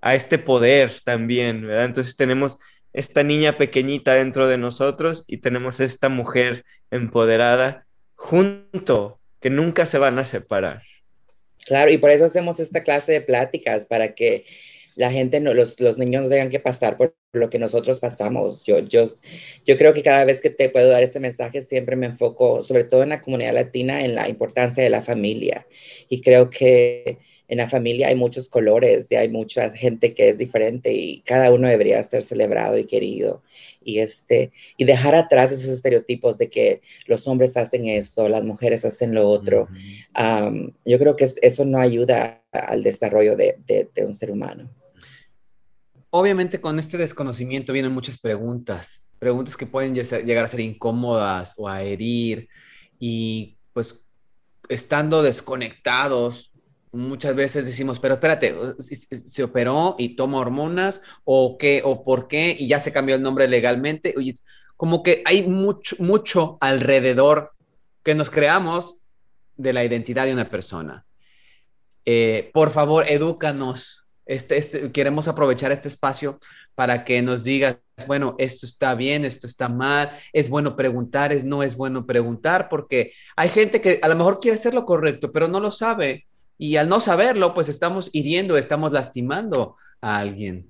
a 0.01 0.15
este 0.15 0.39
poder 0.39 0.93
también, 1.03 1.67
¿verdad? 1.67 1.85
Entonces 1.85 2.15
tenemos 2.15 2.57
esta 2.91 3.23
niña 3.23 3.57
pequeñita 3.57 4.15
dentro 4.15 4.47
de 4.47 4.57
nosotros 4.57 5.25
y 5.27 5.37
tenemos 5.37 5.79
esta 5.79 6.09
mujer 6.09 6.65
empoderada 6.89 7.85
junto, 8.15 9.20
que 9.41 9.49
nunca 9.49 9.85
se 9.85 9.97
van 9.97 10.19
a 10.19 10.25
separar. 10.25 10.83
Claro, 11.65 11.91
y 11.91 11.97
por 11.97 12.09
eso 12.11 12.25
hacemos 12.25 12.59
esta 12.59 12.81
clase 12.81 13.11
de 13.11 13.21
pláticas, 13.21 13.85
para 13.85 14.15
que 14.15 14.45
la 14.95 15.11
gente, 15.11 15.39
no, 15.39 15.53
los, 15.53 15.79
los 15.79 15.97
niños 15.97 16.23
no 16.23 16.29
tengan 16.29 16.49
que 16.49 16.59
pasar 16.59 16.97
por 16.97 17.15
lo 17.33 17.49
que 17.49 17.59
nosotros 17.59 17.99
pasamos. 17.99 18.63
Yo, 18.63 18.79
yo, 18.79 19.09
yo 19.65 19.77
creo 19.77 19.93
que 19.93 20.03
cada 20.03 20.25
vez 20.25 20.41
que 20.41 20.49
te 20.49 20.69
puedo 20.69 20.89
dar 20.89 21.03
este 21.03 21.19
mensaje, 21.19 21.61
siempre 21.61 21.95
me 21.95 22.07
enfoco, 22.07 22.63
sobre 22.63 22.83
todo 22.83 23.03
en 23.03 23.09
la 23.09 23.21
comunidad 23.21 23.53
latina, 23.53 24.03
en 24.03 24.15
la 24.15 24.27
importancia 24.27 24.83
de 24.83 24.89
la 24.89 25.01
familia. 25.01 25.65
Y 26.09 26.21
creo 26.21 26.49
que 26.49 27.19
en 27.51 27.57
la 27.57 27.67
familia 27.67 28.07
hay 28.07 28.15
muchos 28.15 28.47
colores 28.47 29.07
y 29.09 29.15
hay 29.15 29.27
mucha 29.27 29.71
gente 29.71 30.13
que 30.13 30.29
es 30.29 30.37
diferente 30.37 30.93
y 30.93 31.19
cada 31.19 31.51
uno 31.51 31.67
debería 31.67 32.01
ser 32.01 32.23
celebrado 32.23 32.77
y 32.77 32.85
querido. 32.85 33.43
Y, 33.83 33.99
este, 33.99 34.53
y 34.77 34.85
dejar 34.85 35.15
atrás 35.15 35.51
esos 35.51 35.67
estereotipos 35.67 36.37
de 36.37 36.49
que 36.49 36.81
los 37.07 37.27
hombres 37.27 37.57
hacen 37.57 37.87
eso, 37.87 38.29
las 38.29 38.45
mujeres 38.45 38.85
hacen 38.85 39.13
lo 39.13 39.27
otro. 39.27 39.63
Uh 39.63 39.75
-huh. 40.15 40.47
um, 40.47 40.71
yo 40.85 40.97
creo 40.97 41.17
que 41.17 41.27
eso 41.41 41.65
no 41.65 41.79
ayuda 41.79 42.41
al 42.53 42.83
desarrollo 42.83 43.35
de, 43.35 43.57
de, 43.67 43.89
de 43.93 44.05
un 44.05 44.15
ser 44.15 44.31
humano 44.31 44.69
obviamente 46.13 46.59
con 46.59 46.77
este 46.77 46.97
desconocimiento 46.97 47.71
vienen 47.71 47.93
muchas 47.93 48.17
preguntas, 48.17 49.09
preguntas 49.17 49.55
que 49.55 49.65
pueden 49.65 49.95
llegar 49.95 50.43
a 50.43 50.47
ser 50.49 50.59
incómodas 50.59 51.53
o 51.57 51.69
a 51.69 51.83
herir 51.83 52.49
y 52.99 53.57
pues 53.71 54.05
estando 54.67 55.23
desconectados 55.23 56.50
muchas 56.91 57.35
veces 57.35 57.65
decimos, 57.65 57.99
pero 57.99 58.15
espérate, 58.15 58.55
¿se 58.79 59.43
operó 59.43 59.95
y 59.97 60.15
toma 60.15 60.39
hormonas 60.39 61.01
o 61.23 61.57
qué 61.57 61.81
o 61.83 62.03
por 62.03 62.27
qué 62.27 62.55
y 62.57 62.67
ya 62.67 62.79
se 62.79 62.91
cambió 62.91 63.15
el 63.15 63.21
nombre 63.21 63.47
legalmente? 63.47 64.13
Como 64.75 65.03
que 65.03 65.21
hay 65.25 65.47
mucho, 65.47 65.95
mucho 65.99 66.57
alrededor 66.59 67.51
que 68.03 68.15
nos 68.15 68.29
creamos 68.29 69.01
de 69.55 69.73
la 69.73 69.83
identidad 69.83 70.25
de 70.25 70.33
una 70.33 70.49
persona. 70.49 71.05
Eh, 72.05 72.49
por 72.53 72.71
favor, 72.71 73.05
edúcanos. 73.07 74.07
Este, 74.25 74.57
este, 74.57 74.91
queremos 74.91 75.27
aprovechar 75.27 75.71
este 75.71 75.87
espacio 75.87 76.39
para 76.73 77.03
que 77.03 77.21
nos 77.21 77.43
digas, 77.43 77.77
bueno, 78.07 78.35
esto 78.37 78.65
está 78.65 78.95
bien, 78.95 79.25
esto 79.25 79.45
está 79.45 79.67
mal, 79.67 80.11
es 80.31 80.49
bueno 80.49 80.75
preguntar, 80.75 81.33
es 81.33 81.43
no 81.43 81.63
es 81.63 81.75
bueno 81.75 82.05
preguntar, 82.05 82.69
porque 82.69 83.13
hay 83.35 83.49
gente 83.49 83.81
que 83.81 83.99
a 84.01 84.07
lo 84.07 84.15
mejor 84.15 84.39
quiere 84.39 84.55
hacer 84.55 84.73
lo 84.73 84.85
correcto, 84.85 85.31
pero 85.31 85.47
no 85.47 85.59
lo 85.59 85.69
sabe. 85.71 86.27
Y 86.61 86.75
al 86.75 86.89
no 86.89 87.01
saberlo, 87.01 87.55
pues 87.55 87.69
estamos 87.69 88.11
hiriendo, 88.13 88.55
estamos 88.55 88.91
lastimando 88.91 89.77
a 89.99 90.19
alguien. 90.19 90.69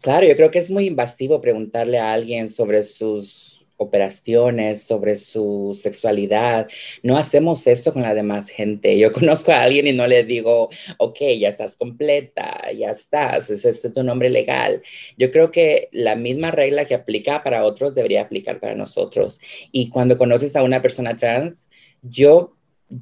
Claro, 0.00 0.24
yo 0.24 0.36
creo 0.36 0.52
que 0.52 0.60
es 0.60 0.70
muy 0.70 0.86
invasivo 0.86 1.40
preguntarle 1.40 1.98
a 1.98 2.12
alguien 2.12 2.48
sobre 2.48 2.84
sus 2.84 3.66
operaciones, 3.76 4.84
sobre 4.84 5.16
su 5.16 5.76
sexualidad. 5.82 6.68
No 7.02 7.16
hacemos 7.16 7.66
eso 7.66 7.92
con 7.92 8.02
la 8.02 8.14
demás 8.14 8.48
gente. 8.48 8.96
Yo 8.96 9.12
conozco 9.12 9.50
a 9.50 9.62
alguien 9.62 9.88
y 9.88 9.92
no 9.92 10.06
le 10.06 10.22
digo, 10.22 10.70
ok, 10.98 11.18
ya 11.40 11.48
estás 11.48 11.74
completa, 11.74 12.70
ya 12.70 12.90
estás, 12.90 13.50
eso 13.50 13.68
es 13.68 13.82
tu 13.82 14.04
nombre 14.04 14.30
legal. 14.30 14.80
Yo 15.18 15.32
creo 15.32 15.50
que 15.50 15.88
la 15.90 16.14
misma 16.14 16.52
regla 16.52 16.84
que 16.84 16.94
aplica 16.94 17.42
para 17.42 17.64
otros 17.64 17.96
debería 17.96 18.22
aplicar 18.22 18.60
para 18.60 18.76
nosotros. 18.76 19.40
Y 19.72 19.88
cuando 19.88 20.16
conoces 20.16 20.54
a 20.54 20.62
una 20.62 20.80
persona 20.80 21.16
trans, 21.16 21.68
yo, 22.00 22.56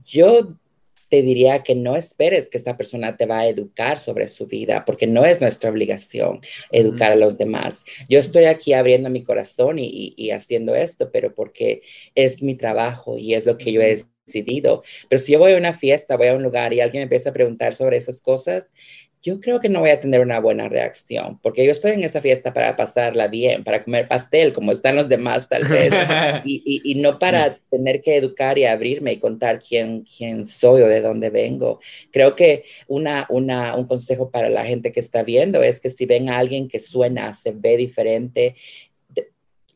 yo 0.07 0.57
te 1.13 1.21
diría 1.21 1.63
que 1.63 1.75
no 1.75 1.95
esperes 1.95 2.49
que 2.49 2.57
esta 2.57 2.79
persona 2.79 3.19
te 3.19 3.27
va 3.27 3.41
a 3.41 3.47
educar 3.47 3.99
sobre 3.99 4.31
su 4.31 4.47
vida, 4.47 4.87
porque 4.87 5.07
no 5.07 5.27
es 5.27 5.43
nuestra 5.43 5.69
obligación 5.69 6.41
educar 6.71 7.13
a 7.13 7.17
los 7.17 7.37
demás. 7.37 7.85
Yo 8.09 8.19
estoy 8.19 8.45
aquí 8.45 8.73
abriendo 8.73 9.11
mi 9.11 9.23
corazón 9.23 9.77
y, 9.79 10.31
haciendo 10.31 10.75
esto, 10.75 11.11
pero 11.13 11.35
porque 11.35 11.83
es 12.15 12.43
mi 12.43 12.55
trabajo 12.55 13.19
y 13.19 13.35
es 13.35 13.45
lo 13.45 13.59
que 13.59 13.73
yo 13.73 13.83
he 13.83 14.03
decidido. 14.27 14.85
Pero 15.11 15.21
si 15.21 15.33
yo 15.33 15.39
voy 15.39 15.53
a 15.53 15.59
una 15.59 15.75
fiesta, 15.75 16.17
voy 16.17 16.29
a 16.29 16.35
un 16.35 16.43
lugar 16.43 16.73
y 16.73 16.81
alguien 16.81 17.01
me 17.01 17.05
empieza 17.05 17.29
a 17.29 17.35
preguntar 17.35 17.75
sobre 17.75 17.99
esas 17.99 18.23
cosas, 18.23 18.65
yo 19.23 19.41
creo 19.41 19.61
que 19.61 19.69
no 19.69 19.81
voy 19.81 19.91
a 19.91 20.01
tener 20.01 20.21
una 20.21 20.41
buena 20.41 20.69
reacción, 20.69 21.39
porque 21.43 21.65
yo 21.65 21.71
estoy 21.71 21.93
en 21.93 22.03
esa 22.03 22.21
fiesta 22.21 22.53
para 22.53 22.77
pasarla 22.77 23.29
bien, 23.29 23.63
para 23.63 23.83
comer 23.83 24.09
pastel, 24.09 24.53
como 24.53 24.73
están 24.73 24.97
los 24.97 25.09
demás 25.09 25.49
tal 25.49 25.65
vez, 25.65 25.93
y, 26.45 26.83
y, 26.85 26.95
no 26.97 27.21
para 27.21 27.59
tener 27.71 28.03
que 28.03 28.17
educar 28.17 28.59
y 28.59 28.65
abrirme 28.65 29.13
y 29.13 29.19
contar 29.19 29.61
quién, 29.61 30.05
quién 30.05 30.45
soy 30.45 30.83
o 30.83 30.89
de 30.89 31.01
dónde 31.01 31.31
vengo. 31.31 31.79
Creo 32.11 32.35
que 32.35 32.65
una, 32.89 33.27
una, 33.29 33.77
un 33.77 33.87
consejo 33.87 34.31
para 34.31 34.49
la 34.49 34.65
gente 34.65 34.91
que 34.91 35.01
está 35.01 35.23
viendo 35.23 35.63
es 35.63 35.81
que 35.81 35.91
si 35.91 36.05
ven 36.05 36.29
a 36.29 36.39
alguien 36.39 36.69
que 36.69 36.81
suena, 36.81 37.33
se 37.33 37.53
ve 37.53 37.77
diferente, 37.77 38.57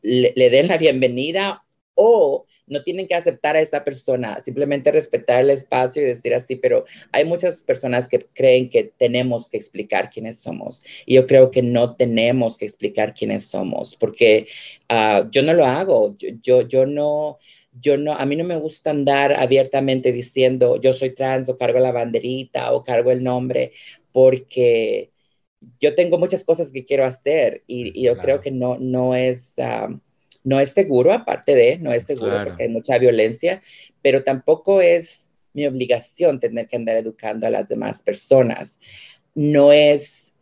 le, 0.01 0.33
le 0.35 0.49
den 0.49 0.67
la 0.67 0.77
bienvenida 0.77 1.63
o 1.95 2.45
no 2.67 2.83
tienen 2.83 3.07
que 3.07 3.15
aceptar 3.15 3.55
a 3.55 3.61
esa 3.61 3.83
persona, 3.83 4.41
simplemente 4.41 4.91
respetar 4.91 5.41
el 5.41 5.49
espacio 5.49 6.01
y 6.01 6.05
decir 6.05 6.33
así, 6.33 6.55
pero 6.57 6.85
hay 7.11 7.25
muchas 7.25 7.61
personas 7.61 8.07
que 8.07 8.25
creen 8.33 8.69
que 8.69 8.91
tenemos 8.97 9.49
que 9.49 9.57
explicar 9.57 10.09
quiénes 10.09 10.39
somos. 10.39 10.83
Y 11.05 11.15
yo 11.15 11.27
creo 11.27 11.49
que 11.49 11.61
no 11.61 11.95
tenemos 11.95 12.57
que 12.57 12.65
explicar 12.65 13.13
quiénes 13.13 13.47
somos, 13.47 13.95
porque 13.95 14.47
ah, 14.89 15.27
yo 15.31 15.41
no 15.43 15.53
lo 15.53 15.65
hago, 15.65 16.15
yo, 16.19 16.67
yo, 16.67 16.85
no 16.85 17.39
yo 17.81 17.97
no, 17.97 18.13
a 18.13 18.25
mí 18.25 18.35
no 18.35 18.43
me 18.43 18.57
gusta 18.57 18.89
andar 18.89 19.33
abiertamente 19.33 20.11
diciendo 20.11 20.81
yo 20.81 20.93
soy 20.93 21.11
trans 21.11 21.47
o 21.49 21.57
cargo 21.57 21.79
la 21.79 21.91
banderita 21.91 22.73
o 22.73 22.83
cargo 22.83 23.11
el 23.11 23.23
nombre, 23.23 23.73
porque 24.11 25.11
yo 25.79 25.95
tengo 25.95 26.17
muchas 26.17 26.43
cosas 26.43 26.71
que 26.71 26.85
quiero 26.85 27.05
hacer 27.05 27.63
y, 27.67 28.01
yo 28.01 28.17
creo 28.17 28.41
que 28.41 28.51
no, 28.51 28.77
no 28.79 29.15
es, 29.15 29.53
ah, 29.59 29.89
no 30.47 30.61
es 30.61 30.71
seguro, 30.71 31.11
aparte 31.11 31.55
de, 31.55 31.77
no 31.77 31.91
es 31.91 32.05
seguro 32.05 32.41
porque 32.45 32.63
hay 32.63 32.69
mucha 32.69 32.97
violencia, 32.97 33.61
pero 34.01 34.23
tampoco 34.23 34.79
es 34.79 35.29
mi 35.51 35.67
obligación 35.67 36.39
tener 36.39 36.69
que 36.69 36.77
andar 36.77 36.95
educando 36.95 37.45
a 37.45 37.49
las 37.49 37.67
demás 37.67 38.01
personas. 38.01 38.79
No 39.35 39.73
es, 39.73 40.33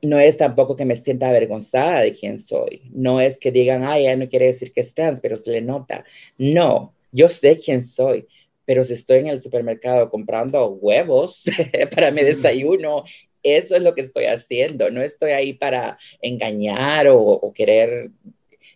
no 0.00 0.20
es 0.20 0.36
tampoco 0.36 0.76
que 0.76 0.84
me 0.84 0.96
sienta 0.96 1.28
avergonzada 1.28 2.02
de 2.02 2.14
quién 2.14 2.38
soy. 2.38 2.82
No 2.92 3.20
es 3.20 3.36
que 3.36 3.50
digan, 3.50 3.82
ay, 3.82 4.04
ya 4.04 4.14
no 4.14 4.28
quiere 4.28 4.46
decir 4.46 4.72
que 4.72 4.82
es 4.82 4.94
trans, 4.94 5.20
pero 5.20 5.36
se 5.36 5.50
le 5.50 5.60
nota. 5.60 6.04
No, 6.38 6.94
yo 7.10 7.28
sé 7.28 7.58
quién 7.58 7.82
soy 7.82 8.28
pero 8.64 8.84
si 8.84 8.92
estoy 8.92 9.18
en 9.18 9.26
el 9.26 9.42
supermercado 9.42 10.08
comprando 10.08 10.68
huevos 10.68 11.42
para 11.94 12.12
mi 12.12 12.22
desayuno, 12.22 13.02
eso 13.42 13.74
es 13.74 13.82
lo 13.82 13.92
que 13.92 14.02
estoy 14.02 14.26
haciendo. 14.26 14.88
No 14.88 15.02
estoy 15.02 15.32
ahí 15.32 15.52
para 15.52 15.98
engañar 16.20 17.08
o, 17.08 17.18
o 17.20 17.52
querer 17.52 18.10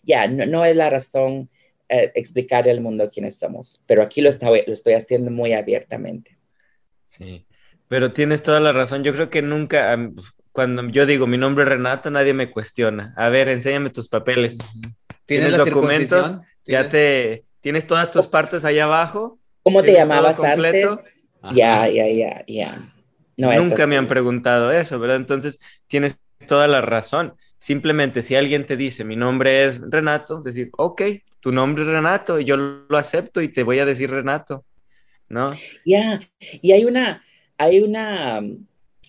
ya, 0.03 0.27
no, 0.29 0.64
es 0.64 0.77
la 0.77 0.90
razón 0.90 1.49
eh, 1.88 2.12
explicarle 2.14 2.70
al 2.70 2.81
mundo 2.81 3.09
quiénes 3.12 3.37
somos, 3.37 3.83
pero 3.87 4.03
aquí 4.03 4.20
lo, 4.20 4.31
lo 4.31 4.72
estoy 4.72 4.94
haciendo 4.94 5.31
muy 5.31 5.53
abiertamente. 5.53 6.37
Sí, 7.05 7.46
pero 7.88 8.11
tienes 8.11 8.42
toda 8.42 8.61
la 8.61 8.72
razón. 8.72 9.05
Yo 9.05 9.12
creo 9.14 9.31
que 9.31 9.42
nunca, 9.42 9.96
cuando 10.53 10.88
yo 10.88 11.07
digo 11.07 11.27
mi 11.27 11.38
nombre 11.38 11.64
es 11.64 11.70
Renato, 11.70 12.11
nadie 12.11 12.35
me 12.35 12.51
cuestiona. 12.51 13.14
A 13.16 13.29
ver, 13.29 13.49
enséñame 13.49 13.90
tus 13.90 14.09
papeles. 14.09 14.59
¿Tienes, 15.25 15.57
documentos? 15.57 16.37
Ya 16.64 16.88
te, 16.88 17.44
tienes 17.61 17.87
todas 17.87 18.11
tus 18.11 18.27
partes 18.27 18.64
allá 18.64 18.85
abajo. 18.85 19.38
¿Cómo 19.62 19.83
te 19.83 19.92
llamabas 19.92 20.38
antes? 20.38 20.85
Ya, 21.53 21.88
ya, 21.88 22.09
ya, 22.09 22.44
ya. 22.46 22.92
Nunca 23.37 23.87
me 23.87 23.96
han 23.96 24.09
preguntado 24.09 24.72
eso, 24.72 24.99
¿verdad? 24.99 25.16
Entonces, 25.16 25.59
tienes 25.87 26.20
toda 26.46 26.66
la 26.66 26.81
razón. 26.81 27.35
Simplemente 27.59 28.23
si 28.23 28.35
alguien 28.35 28.66
te 28.66 28.77
dice 28.77 29.05
mi 29.05 29.16
nombre 29.16 29.64
es 29.64 29.81
Renato, 29.81 30.40
decir, 30.40 30.71
ok, 30.77 31.03
tu 31.40 31.53
nombre 31.53 31.85
es 31.85 31.88
Renato, 31.88 32.38
yo 32.38 32.57
lo 32.57 32.97
acepto 32.99 33.40
y 33.40 33.49
te 33.49 33.62
voy 33.62 33.79
a 33.79 33.87
decir 33.87 34.11
Renato, 34.11 34.64
¿no? 35.29 35.55
Ya, 35.85 36.21
y 36.40 36.73
hay 36.73 36.85
una, 36.85 37.25
hay 37.57 37.81
una, 37.81 38.40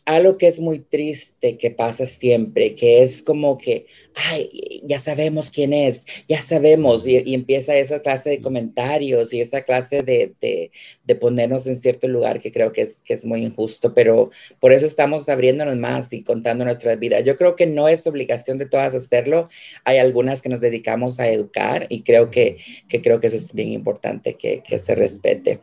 algo 0.07 0.37
que 0.37 0.47
es 0.47 0.61
muy 0.61 0.79
triste 0.79 1.57
que 1.57 1.69
pasa 1.69 2.05
siempre, 2.05 2.75
que 2.75 3.03
es 3.03 3.21
como 3.21 3.57
que, 3.57 3.87
ay, 4.15 4.81
ya 4.85 4.99
sabemos 4.99 5.51
quién 5.51 5.73
es, 5.73 6.05
ya 6.29 6.41
sabemos, 6.41 7.05
y, 7.05 7.33
empieza 7.33 7.75
esa 7.75 7.99
clase 7.99 8.29
de 8.29 8.41
comentarios 8.41 9.33
y 9.33 9.41
esa 9.41 9.63
clase 9.63 10.03
de, 10.03 10.33
de, 10.39 11.15
ponernos 11.15 11.67
en 11.67 11.75
cierto 11.75 12.07
lugar 12.07 12.39
que 12.39 12.53
creo 12.53 12.71
que 12.71 12.83
es, 12.83 13.01
que 13.03 13.15
es 13.15 13.25
muy 13.25 13.43
injusto, 13.43 13.93
pero 13.93 14.31
por 14.61 14.71
eso 14.71 14.85
estamos 14.85 15.27
abriéndonos 15.27 15.75
más 15.75 16.13
y 16.13 16.23
contando 16.23 16.63
nuestra 16.63 16.95
vida. 16.95 17.19
Yo 17.19 17.35
creo 17.35 17.57
que 17.57 17.65
no 17.65 17.89
es 17.89 18.07
obligación 18.07 18.57
de 18.57 18.65
todas 18.65 18.95
hacerlo, 18.95 19.49
hay 19.83 19.97
algunas 19.97 20.41
que 20.41 20.47
nos 20.47 20.61
dedicamos 20.61 21.19
a 21.19 21.27
educar 21.27 21.85
y 21.89 22.03
creo 22.03 22.31
que, 22.31 22.59
que 22.87 23.01
creo 23.01 23.19
que 23.19 23.27
eso 23.27 23.35
es 23.35 23.51
bien 23.51 23.73
importante 23.73 24.35
que, 24.35 24.63
que 24.65 24.79
se 24.79 24.95
respete. 24.95 25.59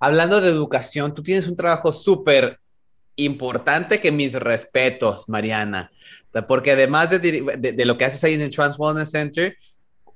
Hablando 0.00 0.40
de 0.40 0.48
educación, 0.48 1.14
tú 1.14 1.22
tienes 1.22 1.46
un 1.46 1.54
trabajo 1.54 1.92
súper 1.92 2.58
importante 3.18 4.00
que 4.00 4.12
mis 4.12 4.32
respetos, 4.34 5.28
Mariana, 5.28 5.90
porque 6.46 6.72
además 6.72 7.10
de, 7.10 7.84
lo 7.84 7.98
que 7.98 8.04
haces 8.04 8.22
ahí 8.24 8.34
en 8.34 8.40
el 8.40 8.50
Trans 8.50 8.78
Wellness 8.78 9.10
Center, 9.10 9.56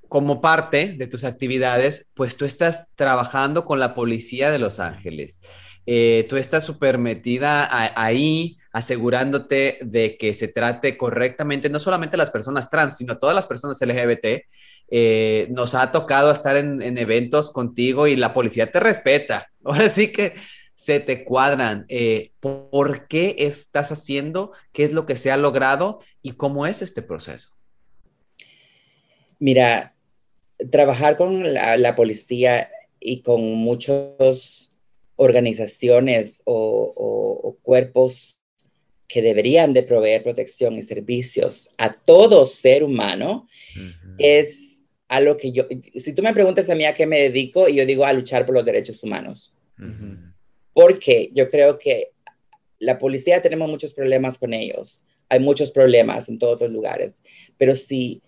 como 0.09 0.41
parte 0.41 0.95
de 0.97 1.07
tus 1.07 1.25
actividades, 1.25 2.11
pues 2.15 2.37
tú 2.37 2.45
estás 2.45 2.95
trabajando 2.95 3.65
con 3.65 3.81
la 3.81 3.95
policía 3.95 4.51
de 4.51 4.59
Los 4.59 4.79
Ángeles. 4.79 5.41
Eh, 5.87 6.27
tú 6.29 6.37
estás 6.37 6.65
súper 6.65 6.99
metida 6.99 7.69
ahí, 7.97 8.59
asegurándote 8.73 9.79
de 9.83 10.17
que 10.17 10.35
se 10.35 10.49
trate 10.49 10.97
correctamente, 10.97 11.71
no 11.71 11.81
solamente 11.81 12.17
a 12.17 12.19
las 12.19 12.31
personas 12.31 12.71
trans, 12.71 12.99
sino 12.99 13.15
a 13.15 13.19
todas 13.19 13.35
las 13.35 13.47
personas 13.47 13.81
LGBT. 13.81 14.45
Eh, 14.95 15.49
nos 15.51 15.75
ha 15.75 15.91
tocado 15.91 16.31
estar 16.31 16.57
en, 16.57 16.83
en, 16.83 16.99
eventos 16.99 17.51
contigo 17.51 18.07
y 18.07 18.15
la 18.15 18.35
policía 18.35 18.71
te 18.71 18.81
respeta. 18.81 19.51
Ahora 19.65 19.89
sí 19.89 20.13
que 20.13 20.35
se 20.75 21.01
te 21.01 21.25
cuadran. 21.25 21.85
Eh, 21.89 22.33
¿Por 22.41 23.09
qué 23.09 23.37
estás 23.39 23.93
haciendo? 23.93 24.53
¿Qué 24.73 24.85
es 24.85 24.93
lo 24.93 25.07
que 25.07 25.17
se 25.17 25.31
ha 25.31 25.37
logrado? 25.37 25.99
¿Y 26.23 26.33
cómo 26.33 26.67
es 26.67 26.83
este 26.83 27.03
proceso? 27.03 27.51
Mira, 29.39 29.95
trabajar 30.71 31.17
con 31.17 31.53
la, 31.55 31.95
policía 31.97 32.71
y 33.01 33.23
con 33.23 33.43
muchas 33.43 34.71
organizaciones 35.17 36.43
o, 36.45 37.57
cuerpos 37.63 38.39
que 39.09 39.23
deberían 39.23 39.73
de 39.73 39.83
proveer 39.83 40.23
protección 40.23 40.75
y 40.75 40.83
servicios 40.83 41.71
a 41.77 41.93
todo 41.93 42.47
ser 42.47 42.83
humano 42.83 43.47
es 44.19 44.83
algo 45.09 45.37
que 45.37 45.53
yo, 45.53 45.65
si 45.97 46.13
tú 46.13 46.23
me 46.23 46.33
preguntas 46.33 46.69
a 46.71 46.75
mí 46.75 46.85
a 46.85 46.95
qué 46.95 47.07
me 47.07 47.21
dedico, 47.21 47.69
y 47.69 47.77
yo 47.77 47.87
digo 47.87 48.05
a 48.05 48.13
luchar 48.13 48.47
por 48.47 48.55
los 48.55 48.65
derechos 48.65 49.03
humanos 49.03 49.53
porque 50.73 51.31
yo 51.35 51.49
creo 51.51 51.79
que 51.79 52.11
la 52.79 52.99
policía 52.99 53.43
tenemos 53.43 53.69
muchos 53.69 53.95
problemas 53.95 54.39
con 54.39 54.53
ellos. 54.53 55.05
Hay 55.29 55.41
muchos 55.41 55.71
problemas 55.71 56.29
en 56.29 56.39
todos 56.39 56.61
los 56.61 56.71
lugares. 56.71 57.17
Pero 57.57 57.77
si, 57.77 58.23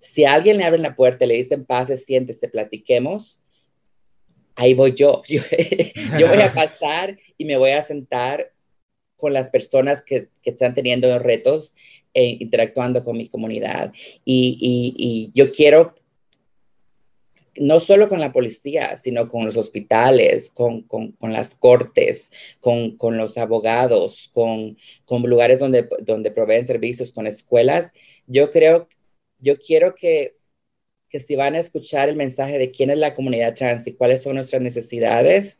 si 0.00 0.24
a 0.24 0.34
alguien 0.34 0.58
le 0.58 0.64
abren 0.64 0.82
la 0.82 0.96
puerta 0.96 1.24
y 1.24 1.28
le 1.28 1.36
dicen, 1.36 1.64
pase, 1.64 1.96
siéntese, 1.96 2.48
platiquemos, 2.48 3.40
ahí 4.54 4.74
voy 4.74 4.94
yo. 4.94 5.22
yo. 5.28 5.40
voy 6.28 6.42
a 6.42 6.52
pasar 6.54 7.18
y 7.38 7.44
me 7.44 7.56
voy 7.56 7.70
a 7.70 7.82
sentar 7.82 8.52
con 9.16 9.32
las 9.32 9.50
personas 9.50 10.02
que, 10.02 10.28
que 10.42 10.50
están 10.50 10.74
teniendo 10.74 11.16
retos 11.20 11.74
e 12.12 12.38
interactuando 12.40 13.04
con 13.04 13.16
mi 13.16 13.28
comunidad. 13.28 13.92
Y, 14.24 14.58
y, 14.60 14.94
y, 14.96 15.32
yo 15.32 15.52
quiero, 15.52 15.94
no 17.56 17.80
solo 17.80 18.08
con 18.08 18.20
la 18.20 18.32
policía, 18.32 18.96
sino 18.96 19.28
con 19.28 19.44
los 19.46 19.56
hospitales, 19.56 20.50
con, 20.50 20.82
con, 20.82 21.12
con 21.12 21.32
las 21.32 21.54
cortes, 21.54 22.32
con, 22.60 22.96
con, 22.96 23.16
los 23.16 23.36
abogados, 23.38 24.30
con, 24.32 24.76
lugares 25.08 25.58
donde, 25.60 25.88
donde 26.00 26.30
proveen 26.30 26.66
servicios, 26.66 27.12
con 27.12 27.26
escuelas. 27.26 27.92
Yo 28.26 28.50
creo, 28.50 28.88
yo 29.38 29.58
quiero 29.58 29.94
que 29.94 30.36
que 31.12 31.20
si 31.20 31.36
van 31.36 31.54
a 31.54 31.60
escuchar 31.60 32.08
el 32.08 32.16
mensaje 32.16 32.58
de 32.58 32.70
quién 32.70 32.88
es 32.88 32.96
la 32.96 33.14
comunidad 33.14 33.54
trans 33.54 33.86
y 33.86 33.92
cuáles 33.92 34.22
son 34.22 34.36
nuestras 34.36 34.62
necesidades, 34.62 35.58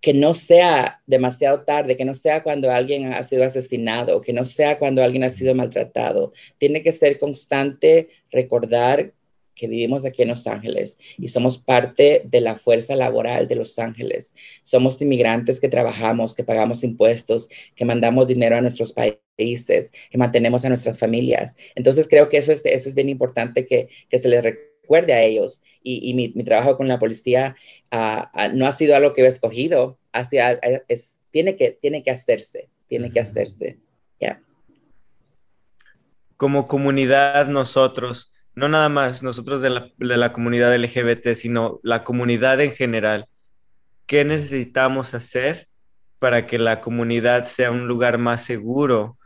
que 0.00 0.14
no 0.14 0.32
sea 0.32 1.02
demasiado 1.06 1.62
tarde, 1.64 1.96
que 1.98 2.06
no 2.06 2.14
sea 2.14 2.42
cuando 2.42 2.70
alguien 2.70 3.12
ha 3.12 3.22
sido 3.22 3.44
asesinado, 3.44 4.22
que 4.22 4.32
no 4.32 4.46
sea 4.46 4.78
cuando 4.78 5.02
alguien 5.02 5.24
ha 5.24 5.30
sido 5.30 5.54
maltratado. 5.54 6.32
Tiene 6.56 6.82
que 6.82 6.92
ser 6.92 7.18
constante 7.18 8.08
recordar 8.30 9.12
que 9.60 9.68
vivimos 9.68 10.06
aquí 10.06 10.22
en 10.22 10.28
Los 10.28 10.46
Ángeles 10.46 10.96
y 11.18 11.28
somos 11.28 11.58
parte 11.58 12.22
de 12.24 12.40
la 12.40 12.56
fuerza 12.56 12.96
laboral 12.96 13.46
de 13.46 13.56
Los 13.56 13.78
Ángeles. 13.78 14.32
Somos 14.62 15.02
inmigrantes 15.02 15.60
que 15.60 15.68
trabajamos, 15.68 16.34
que 16.34 16.44
pagamos 16.44 16.82
impuestos, 16.82 17.46
que 17.76 17.84
mandamos 17.84 18.26
dinero 18.26 18.56
a 18.56 18.62
nuestros 18.62 18.94
países, 18.94 19.92
que 20.10 20.16
mantenemos 20.16 20.64
a 20.64 20.70
nuestras 20.70 20.98
familias. 20.98 21.56
Entonces 21.74 22.08
creo 22.08 22.30
que 22.30 22.38
eso 22.38 22.52
es, 22.52 22.64
eso 22.64 22.88
es 22.88 22.94
bien 22.94 23.10
importante 23.10 23.66
que, 23.66 23.90
que 24.08 24.18
se 24.18 24.28
les 24.28 24.42
recuerde 24.42 25.12
a 25.12 25.22
ellos. 25.22 25.62
Y, 25.82 26.08
y 26.08 26.14
mi, 26.14 26.32
mi, 26.34 26.42
trabajo 26.42 26.78
con 26.78 26.88
la 26.88 26.98
policía 26.98 27.54
uh, 27.92 28.22
uh, 28.34 28.54
no 28.54 28.66
ha 28.66 28.72
sido 28.72 28.96
algo 28.96 29.12
que 29.12 29.20
he 29.20 29.26
escogido, 29.26 29.98
hacia, 30.10 30.52
es, 30.88 31.18
tiene, 31.30 31.56
que, 31.56 31.72
tiene 31.72 32.02
que 32.02 32.12
hacerse, 32.12 32.70
tiene 32.88 33.12
que 33.12 33.20
hacerse. 33.20 33.76
Yeah. 34.20 34.40
Como 36.38 36.66
comunidad 36.66 37.46
nosotros, 37.46 38.29
no 38.60 38.68
nada 38.68 38.90
más 38.90 39.22
nosotros 39.22 39.62
de 39.62 39.70
la, 39.70 39.90
de 39.96 40.16
la, 40.18 40.34
comunidad 40.34 40.76
LGBT, 40.76 41.34
sino 41.34 41.80
la 41.82 42.04
comunidad 42.04 42.60
en 42.60 42.72
general. 42.72 43.26
¿Qué 44.04 44.22
necesitamos 44.22 45.14
hacer 45.14 45.66
para 46.18 46.46
que 46.46 46.58
la 46.58 46.82
comunidad 46.82 47.46
sea 47.46 47.70
un 47.70 47.88
lugar 47.88 48.18
más 48.18 48.44
seguro 48.44 49.16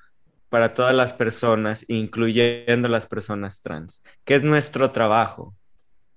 para 0.51 0.73
todas 0.73 0.95
las 0.95 1.13
personas, 1.13 1.85
incluyendo 1.89 2.87
las 2.87 3.09
personas 3.09 3.61
trans? 3.61 4.03
¿Qué 4.25 4.37
es 4.37 4.45
nuestro 4.45 4.93
trabajo 4.93 5.57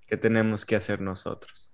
que 0.06 0.16
tenemos 0.16 0.64
que 0.64 0.76
hacer 0.76 1.00
nosotros? 1.00 1.72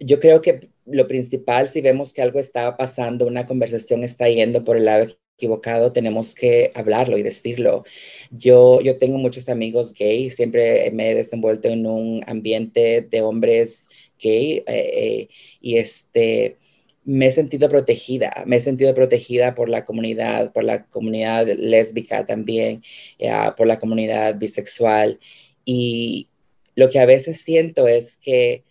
Yo 0.00 0.18
creo 0.18 0.42
que 0.42 0.70
lo 0.86 1.06
principal, 1.06 1.68
si 1.68 1.80
vemos 1.80 2.12
que 2.12 2.20
algo 2.20 2.40
está 2.40 2.76
pasando, 2.76 3.28
una 3.28 3.46
conversación 3.46 4.02
está 4.02 4.28
yendo 4.28 4.64
por 4.64 4.76
el 4.76 4.86
lado 4.86 5.06
equivocado, 5.36 5.92
tenemos 5.92 6.34
que 6.34 6.72
hablarlo 6.74 7.18
y 7.18 7.22
decirlo. 7.22 7.84
Yo, 8.30 8.80
yo 8.80 8.98
tengo 8.98 9.18
muchos 9.18 9.48
amigos 9.48 9.92
gay, 9.94 10.30
siempre 10.30 10.90
me 10.92 11.10
he 11.10 11.14
desenvuelto 11.14 11.68
en 11.68 11.86
un 11.86 12.22
ambiente 12.26 13.02
de 13.02 13.22
hombres 13.22 13.88
gay 14.20 14.58
eh, 14.58 14.64
eh, 14.66 15.28
y 15.60 15.78
este, 15.78 16.56
me 17.04 17.26
he 17.28 17.32
sentido 17.32 17.68
protegida, 17.68 18.44
me 18.46 18.56
he 18.56 18.60
sentido 18.60 18.94
protegida 18.94 19.54
por 19.54 19.68
la 19.68 19.84
comunidad, 19.84 20.52
por 20.52 20.64
la 20.64 20.86
comunidad 20.86 21.46
lésbica 21.46 22.26
también, 22.26 22.82
eh, 23.18 23.32
por 23.56 23.66
la 23.66 23.78
comunidad 23.80 24.36
bisexual 24.38 25.20
y 25.64 26.28
lo 26.76 26.90
que 26.90 26.98
a 27.00 27.06
veces 27.06 27.40
siento 27.40 27.88
es 27.88 28.16
que 28.16 28.64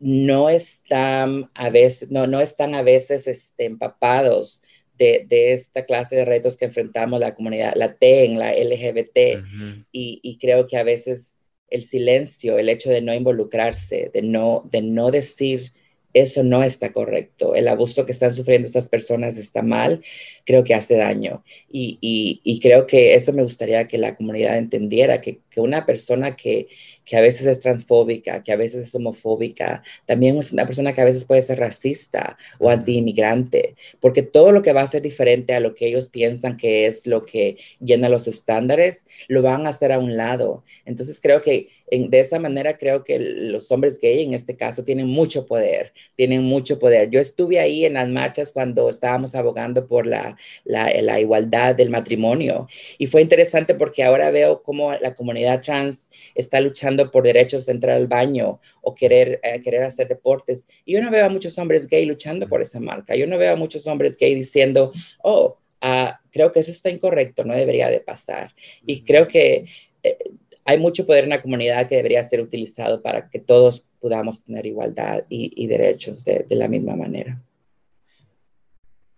no 0.00 0.48
están 0.48 1.50
a 1.54 1.70
veces, 1.70 2.10
no, 2.10 2.26
no 2.26 2.40
están 2.40 2.74
a 2.74 2.82
veces 2.82 3.26
este, 3.26 3.66
empapados 3.66 4.62
de, 4.98 5.26
de, 5.28 5.52
esta 5.52 5.84
clase 5.84 6.16
de 6.16 6.24
retos 6.24 6.56
que 6.56 6.66
enfrentamos 6.66 7.20
la 7.20 7.34
comunidad, 7.34 7.74
la 7.76 7.94
TEN, 7.94 8.38
la 8.38 8.52
LGBT, 8.52 9.36
uh 9.36 9.40
-huh. 9.40 9.84
y, 9.92 10.20
y, 10.22 10.38
creo 10.38 10.66
que 10.66 10.76
a 10.76 10.82
veces 10.82 11.36
el 11.70 11.84
silencio, 11.84 12.58
el 12.58 12.68
hecho 12.68 12.90
de 12.90 13.02
no 13.02 13.14
involucrarse, 13.14 14.10
de 14.12 14.22
no, 14.22 14.68
de 14.72 14.82
no 14.82 15.10
decir 15.10 15.72
eso 16.14 16.42
no 16.42 16.62
está 16.62 16.92
correcto, 16.92 17.54
el 17.54 17.68
abuso 17.68 18.06
que 18.06 18.12
están 18.12 18.34
sufriendo 18.34 18.66
estas 18.66 18.88
personas 18.88 19.36
está 19.36 19.62
mal, 19.62 20.02
creo 20.44 20.64
que 20.64 20.74
hace 20.74 20.96
daño. 20.96 21.44
Y, 21.68 21.98
y, 22.00 22.40
y 22.44 22.60
creo 22.60 22.86
que 22.86 23.14
eso 23.14 23.32
me 23.32 23.42
gustaría 23.42 23.86
que 23.86 23.98
la 23.98 24.16
comunidad 24.16 24.56
entendiera, 24.56 25.20
que, 25.20 25.40
que 25.50 25.60
una 25.60 25.84
persona 25.86 26.34
que, 26.34 26.68
que 27.08 27.16
a 27.16 27.20
veces 27.20 27.46
es 27.46 27.60
transfóbica, 27.60 28.42
que 28.44 28.52
a 28.52 28.56
veces 28.56 28.86
es 28.86 28.94
homofóbica, 28.94 29.82
también 30.06 30.36
es 30.38 30.52
una 30.52 30.66
persona 30.66 30.92
que 30.92 31.00
a 31.00 31.04
veces 31.04 31.24
puede 31.24 31.42
ser 31.42 31.58
racista 31.58 32.36
o 32.58 32.68
antiinmigrante, 32.68 33.76
porque 33.98 34.22
todo 34.22 34.52
lo 34.52 34.62
que 34.62 34.74
va 34.74 34.82
a 34.82 34.86
ser 34.86 35.02
diferente 35.02 35.54
a 35.54 35.60
lo 35.60 35.74
que 35.74 35.86
ellos 35.86 36.08
piensan 36.08 36.58
que 36.58 36.86
es 36.86 37.06
lo 37.06 37.24
que 37.24 37.56
llena 37.80 38.10
los 38.10 38.28
estándares, 38.28 39.06
lo 39.28 39.42
van 39.42 39.66
a 39.66 39.70
hacer 39.70 39.90
a 39.92 39.98
un 39.98 40.16
lado. 40.16 40.64
Entonces 40.84 41.18
creo 41.20 41.40
que 41.40 41.68
en, 41.90 42.10
de 42.10 42.20
esa 42.20 42.38
manera 42.38 42.76
creo 42.76 43.04
que 43.04 43.18
los 43.18 43.70
hombres 43.70 43.98
gay 44.00 44.22
en 44.22 44.34
este 44.34 44.56
caso 44.56 44.84
tienen 44.84 45.06
mucho 45.06 45.46
poder, 45.46 45.92
tienen 46.16 46.42
mucho 46.42 46.78
poder. 46.78 47.08
Yo 47.08 47.20
estuve 47.20 47.58
ahí 47.58 47.86
en 47.86 47.94
las 47.94 48.08
marchas 48.08 48.52
cuando 48.52 48.90
estábamos 48.90 49.34
abogando 49.34 49.86
por 49.86 50.06
la, 50.06 50.36
la, 50.64 50.92
la 51.00 51.20
igualdad 51.20 51.74
del 51.74 51.88
matrimonio 51.88 52.68
y 52.98 53.06
fue 53.06 53.22
interesante 53.22 53.74
porque 53.74 54.04
ahora 54.04 54.30
veo 54.30 54.62
cómo 54.62 54.92
la 54.92 55.14
comunidad 55.14 55.62
trans 55.62 56.07
está 56.34 56.60
luchando 56.60 57.10
por 57.10 57.24
derechos 57.24 57.66
de 57.66 57.72
entrar 57.72 57.96
al 57.96 58.06
baño 58.06 58.60
o 58.82 58.94
querer, 58.94 59.40
eh, 59.42 59.60
querer 59.62 59.84
hacer 59.84 60.08
deportes. 60.08 60.64
Y 60.84 60.94
yo 60.94 61.02
no 61.02 61.10
veo 61.10 61.24
a 61.24 61.28
muchos 61.28 61.58
hombres 61.58 61.86
gay 61.86 62.06
luchando 62.06 62.48
por 62.48 62.62
esa 62.62 62.80
marca. 62.80 63.14
Yo 63.16 63.26
no 63.26 63.38
veo 63.38 63.52
a 63.52 63.56
muchos 63.56 63.86
hombres 63.86 64.16
gay 64.16 64.34
diciendo, 64.34 64.92
oh, 65.22 65.58
uh, 65.82 66.10
creo 66.30 66.52
que 66.52 66.60
eso 66.60 66.70
está 66.70 66.90
incorrecto, 66.90 67.44
no 67.44 67.54
debería 67.54 67.88
de 67.88 68.00
pasar. 68.00 68.54
Y 68.86 69.02
creo 69.02 69.28
que 69.28 69.66
eh, 70.02 70.18
hay 70.64 70.78
mucho 70.78 71.06
poder 71.06 71.24
en 71.24 71.30
la 71.30 71.42
comunidad 71.42 71.88
que 71.88 71.96
debería 71.96 72.22
ser 72.22 72.40
utilizado 72.40 73.00
para 73.00 73.28
que 73.30 73.38
todos 73.38 73.84
podamos 74.00 74.44
tener 74.44 74.66
igualdad 74.66 75.24
y, 75.28 75.52
y 75.56 75.66
derechos 75.66 76.24
de, 76.24 76.44
de, 76.48 76.56
la 76.56 76.68
misma 76.68 76.94
manera. 76.94 77.42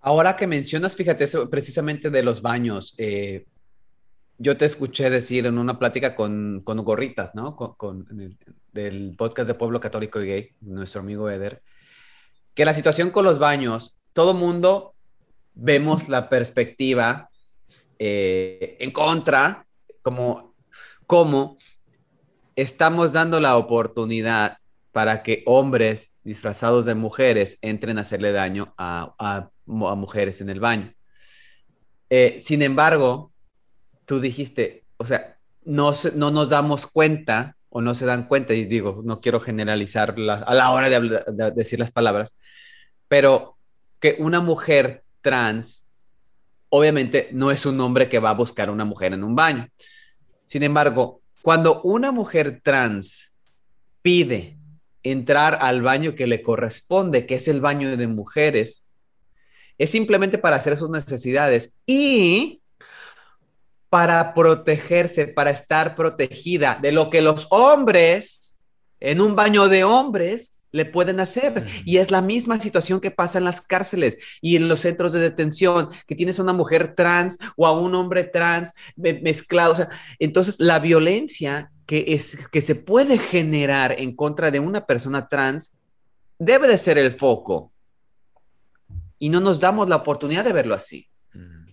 Ahora 0.01 0.37
que 0.37 0.47
mencionas, 0.47 0.97
fíjate, 0.97 1.25
eso 1.25 1.51
precisamente 1.51 2.09
de 2.09 2.23
los 2.23 2.41
baños, 2.41 2.95
eh, 2.97 3.45
yo 4.41 4.57
te 4.57 4.65
escuché 4.65 5.11
decir 5.11 5.45
en 5.45 5.59
una 5.59 5.79
plática 5.79 6.15
con, 6.15 6.63
con 6.65 6.79
Gorritas, 6.79 7.35
¿no? 7.35 7.57
Con, 7.57 8.07
el, 8.19 8.39
del 8.73 9.15
podcast 9.17 9.47
de 9.47 9.55
Pueblo 9.55 9.81
Católico 9.81 10.23
y 10.23 10.27
Gay, 10.27 10.55
nuestro 10.63 11.03
amigo 11.03 11.29
Eder, 11.29 11.63
que 12.55 12.65
la 12.65 12.73
situación 12.73 13.11
con 13.11 13.27
los 13.27 13.39
baños, 13.39 14.01
todo 14.15 14.33
mundo 14.33 14.95
vemos 15.53 16.09
la 16.09 16.31
perspectiva 16.31 17.29
eh, 17.99 18.79
en 18.81 18.93
contra, 18.93 19.67
como, 20.01 20.55
como 21.07 21.59
estamos 22.57 23.13
dando 23.13 23.41
la 23.41 23.59
oportunidad 23.59 24.57
para 24.91 25.23
que 25.23 25.43
hombres 25.45 26.17
disfrazados 26.25 26.87
de 26.87 26.95
mujeres 26.95 27.59
entren 27.61 27.99
a 27.99 28.01
hacerle 28.01 28.33
daño 28.33 28.73
a, 28.79 29.15
a, 29.19 29.51
a 29.69 29.95
mujeres 29.97 30.41
en 30.41 30.49
el 30.49 30.61
baño. 30.61 30.95
Eh, 32.09 32.41
sin 32.41 32.63
embargo, 32.63 33.30
tú 34.11 34.19
dijiste, 34.19 34.83
o 34.97 35.05
sea, 35.05 35.39
no, 35.65 35.93
no 36.17 36.33
nos 36.33 36.51
damos 36.51 36.85
cuenta 36.85 37.55
o 37.69 37.81
no 37.81 37.95
se 37.95 38.07
dan 38.07 38.27
cuenta, 38.27 38.55
y 38.55 38.65
digo, 38.65 39.03
no 39.05 39.21
quiero 39.21 39.39
generalizar 39.39 40.17
a 40.19 40.53
la 40.53 40.71
hora 40.73 40.89
de, 40.89 41.23
de, 41.29 41.51
decir 41.53 41.79
las 41.79 41.93
palabras, 41.93 42.35
pero 43.07 43.57
que 44.01 44.17
una 44.19 44.41
mujer 44.41 45.05
trans, 45.21 45.93
obviamente 46.71 47.29
no 47.31 47.53
es 47.53 47.65
un 47.67 47.81
hombre 47.81 48.09
que 48.09 48.19
va 48.19 48.31
a 48.31 48.35
buscar 48.35 48.69
a 48.69 48.73
una 48.73 48.85
mujer 48.85 49.13
en 49.13 49.23
un 49.23 49.37
baño. 49.37 49.69
Sin 50.45 50.65
embargo, 50.65 51.23
cuando 51.41 51.81
una 51.83 52.11
mujer 52.11 52.63
trans 52.65 53.33
pide 54.03 54.59
entrar 55.05 55.57
al 55.63 55.83
baño 55.83 56.17
que 56.17 56.27
le 56.27 56.43
corresponde, 56.43 57.27
que 57.27 57.37
es 57.37 57.47
el 57.47 57.61
baño 57.61 57.97
de 57.97 58.09
mujeres, 58.09 58.89
es 59.79 59.91
simplemente 59.91 60.37
para 60.37 60.57
hacer 60.57 60.77
sus 60.77 60.91
necesidades 60.91 61.79
y 61.87 62.60
para 63.91 64.33
protegerse, 64.33 65.27
para 65.27 65.51
estar 65.51 65.97
protegida 65.97 66.79
de 66.81 66.93
lo 66.93 67.11
que 67.11 67.21
los 67.21 67.49
hombres 67.51 68.59
en 69.01 69.21
un 69.21 69.35
baño 69.35 69.69
de 69.69 69.83
hombres 69.85 70.61
le 70.73 70.85
pueden 70.85 71.19
hacer. 71.21 71.67
Y 71.85 71.97
es 71.97 72.11
la 72.11 72.23
misma 72.23 72.61
situación 72.61 73.01
que 73.01 73.11
pasa 73.11 73.39
en 73.39 73.45
las 73.45 73.61
cárceles 73.61 74.17
y 74.41 74.57
en 74.57 74.69
los 74.69 74.81
centros 74.81 75.13
de 75.13 75.19
detención, 75.19 75.91
que 76.07 76.15
tienes 76.15 76.39
a 76.39 76.43
una 76.43 76.53
mujer 76.53 76.95
trans 76.95 77.39
o 77.57 77.67
a 77.67 77.73
un 77.73 77.95
hombre 77.95 78.25
trans 78.25 78.73
mezclado. 78.97 79.73
O 79.73 79.75
sea, 79.75 79.89
entonces, 80.19 80.61
la 80.61 80.79
violencia 80.79 81.73
que, 81.87 82.05
es, 82.09 82.49
que 82.49 82.61
se 82.61 82.77
puede 82.77 83.19
generar 83.19 83.97
en 83.99 84.15
contra 84.15 84.51
de 84.51 84.61
una 84.61 84.87
persona 84.87 85.27
trans 85.27 85.79
debe 86.39 86.69
de 86.69 86.79
ser 86.79 86.97
el 86.99 87.13
foco. 87.13 87.73
Y 89.19 89.29
no 89.29 89.41
nos 89.41 89.61
damos 89.61 89.89
la 89.89 89.97
oportunidad 89.97 90.45
de 90.45 90.53
verlo 90.53 90.75
así. 90.75 91.10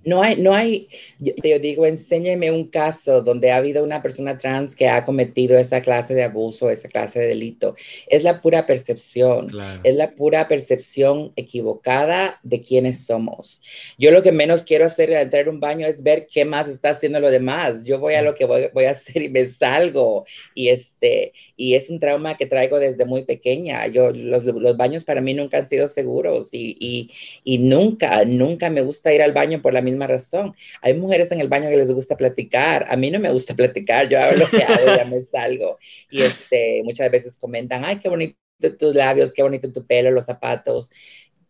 No 0.08 0.24
hay, 0.24 0.38
no 0.38 0.56
hay, 0.56 0.88
yo, 1.20 1.60
digo, 1.60 1.86
enséñeme 1.86 2.50
un 2.50 2.70
caso 2.70 3.22
donde 3.22 3.52
ha 3.52 3.58
habido 3.58 3.84
una 3.84 4.02
persona 4.02 4.38
trans 4.38 4.74
que 4.74 4.88
ha 4.88 5.04
cometido 5.04 5.58
esa 5.58 5.82
clase 5.82 6.13
de 6.13 6.24
abuso, 6.24 6.70
esa 6.70 6.88
clase 6.88 7.20
de 7.20 7.28
delito. 7.28 7.76
Es 8.08 8.24
la 8.24 8.39
pura 8.41 8.65
percepción, 8.65 9.50
es 9.84 9.96
la 9.96 10.12
pura 10.12 10.48
percepción 10.48 11.34
equivocada 11.36 12.39
de 12.41 12.62
quiénes 12.62 13.06
somos. 13.06 13.62
Yo 13.98 14.12
lo 14.12 14.24
que 14.24 14.32
menos 14.32 14.63
quiero 14.63 14.86
hacer 14.86 15.13
al 15.13 15.24
entrar 15.24 15.48
a 15.48 15.50
un 15.50 15.60
baño 15.60 15.86
es 15.86 16.02
ver 16.02 16.28
qué 16.32 16.46
más 16.46 16.70
está 16.70 16.91
haciendo 16.91 17.20
lo 17.20 17.30
demás. 17.30 17.84
Yo 17.86 18.00
voy 18.00 18.13
a 18.13 18.22
lo 18.22 18.34
que 18.34 18.46
voy, 18.46 18.70
voy 18.74 18.86
a 18.86 18.91
hacer 18.91 19.22
y 19.22 19.28
me 19.28 19.46
salgo. 19.48 20.26
Y, 20.56 20.70
este, 20.70 21.34
y 21.58 21.74
es 21.74 21.89
un 21.89 22.00
trauma 22.00 22.38
que 22.38 22.46
traigo 22.46 22.80
desde 22.80 23.04
muy 23.04 23.24
pequeña. 23.24 23.88
Yo, 23.88 24.12
los, 24.12 24.46
los 24.46 24.78
baños 24.78 25.04
para 25.04 25.20
mí 25.20 25.34
nunca 25.34 25.58
han 25.58 25.67
sido 25.67 25.89
seguros 25.89 26.54
y, 26.54 26.78
y, 26.80 27.12
y 27.43 27.58
nunca, 27.58 28.24
nunca 28.24 28.70
me 28.70 28.82
gusta 28.82 29.13
ir 29.13 29.22
al 29.22 29.34
baño 29.34 29.62
por 29.62 29.74
la 29.74 29.82
misma 29.82 29.96
razón. 30.05 30.53
Hay 30.81 30.93
mujeres 30.93 31.31
en 31.31 31.41
el 31.41 31.47
baño 31.47 31.69
que 31.69 31.77
les 31.77 31.91
gusta 31.91 32.15
platicar. 32.15 32.86
A 32.89 32.95
mí 32.95 33.10
no 33.10 33.19
me 33.19 33.31
gusta 33.31 33.55
platicar. 33.55 34.07
Yo 34.07 34.19
hago 34.19 34.36
lo 34.36 34.49
que 34.49 34.63
hago, 34.63 34.86
ya 34.86 35.05
me 35.05 35.21
salgo. 35.21 35.79
Y 36.12 36.21
este, 36.21 36.83
muchas 36.83 37.10
veces 37.10 37.38
comentan, 37.38 37.83
ay, 37.83 37.97
qué 37.97 38.10
bonito 38.10 38.38
tus 38.77 38.93
labios, 38.93 39.33
qué 39.33 39.43
bonito 39.43 39.71
tu 39.71 39.86
pelo, 39.86 40.12
los 40.12 40.25
zapatos. 40.25 40.91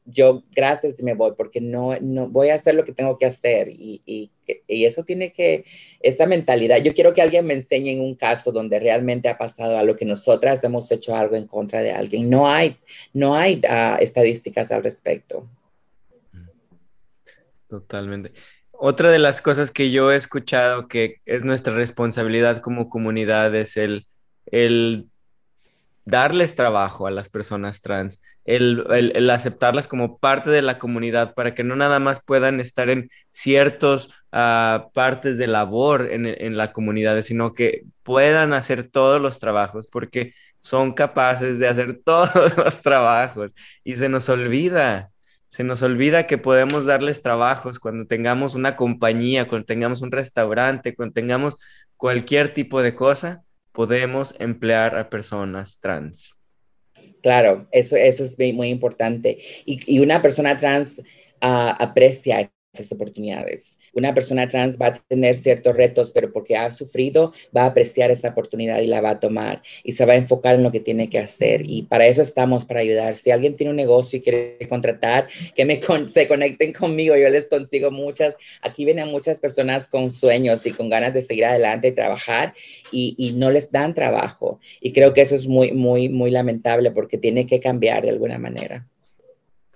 Yo, 0.06 0.44
gracias, 0.56 0.96
me 1.00 1.16
voy 1.16 1.34
porque 1.36 1.60
no, 1.60 2.00
no 2.00 2.30
voy 2.30 2.50
a 2.50 2.56
hacer 2.56 2.76
lo 2.76 2.86
que 2.86 2.94
tengo 2.94 3.18
que 3.18 3.26
hacer. 3.26 3.68
Y, 3.68 4.02
y, 4.06 4.32
y 4.66 4.86
eso 4.86 5.04
tiene 5.04 5.34
que, 5.34 5.66
esa 6.00 6.26
mentalidad. 6.26 6.78
Yo 6.78 6.94
quiero 6.94 7.14
que 7.14 7.22
alguien 7.22 7.46
me 7.46 7.54
enseñe 7.54 7.90
en 7.90 8.02
un 8.02 8.16
caso 8.16 8.54
donde 8.54 8.80
realmente 8.80 9.28
ha 9.28 9.38
pasado 9.38 9.78
algo 9.78 9.98
que 9.98 10.06
nosotras 10.06 10.64
hemos 10.64 10.90
hecho 10.92 11.14
algo 11.14 11.36
en 11.36 11.48
contra 11.48 11.82
de 11.82 11.92
alguien. 11.92 12.30
No 12.30 12.50
hay, 12.50 12.78
no 13.14 13.36
hay 13.36 13.62
uh, 13.66 14.02
estadísticas 14.02 14.72
al 14.72 14.84
respecto. 14.84 15.46
Totalmente. 17.68 18.34
Otra 18.72 19.12
de 19.12 19.20
las 19.20 19.42
cosas 19.42 19.72
que 19.72 19.92
yo 19.92 20.12
he 20.12 20.16
escuchado 20.16 20.88
que 20.88 21.22
es 21.26 21.44
nuestra 21.44 21.74
responsabilidad 21.74 22.62
como 22.62 22.90
comunidad 22.90 23.54
es 23.56 23.76
el, 23.76 24.08
el 24.46 25.10
darles 26.06 26.56
trabajo 26.56 27.06
a 27.08 27.12
las 27.12 27.28
personas 27.30 27.82
trans, 27.82 28.20
el, 28.46 28.86
el, 28.92 29.30
aceptarlas 29.30 29.88
como 29.88 30.20
parte 30.20 30.50
de 30.50 30.62
la 30.62 30.78
comunidad 30.80 31.34
para 31.34 31.54
que 31.54 31.66
no 31.66 31.76
nada 31.76 32.00
más 32.00 32.24
puedan 32.24 32.62
estar 32.62 32.90
en 32.90 33.10
ciertas 33.30 34.08
uh, 34.32 34.90
partes 34.94 35.38
de 35.38 35.48
labor 35.48 36.10
en, 36.12 36.26
en 36.26 36.56
la 36.56 36.72
comunidad, 36.72 37.22
sino 37.24 37.52
que 37.52 37.84
puedan 38.04 38.54
hacer 38.54 38.90
todos 38.90 39.22
los 39.22 39.40
trabajos 39.40 39.90
porque 39.92 40.34
son 40.60 40.94
capaces 40.94 41.60
de 41.60 41.68
hacer 41.68 42.00
todos 42.06 42.56
los 42.56 42.82
trabajos 42.82 43.54
y 43.84 43.98
se 43.98 44.08
nos 44.08 44.30
olvida 44.30 45.12
se 45.48 45.64
nos 45.64 45.82
olvida 45.82 46.28
que 46.28 46.38
podemos 46.38 46.86
darles 46.86 47.22
trabajos 47.22 47.80
cuando 47.80 48.06
tengamos 48.06 48.56
una 48.56 48.76
compañía, 48.76 49.48
cuando 49.48 49.66
tengamos 49.66 50.02
un 50.02 50.12
restaurante, 50.12 50.96
cuando 50.96 51.14
tengamos 51.14 51.56
cualquier 51.96 52.54
tipo 52.54 52.82
de 52.82 52.96
cosa, 52.96 53.44
podemos 53.72 54.36
emplear 54.40 54.98
a 54.98 55.10
personas 55.10 55.80
trans. 55.80 56.34
Claro, 57.22 57.68
eso, 57.72 57.96
eso 57.96 58.24
es 58.24 58.38
muy 58.54 58.70
importante. 58.70 59.40
Y, 59.66 60.00
una 60.00 60.22
persona 60.22 60.58
trans 60.58 61.00
uh, 61.00 61.74
aprecia 61.80 62.50
esas 62.74 62.92
oportunidades 62.92 63.77
una 64.00 64.14
persona 64.14 64.48
trans 64.48 64.78
va 64.78 64.88
a 64.88 65.04
tener 65.08 65.38
ciertos 65.38 65.76
retos, 65.76 66.12
pero 66.12 66.32
porque 66.32 66.56
ha 66.56 66.72
sufrido, 66.74 67.34
va 67.56 67.64
a 67.64 67.68
apreciar 67.68 68.12
esa 68.12 68.30
oportunidad 68.30 68.80
y 68.80 68.88
la 68.88 69.02
va 69.02 69.12
a 69.12 69.20
tomar 69.20 69.64
y 69.84 69.94
se 69.94 70.06
va 70.06 70.14
a 70.14 70.18
enfocar 70.18 70.56
en 70.56 70.64
lo 70.64 70.72
que 70.72 70.80
tiene 70.80 71.10
que 71.10 71.20
hacer. 71.20 71.62
Y 71.66 71.84
para 71.84 72.08
eso 72.08 72.22
estamos, 72.22 72.66
para 72.66 72.82
ayudar. 72.82 73.16
Si 73.16 73.32
alguien 73.32 73.56
tiene 73.56 73.72
un 73.72 73.78
negocio 73.78 74.20
y 74.20 74.22
quiere 74.22 74.68
contratar, 74.70 75.28
que 75.56 75.66
me 75.66 75.82
se 76.10 76.28
conecten 76.28 76.74
conmigo, 76.74 77.16
yo 77.16 77.30
les 77.30 77.48
consigo 77.48 77.92
muchas. 77.92 78.36
Aquí 78.62 78.86
vienen 78.86 79.08
muchas 79.08 79.40
personas 79.40 79.88
con 79.88 80.12
sueños 80.12 80.66
y 80.66 80.72
con 80.72 80.90
ganas 80.90 81.14
de 81.14 81.22
seguir 81.22 81.46
adelante 81.46 81.90
y 81.90 81.92
trabajar 81.94 82.54
y 82.92 83.34
no 83.36 83.52
les 83.52 83.72
dan 83.72 83.94
trabajo. 83.94 84.60
Y 84.82 84.94
creo 84.94 85.14
que 85.14 85.22
eso 85.22 85.36
es 85.36 85.48
muy, 85.48 85.72
muy, 85.72 86.10
muy 86.10 86.32
lamentable 86.32 86.92
porque 86.92 87.18
tiene 87.18 87.48
que 87.48 87.60
cambiar 87.60 88.04
de 88.04 88.10
alguna 88.10 88.38
manera. 88.38 88.88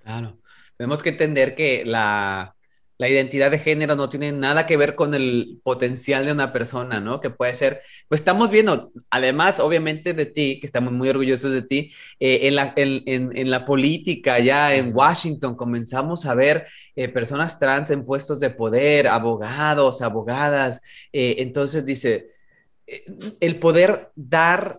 Claro. 0.03 0.37
Tenemos 0.77 1.03
que 1.03 1.09
entender 1.09 1.53
que 1.53 1.83
la, 1.85 2.55
la 3.01 3.09
identidad 3.09 3.49
de 3.49 3.57
género 3.57 3.95
no 3.95 4.09
tiene 4.09 4.31
nada 4.31 4.67
que 4.67 4.77
ver 4.77 4.93
con 4.93 5.15
el 5.15 5.59
potencial 5.63 6.23
de 6.23 6.33
una 6.33 6.53
persona, 6.53 6.99
¿no? 6.99 7.19
Que 7.19 7.31
puede 7.31 7.55
ser, 7.55 7.81
pues 8.07 8.21
estamos 8.21 8.51
viendo, 8.51 8.91
además, 9.09 9.59
obviamente 9.59 10.13
de 10.13 10.27
ti, 10.27 10.59
que 10.59 10.67
estamos 10.67 10.93
muy 10.93 11.09
orgullosos 11.09 11.51
de 11.51 11.63
ti, 11.63 11.91
eh, 12.19 12.41
en, 12.43 12.55
la, 12.55 12.73
en, 12.75 13.49
la, 13.49 13.65
política, 13.65 14.37
ya 14.37 14.75
en 14.75 14.95
Washington, 14.95 15.55
comenzamos 15.55 16.27
a 16.27 16.35
ver 16.35 16.67
eh, 16.95 17.09
personas 17.09 17.57
trans 17.57 17.89
en 17.89 18.05
puestos 18.05 18.39
de 18.39 18.51
poder, 18.51 19.07
abogados, 19.07 20.03
abogadas. 20.03 20.83
Eh, 21.11 21.37
entonces 21.39 21.83
dice, 21.83 22.27
el 23.39 23.57
poder 23.57 24.11
dar, 24.13 24.77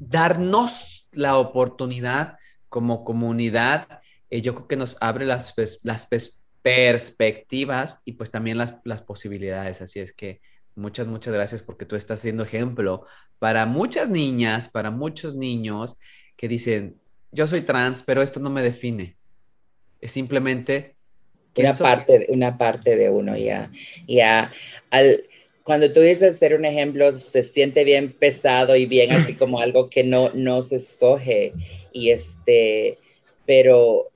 darnos 0.00 1.06
la 1.12 1.36
oportunidad 1.36 2.38
como 2.68 3.04
comunidad, 3.04 3.86
yo 4.32 4.52
creo 4.56 4.66
que 4.66 4.76
nos 4.76 4.96
abre 5.00 5.26
las, 5.26 5.54
las, 5.84 6.06
perspectivas 6.62 8.00
y 8.04 8.12
pues 8.12 8.30
también 8.30 8.58
las, 8.58 8.78
las 8.84 9.02
posibilidades. 9.02 9.82
Así 9.82 10.00
es 10.00 10.12
que 10.12 10.40
muchas, 10.74 11.06
muchas 11.06 11.34
gracias 11.34 11.62
porque 11.62 11.84
tú 11.84 11.96
estás 11.96 12.20
siendo 12.20 12.44
ejemplo 12.44 13.04
para 13.38 13.66
muchas 13.66 14.08
niñas, 14.08 14.68
para 14.68 14.90
muchos 14.90 15.34
niños 15.34 15.98
que 16.36 16.48
dicen, 16.48 16.96
yo 17.32 17.46
soy 17.46 17.62
trans, 17.62 18.02
pero 18.02 18.22
esto 18.22 18.40
no 18.40 18.50
me 18.50 18.62
define. 18.62 19.16
Es 20.00 20.12
simplemente... 20.12 20.96
Una 21.56 21.72
parte, 21.72 22.26
una 22.30 22.56
parte 22.56 22.96
de 22.96 23.10
uno 23.10 23.36
ya. 23.36 23.70
Ya, 24.08 24.52
al, 24.90 25.22
cuando 25.64 25.92
tú 25.92 26.00
dices 26.00 26.38
ser 26.38 26.54
un 26.54 26.64
ejemplo, 26.64 27.12
se 27.12 27.42
siente 27.42 27.84
bien 27.84 28.12
pesado 28.12 28.74
y 28.74 28.86
bien 28.86 29.12
así 29.12 29.34
como 29.34 29.60
algo 29.60 29.90
que 29.90 30.02
no, 30.02 30.30
no 30.34 30.62
se 30.62 30.76
escoge. 30.76 31.52
Y 31.92 32.10
este, 32.10 32.98
pero 33.44 34.11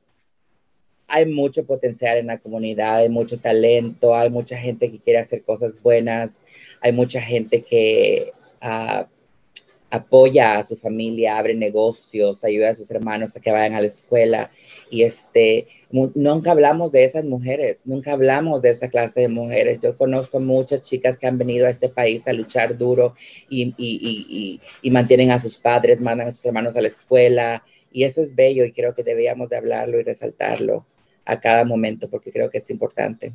hay 1.08 1.26
mucho 1.26 1.64
potencial 1.64 2.18
en 2.18 2.26
la 2.26 2.38
comunidad, 2.38 2.96
hay 2.96 3.08
mucho 3.08 3.38
talento, 3.38 4.14
hay 4.14 4.30
mucha 4.30 4.56
gente 4.58 4.90
que 4.90 4.98
quiere 4.98 5.20
hacer 5.20 5.42
cosas 5.44 5.80
buenas, 5.82 6.42
hay 6.80 6.92
mucha 6.92 7.20
gente 7.20 7.62
que 7.62 8.32
uh, 8.62 9.04
apoya 9.90 10.58
a 10.58 10.64
su 10.64 10.76
familia, 10.76 11.38
abre 11.38 11.54
negocios, 11.54 12.44
ayuda 12.44 12.70
a 12.70 12.74
sus 12.74 12.90
hermanos 12.90 13.36
a 13.36 13.40
que 13.40 13.50
vayan 13.50 13.74
a 13.74 13.80
la 13.80 13.86
escuela. 13.86 14.50
Y 14.90 15.02
este, 15.04 15.68
nunca 15.90 16.50
hablamos 16.50 16.90
de 16.92 17.04
esas 17.04 17.24
mujeres, 17.24 17.82
nunca 17.84 18.12
hablamos 18.12 18.62
de 18.62 18.70
esa 18.70 18.88
clase 18.88 19.22
de 19.22 19.28
mujeres. 19.28 19.78
Yo 19.80 19.96
conozco 19.96 20.40
muchas 20.40 20.82
chicas 20.82 21.18
que 21.18 21.26
han 21.26 21.38
venido 21.38 21.66
a 21.66 21.70
este 21.70 21.88
país 21.88 22.26
a 22.26 22.32
luchar 22.32 22.76
duro 22.76 23.14
y, 23.48 23.74
y, 23.78 24.90
mantienen 24.90 25.30
a 25.30 25.38
sus 25.38 25.58
padres, 25.58 26.00
mandan 26.00 26.28
a 26.28 26.32
sus 26.32 26.44
hermanos 26.46 26.76
a 26.76 26.80
la 26.80 26.88
escuela. 26.88 27.62
Y 27.92 28.04
eso 28.04 28.22
es 28.22 28.34
bello 28.34 28.64
y 28.64 28.72
creo 28.72 28.94
que 28.94 29.04
debíamos 29.04 29.48
de 29.48 29.56
hablarlo 29.56 29.98
y 30.00 30.02
resaltarlo 30.02 30.84
a 31.26 31.40
cada 31.40 31.64
momento, 31.64 32.08
porque 32.08 32.32
creo 32.32 32.48
que 32.50 32.58
es 32.58 32.70
importante. 32.70 33.34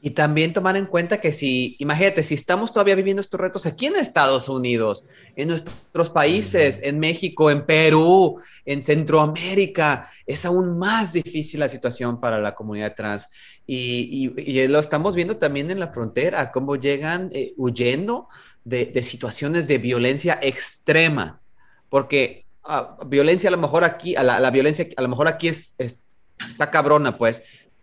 Y 0.00 0.10
también 0.10 0.52
tomar 0.52 0.76
en 0.76 0.86
cuenta 0.86 1.20
que 1.20 1.32
si, 1.32 1.74
imagínate, 1.80 2.22
si 2.22 2.34
estamos 2.34 2.72
todavía 2.72 2.94
viviendo 2.94 3.20
estos 3.20 3.40
retos 3.40 3.66
aquí 3.66 3.86
en 3.86 3.96
Estados 3.96 4.48
Unidos, 4.48 5.04
en 5.34 5.48
nuestros 5.48 6.08
países, 6.08 6.80
en 6.84 7.00
México, 7.00 7.50
en 7.50 7.66
Perú, 7.66 8.40
en 8.64 8.80
Centroamérica, 8.80 10.08
es 10.24 10.46
aún 10.46 10.78
más 10.78 11.14
difícil 11.14 11.58
la 11.58 11.68
situación 11.68 12.20
para 12.20 12.38
la 12.38 12.54
comunidad 12.54 12.94
trans. 12.94 13.28
Y, 13.66 14.68
lo 14.68 14.78
estamos 14.78 15.16
viendo 15.16 15.36
también 15.36 15.68
en 15.70 15.80
la 15.80 15.88
frontera, 15.88 16.52
cómo 16.52 16.76
llegan 16.76 17.28
eh, 17.32 17.54
huyendo 17.56 18.28
de, 18.64 19.02
situaciones 19.02 19.66
de 19.66 19.78
violencia 19.78 20.38
extrema, 20.40 21.40
porque 21.88 22.46
ah, 22.62 22.98
violencia 23.06 23.48
a 23.48 23.50
lo 23.50 23.58
mejor 23.58 23.82
aquí, 23.82 24.14
a 24.14 24.22
la, 24.22 24.50
violencia 24.52 24.86
a 24.96 25.02
lo 25.02 25.08
mejor 25.08 25.26
aquí 25.26 25.48
es, 25.48 25.74
es 25.78 26.08
está 26.46 26.70
cabrona, 26.70 27.16
pues. 27.16 27.42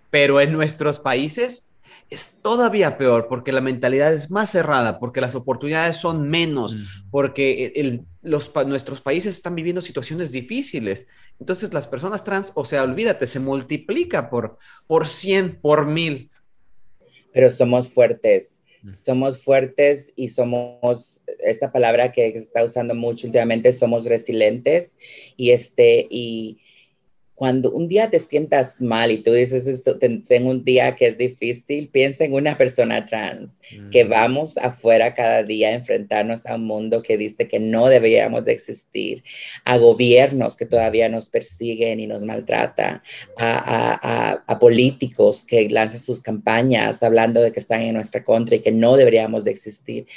Pero 0.10 0.40
en 0.40 0.52
nuestros 0.54 1.00
países 1.00 1.76
es 2.10 2.42
todavía 2.42 2.98
peor 2.98 3.28
porque 3.28 3.52
la 3.52 3.62
mentalidad 3.62 4.14
es 4.14 4.30
más 4.30 4.52
cerrada, 4.52 5.00
porque 5.00 5.22
las 5.22 5.36
oportunidades 5.36 5.98
son 5.98 6.30
menos, 6.30 6.76
porque 7.10 8.04
los, 8.22 8.52
nuestros 8.68 9.02
países 9.02 9.36
están 9.36 9.56
viviendo 9.56 9.82
situaciones 9.82 10.32
difíciles. 10.32 11.08
Entonces 11.40 11.74
las 11.74 11.88
personas 11.88 12.24
trans, 12.24 12.52
o 12.56 12.66
sea, 12.66 12.84
olvídate, 12.84 13.28
se 13.28 13.40
multiplica 13.40 14.30
por, 14.30 14.58
por 14.88 15.08
100, 15.08 15.60
por 15.62 15.86
mil. 15.86 16.30
Pero 17.34 17.52
somos 17.52 17.90
fuertes, 17.90 18.56
somos 19.04 19.42
fuertes 19.42 20.08
y 20.16 20.30
somos, 20.30 21.22
esta 21.40 21.72
palabra 21.72 22.12
que 22.12 22.32
se 22.32 22.38
está 22.38 22.64
usando 22.64 22.94
mucho 22.94 23.28
últimamente, 23.28 23.74
somos 23.74 24.06
resilientes 24.06 24.96
y 25.36 25.52
este, 25.52 26.08
y 26.10 26.60
cuando 27.36 27.70
un 27.72 27.90
día 27.90 28.10
te 28.10 28.22
sientas 28.22 28.82
mal 28.82 29.12
y 29.12 29.18
tú 29.18 29.34
dices, 29.34 29.68
esto, 29.68 29.98
en 30.00 30.48
un 30.48 30.64
día 30.64 30.96
que 30.96 31.08
es 31.08 31.18
difícil, 31.18 31.90
piensa 31.90 32.24
en 32.24 32.34
una 32.34 32.58
persona 32.58 33.06
trans, 33.06 33.52
que 33.92 34.06
vamos 34.06 34.58
afuera 34.58 35.14
cada 35.14 35.44
día 35.44 35.68
a 35.68 35.74
enfrentarnos 35.74 36.46
a 36.46 36.56
un 36.56 36.64
mundo 36.64 37.02
que 37.02 37.18
dice 37.18 37.50
que 37.50 37.60
no 37.60 37.88
deberíamos 37.88 38.46
de 38.46 38.54
existir, 38.54 39.24
a 39.66 39.78
gobiernos 39.78 40.56
que 40.56 40.66
todavía 40.66 41.10
nos 41.10 41.28
persiguen 41.28 42.00
y 42.00 42.08
nos 42.08 42.22
maltratan, 42.22 43.02
a, 43.38 44.42
a 44.48 44.60
políticos 44.60 45.44
que 45.46 45.70
lanzan 45.70 46.00
sus 46.00 46.22
campañas 46.22 47.04
hablando 47.04 47.42
de 47.42 47.52
que 47.52 47.60
están 47.60 47.82
en 47.82 47.96
nuestra 47.96 48.24
contra 48.24 48.56
y 48.56 48.60
que 48.60 48.72
no 48.72 48.96
deberíamos 48.96 49.44
de 49.44 49.52
existir. 49.52 50.08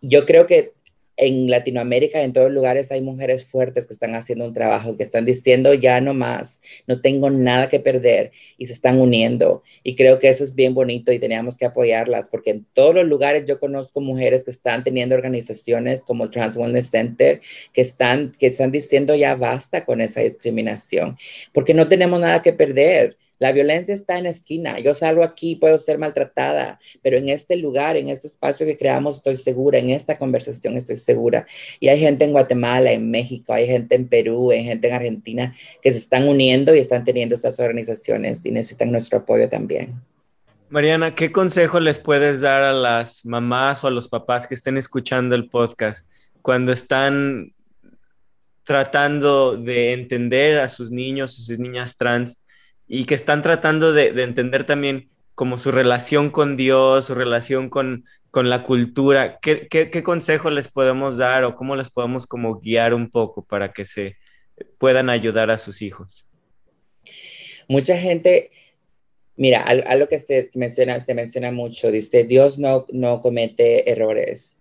Yo 0.00 0.24
creo 0.24 0.46
que 0.46 0.77
en 1.18 1.50
Latinoamérica, 1.50 2.22
en 2.22 2.32
todos 2.32 2.50
lugares, 2.50 2.92
hay 2.92 3.00
mujeres 3.00 3.44
fuertes 3.44 3.86
que 3.86 3.92
están 3.92 4.14
haciendo 4.14 4.44
un 4.44 4.54
trabajo, 4.54 4.96
que 4.96 5.02
están 5.02 5.24
diciendo 5.24 5.74
ya 5.74 6.00
no 6.00 6.14
más, 6.14 6.62
no 6.86 7.00
tengo 7.00 7.28
nada 7.28 7.68
que 7.68 7.80
perder 7.80 8.30
y 8.56 8.66
se 8.66 8.72
están 8.72 9.00
uniendo. 9.00 9.64
Y 9.82 9.96
creo 9.96 10.20
que 10.20 10.28
eso 10.28 10.44
es 10.44 10.54
bien 10.54 10.74
bonito 10.74 11.12
y 11.12 11.18
teníamos 11.18 11.56
que 11.56 11.66
apoyarlas 11.66 12.28
porque 12.28 12.50
en 12.50 12.64
todos 12.72 12.94
los 12.94 13.06
lugares 13.06 13.44
yo 13.46 13.58
conozco 13.58 14.00
mujeres 14.00 14.44
que 14.44 14.52
están 14.52 14.84
teniendo 14.84 15.16
organizaciones 15.16 16.02
como 16.02 16.24
el 16.24 16.30
Trans 16.30 16.56
Wellness 16.56 16.90
Center 16.90 17.40
que 17.72 17.80
están, 17.80 18.32
que 18.38 18.46
están 18.46 18.70
diciendo 18.70 19.14
ya 19.16 19.34
basta 19.34 19.84
con 19.84 20.00
esa 20.00 20.20
discriminación 20.20 21.18
porque 21.52 21.74
no 21.74 21.88
tenemos 21.88 22.20
nada 22.20 22.42
que 22.42 22.52
perder 22.52 23.16
la 23.38 23.52
violencia 23.52 23.94
está 23.94 24.18
en 24.18 24.26
esquina. 24.26 24.80
Yo 24.80 24.94
salgo 24.94 25.22
aquí, 25.22 25.56
puedo 25.56 25.78
ser 25.78 25.98
maltratada, 25.98 26.80
pero 27.02 27.18
en 27.18 27.28
este 27.28 27.56
lugar, 27.56 27.96
en 27.96 28.08
este 28.08 28.26
espacio 28.26 28.66
que 28.66 28.76
creamos, 28.76 29.18
estoy 29.18 29.36
segura, 29.36 29.78
en 29.78 29.90
esta 29.90 30.18
conversación 30.18 30.76
estoy 30.76 30.96
segura. 30.96 31.46
Y 31.80 31.88
hay 31.88 32.00
gente 32.00 32.24
en 32.24 32.32
Guatemala, 32.32 32.90
en 32.92 33.10
México, 33.10 33.52
hay 33.52 33.66
gente 33.66 33.94
en 33.94 34.08
Perú, 34.08 34.50
hay 34.50 34.64
gente 34.64 34.88
en 34.88 34.94
Argentina 34.94 35.54
que 35.82 35.92
se 35.92 35.98
están 35.98 36.26
uniendo 36.26 36.74
y 36.74 36.78
están 36.78 37.04
teniendo 37.04 37.34
estas 37.34 37.58
organizaciones 37.60 38.44
y 38.44 38.50
necesitan 38.50 38.90
nuestro 38.90 39.18
apoyo 39.18 39.48
también. 39.48 39.94
Mariana, 40.70 41.14
¿qué 41.14 41.32
consejo 41.32 41.80
les 41.80 41.98
puedes 41.98 42.42
dar 42.42 42.60
a 42.60 42.74
las 42.74 43.24
mamás 43.24 43.84
o 43.84 43.86
a 43.86 43.90
los 43.90 44.08
papás 44.08 44.46
que 44.46 44.54
estén 44.54 44.76
escuchando 44.76 45.34
el 45.34 45.48
podcast 45.48 46.06
cuando 46.42 46.72
están 46.72 47.54
tratando 48.64 49.56
de 49.56 49.94
entender 49.94 50.58
a 50.58 50.68
sus 50.68 50.90
niños 50.90 51.38
o 51.38 51.42
sus 51.42 51.58
niñas 51.58 51.96
trans? 51.96 52.42
Y 52.88 53.04
que 53.04 53.14
están 53.14 53.42
tratando 53.42 53.92
de, 53.92 54.08
entender 54.22 54.64
también 54.64 55.10
como 55.34 55.58
su 55.58 55.70
relación 55.70 56.30
con 56.30 56.56
Dios, 56.56 57.04
su 57.04 57.14
relación 57.14 57.68
con, 57.68 58.04
con 58.30 58.50
la 58.50 58.62
cultura. 58.62 59.38
¿Qué, 59.40 59.68
¿Qué, 59.68 60.02
consejo 60.02 60.50
les 60.50 60.68
podemos 60.68 61.18
dar 61.18 61.44
o 61.44 61.54
cómo 61.54 61.76
les 61.76 61.90
podemos 61.90 62.26
como 62.26 62.58
guiar 62.58 62.94
un 62.94 63.10
poco 63.10 63.44
para 63.44 63.72
que 63.72 63.84
se 63.84 64.16
puedan 64.78 65.10
ayudar 65.10 65.50
a 65.50 65.58
sus 65.58 65.82
hijos? 65.82 66.26
Mucha 67.68 67.98
gente, 67.98 68.50
mira, 69.36 69.62
algo 69.62 70.08
que 70.08 70.18
se 70.18 70.50
menciona, 70.54 71.00
se 71.00 71.14
menciona 71.14 71.52
mucho, 71.52 71.90
dice, 71.90 72.24
Dios 72.24 72.58
no, 72.58 72.86
no 72.90 73.20
comete 73.20 73.90
errores. 73.90 74.56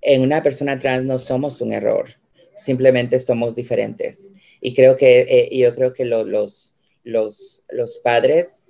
En 0.00 0.20
una 0.20 0.42
persona 0.42 0.78
trans 0.78 1.06
no 1.06 1.18
somos 1.18 1.60
un 1.60 1.72
error, 1.72 2.16
simplemente 2.56 3.18
somos 3.20 3.54
diferentes. 3.54 4.28
Y 4.60 4.74
creo 4.74 4.96
que, 4.96 5.20
eh, 5.20 5.56
yo 5.56 5.74
creo 5.74 5.92
que 5.94 6.04
los, 6.04 6.73
los, 7.04 7.62
los 7.68 7.98
padres, 7.98 8.62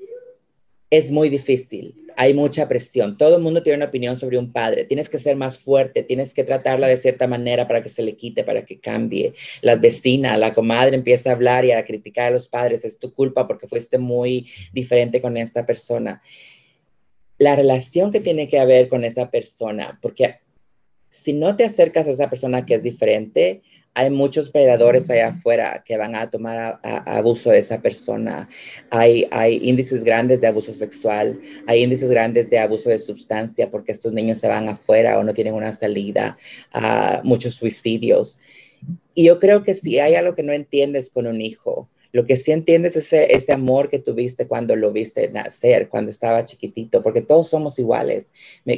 es 0.90 1.10
muy 1.10 1.28
difícil. 1.28 1.94
Hay 2.16 2.34
mucha 2.34 2.68
presión. 2.68 3.18
Todo 3.18 3.36
el 3.36 3.42
mundo 3.42 3.62
tiene 3.62 3.78
una 3.78 3.86
opinión 3.86 4.16
sobre 4.16 4.38
un 4.38 4.52
padre. 4.52 4.84
Tienes 4.84 5.08
que 5.08 5.18
ser 5.18 5.34
más 5.34 5.58
fuerte, 5.58 6.04
tienes 6.04 6.32
que 6.32 6.44
tratarla 6.44 6.86
de 6.86 6.96
cierta 6.96 7.26
manera 7.26 7.66
para 7.66 7.82
que 7.82 7.88
se 7.88 8.02
le 8.02 8.16
quite, 8.16 8.44
para 8.44 8.64
que 8.64 8.78
cambie. 8.78 9.34
La 9.62 9.74
vecina, 9.74 10.36
la 10.36 10.54
comadre 10.54 10.94
empieza 10.94 11.30
a 11.30 11.32
hablar 11.32 11.64
y 11.64 11.72
a 11.72 11.84
criticar 11.84 12.28
a 12.28 12.30
los 12.30 12.48
padres. 12.48 12.84
Es 12.84 12.98
tu 12.98 13.12
culpa 13.12 13.48
porque 13.48 13.66
fuiste 13.66 13.98
muy 13.98 14.48
diferente 14.72 15.20
con 15.20 15.36
esta 15.36 15.66
persona. 15.66 16.22
La 17.38 17.56
relación 17.56 18.12
que 18.12 18.20
tiene 18.20 18.48
que 18.48 18.60
haber 18.60 18.88
con 18.88 19.04
esa 19.04 19.30
persona, 19.30 19.98
porque 20.00 20.36
si 21.10 21.32
no 21.32 21.56
te 21.56 21.64
acercas 21.64 22.06
a 22.06 22.12
esa 22.12 22.30
persona 22.30 22.64
que 22.64 22.74
es 22.74 22.82
diferente, 22.82 23.62
hay 23.94 24.10
muchos 24.10 24.50
predadores 24.50 25.08
allá 25.08 25.28
afuera 25.28 25.84
que 25.86 25.96
van 25.96 26.16
a 26.16 26.28
tomar 26.28 26.80
abuso 26.82 27.50
de 27.50 27.60
esa 27.60 27.80
persona. 27.80 28.48
Hay, 28.90 29.28
índices 29.62 30.02
grandes 30.02 30.40
de 30.40 30.48
abuso 30.48 30.74
sexual, 30.74 31.40
hay 31.68 31.84
índices 31.84 32.10
grandes 32.10 32.50
de 32.50 32.58
abuso 32.58 32.90
de 32.90 32.98
sustancia 32.98 33.70
porque 33.70 33.92
estos 33.92 34.12
niños 34.12 34.38
se 34.38 34.48
van 34.48 34.68
afuera 34.68 35.18
o 35.18 35.22
no 35.22 35.32
tienen 35.32 35.54
una 35.54 35.72
salida, 35.72 36.36
a 36.72 37.20
muchos 37.22 37.54
suicidios. 37.54 38.40
Y 39.14 39.26
yo 39.26 39.38
creo 39.38 39.62
que 39.62 39.74
si 39.74 40.00
hay 40.00 40.16
algo 40.16 40.34
que 40.34 40.42
no 40.42 40.52
entiendes 40.52 41.08
con 41.08 41.28
un 41.28 41.40
hijo, 41.40 41.88
lo 42.10 42.26
que 42.26 42.36
sí 42.36 42.50
entiendes 42.50 42.96
es 42.96 43.06
ese, 43.06 43.32
ese, 43.32 43.52
amor 43.52 43.90
que 43.90 43.98
tuviste 43.98 44.46
cuando 44.46 44.76
lo 44.76 44.92
viste 44.92 45.28
nacer, 45.28 45.88
cuando 45.88 46.10
estaba 46.10 46.44
chiquitito, 46.44 47.02
porque 47.02 47.22
todos 47.22 47.48
somos 47.48 47.78
iguales. 47.78 48.26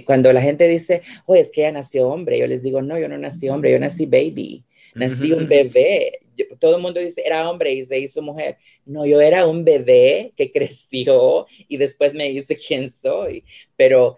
cuando 0.06 0.32
la 0.32 0.40
gente 0.42 0.66
dice, 0.68 1.02
oye, 1.26 1.40
es 1.40 1.50
que 1.50 1.62
ella 1.62 1.72
nació 1.72 2.08
hombre, 2.08 2.38
yo 2.38 2.46
les 2.46 2.62
digo, 2.62 2.80
no, 2.82 2.98
yo 2.98 3.08
no 3.08 3.18
nací 3.18 3.48
hombre, 3.48 3.72
yo 3.72 3.78
nací 3.78 4.06
baby 4.06 4.64
nací 4.94 5.32
un 5.32 5.48
bebé. 5.48 6.20
todo 6.58 6.76
el 6.76 6.82
mundo 6.82 7.00
dice, 7.00 7.22
era 7.24 7.48
hombre 7.48 7.72
y 7.72 7.84
se 7.84 7.98
hizo 7.98 8.22
mujer. 8.22 8.58
No, 8.84 9.06
yo 9.06 9.20
era 9.20 9.46
un 9.46 9.64
bebé 9.64 10.32
que 10.36 10.50
creció 10.52 11.46
y 11.68 11.76
después 11.76 12.14
me 12.14 12.28
dice 12.30 12.56
quién 12.56 12.92
soy. 13.02 13.44
Pero 13.76 14.16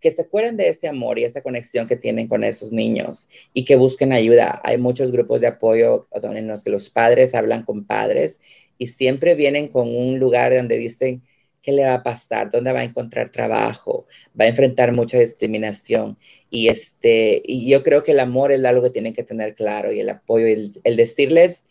que 0.00 0.10
se 0.10 0.22
acuerden 0.22 0.56
de 0.56 0.68
ese 0.68 0.88
amor 0.88 1.18
y 1.18 1.24
esa 1.24 1.42
conexión 1.42 1.86
que 1.86 1.96
tienen 1.96 2.28
con 2.28 2.44
esos 2.44 2.72
niños 2.72 3.28
y 3.52 3.64
que 3.64 3.76
busquen 3.76 4.12
ayuda. 4.12 4.60
Hay 4.64 4.78
muchos 4.78 5.10
grupos 5.10 5.40
de 5.40 5.48
apoyo 5.48 6.06
en 6.12 6.46
los 6.46 6.62
que 6.62 6.70
los 6.70 6.88
padres 6.90 7.34
hablan 7.34 7.64
con 7.64 7.84
padres 7.84 8.40
y 8.78 8.86
siempre 8.86 9.34
vienen 9.34 9.68
con 9.68 9.88
un 9.94 10.18
lugar 10.18 10.54
donde 10.54 10.78
dicen, 10.78 11.22
¿qué 11.62 11.72
le 11.72 11.84
va 11.84 11.94
a 11.94 12.02
pasar? 12.02 12.50
¿Dónde 12.50 12.72
va 12.72 12.80
a 12.80 12.84
encontrar 12.84 13.32
trabajo? 13.32 14.06
Va 14.40 14.44
a 14.44 14.48
enfrentar 14.48 14.92
mucha 14.92 15.18
discriminación. 15.18 16.16
Y, 16.50 16.68
este, 16.68 17.42
y 17.44 17.68
yo 17.68 17.82
creo 17.82 18.02
que 18.02 18.12
el 18.12 18.20
amor 18.20 18.52
es 18.52 18.64
algo 18.64 18.82
que 18.82 18.90
tienen 18.90 19.14
que 19.14 19.22
tener 19.22 19.54
claro 19.54 19.92
y 19.92 20.00
el 20.00 20.08
apoyo, 20.08 20.46
el, 20.46 20.72
el 20.84 20.96
decirles, 20.96 21.66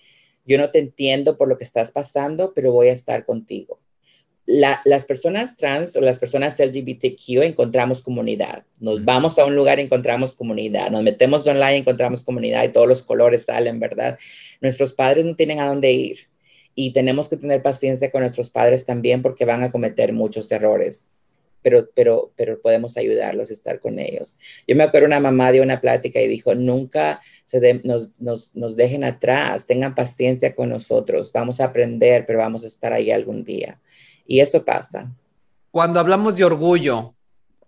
yo 0.45 0.57
no 0.57 0.69
te 0.71 0.79
entiendo 0.79 1.37
por 1.37 1.47
lo 1.47 1.57
que 1.57 1.63
estás 1.63 1.91
pasando, 1.91 2.53
pero 2.53 2.71
voy 2.71 2.87
a 2.87 2.93
estar 2.93 3.25
contigo. 3.25 3.79
las 4.45 5.05
personas 5.05 5.57
trans 5.57 5.95
o 5.97 6.01
las 6.01 6.19
personas 6.19 6.57
LGBTQ 6.57 7.43
encontramos 7.43 8.01
comunidad. 8.01 8.63
Nos 8.79 9.03
vamos 9.03 9.37
a 9.37 9.45
un 9.45 9.55
lugar, 9.55 9.79
encontramos 9.79 10.33
comunidad. 10.33 10.89
Nos 10.89 11.03
metemos 11.03 11.45
online, 11.47 11.77
encontramos 11.77 12.23
comunidad 12.23 12.63
y 12.63 12.71
todos 12.71 12.87
los 12.87 13.03
colores 13.03 13.43
salen, 13.43 13.79
¿verdad? 13.79 14.17
Nuestros 14.61 14.93
padres 14.93 15.25
no 15.25 15.35
tienen 15.35 15.59
a 15.59 15.67
dónde 15.67 15.91
ir 15.91 16.19
y 16.75 16.93
tenemos 16.93 17.27
que 17.27 17.37
tener 17.37 17.61
paciencia 17.61 18.09
con 18.11 18.21
nuestros 18.21 18.49
padres 18.49 18.85
también 18.85 19.21
porque 19.21 19.43
van 19.43 19.63
a 19.63 19.71
cometer 19.71 20.13
muchos 20.13 20.49
errores 20.51 21.07
pero, 21.67 21.89
pero, 21.93 22.31
pero 22.37 22.61
podemos 22.61 22.95
ayudarlos 22.95 23.49
a 23.49 23.53
estar 23.53 23.81
con 23.81 23.99
ellos. 23.99 24.37
Yo 24.65 24.73
me 24.77 24.85
acuerdo 24.85 25.05
una 25.05 25.19
mamá 25.19 25.51
dio 25.51 25.61
una 25.61 25.81
plática 25.81 26.21
y 26.21 26.27
dijo, 26.29 26.55
nunca 26.55 27.19
se 27.45 27.81
nos, 27.83 28.17
nos, 28.21 28.55
nos, 28.55 28.77
dejen 28.77 29.03
atrás, 29.03 29.67
tengan 29.67 29.93
paciencia 29.93 30.55
con 30.55 30.69
nosotros, 30.69 31.29
vamos 31.33 31.59
a 31.59 31.65
aprender, 31.65 32.25
pero 32.25 32.39
vamos 32.39 32.63
a 32.63 32.67
estar 32.67 32.93
ahí 32.93 33.11
algún 33.11 33.43
día. 33.43 33.81
Y 34.25 34.39
eso 34.39 34.63
pasa. 34.63 35.11
Cuando 35.69 35.99
hablamos 35.99 36.37
de 36.37 36.45
orgullo, 36.45 37.13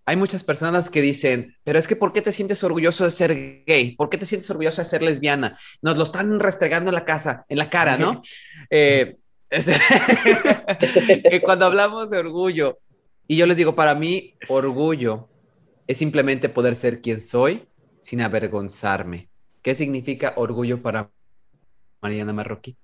hay 0.05 0.15
muchas 0.15 0.45
personas 0.45 0.89
que 0.89 1.01
dicen, 1.01 1.57
pero 1.65 1.77
es 1.77 1.85
que 1.85 1.97
¿por 1.97 2.13
qué 2.13 2.21
te 2.21 2.31
sientes 2.31 2.63
orgulloso 2.63 3.03
de 3.03 3.11
ser 3.11 3.63
gay? 3.65 3.97
¿Por 3.97 4.09
qué 4.09 4.17
te 4.17 4.25
sientes 4.25 4.49
orgulloso 4.49 4.79
de 4.79 4.85
ser 4.85 5.03
lesbiana? 5.03 5.59
Nos 5.81 5.97
lo 5.97 6.03
están 6.05 6.39
restregando 6.39 6.89
en 6.89 6.95
la 6.95 7.03
casa, 7.03 7.45
en 7.49 7.57
la 7.57 7.69
cara, 7.69 7.97
¿no? 7.97 8.21
eh, 8.69 9.17
cuando 11.43 11.65
hablamos 11.65 12.09
de 12.11 12.17
orgullo, 12.17 12.79
y 13.31 13.37
yo 13.37 13.45
les 13.45 13.57
digo, 13.57 13.75
para 13.75 13.93
mí, 13.93 14.33
orgullo 14.47 15.29
es 15.85 15.97
simplemente 15.97 16.49
poder 16.49 16.73
ser 16.73 16.99
quien 16.99 17.21
soy 17.21 17.67
sin 18.01 18.21
avergonzarme. 18.21 19.29
¿Qué 19.61 19.75
significa 19.75 20.33
orgullo 20.35 20.81
para 20.81 21.11
Mariana 22.01 22.33
Marroquí? 22.33 22.75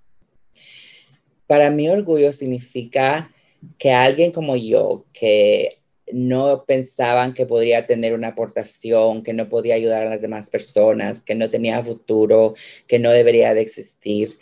Para 1.47 1.71
mí, 1.71 1.89
orgullo 1.89 2.31
significa 2.31 3.33
que 3.79 3.91
alguien 3.91 4.31
como 4.31 4.55
yo, 4.55 5.07
que 5.13 5.79
no 6.13 6.63
pensaban 6.67 7.33
que 7.33 7.47
podría 7.47 7.87
tener 7.87 8.13
una 8.13 8.27
aportación, 8.27 9.23
que 9.23 9.33
no 9.33 9.49
podía 9.49 9.73
ayudar 9.73 10.05
a 10.05 10.11
las 10.11 10.21
demás 10.21 10.51
personas, 10.51 11.23
que 11.23 11.33
no 11.33 11.49
tenía 11.49 11.83
futuro, 11.83 12.53
que 12.87 12.99
no 12.99 13.09
debería 13.09 13.55
de 13.55 13.61
existir, 13.61 14.37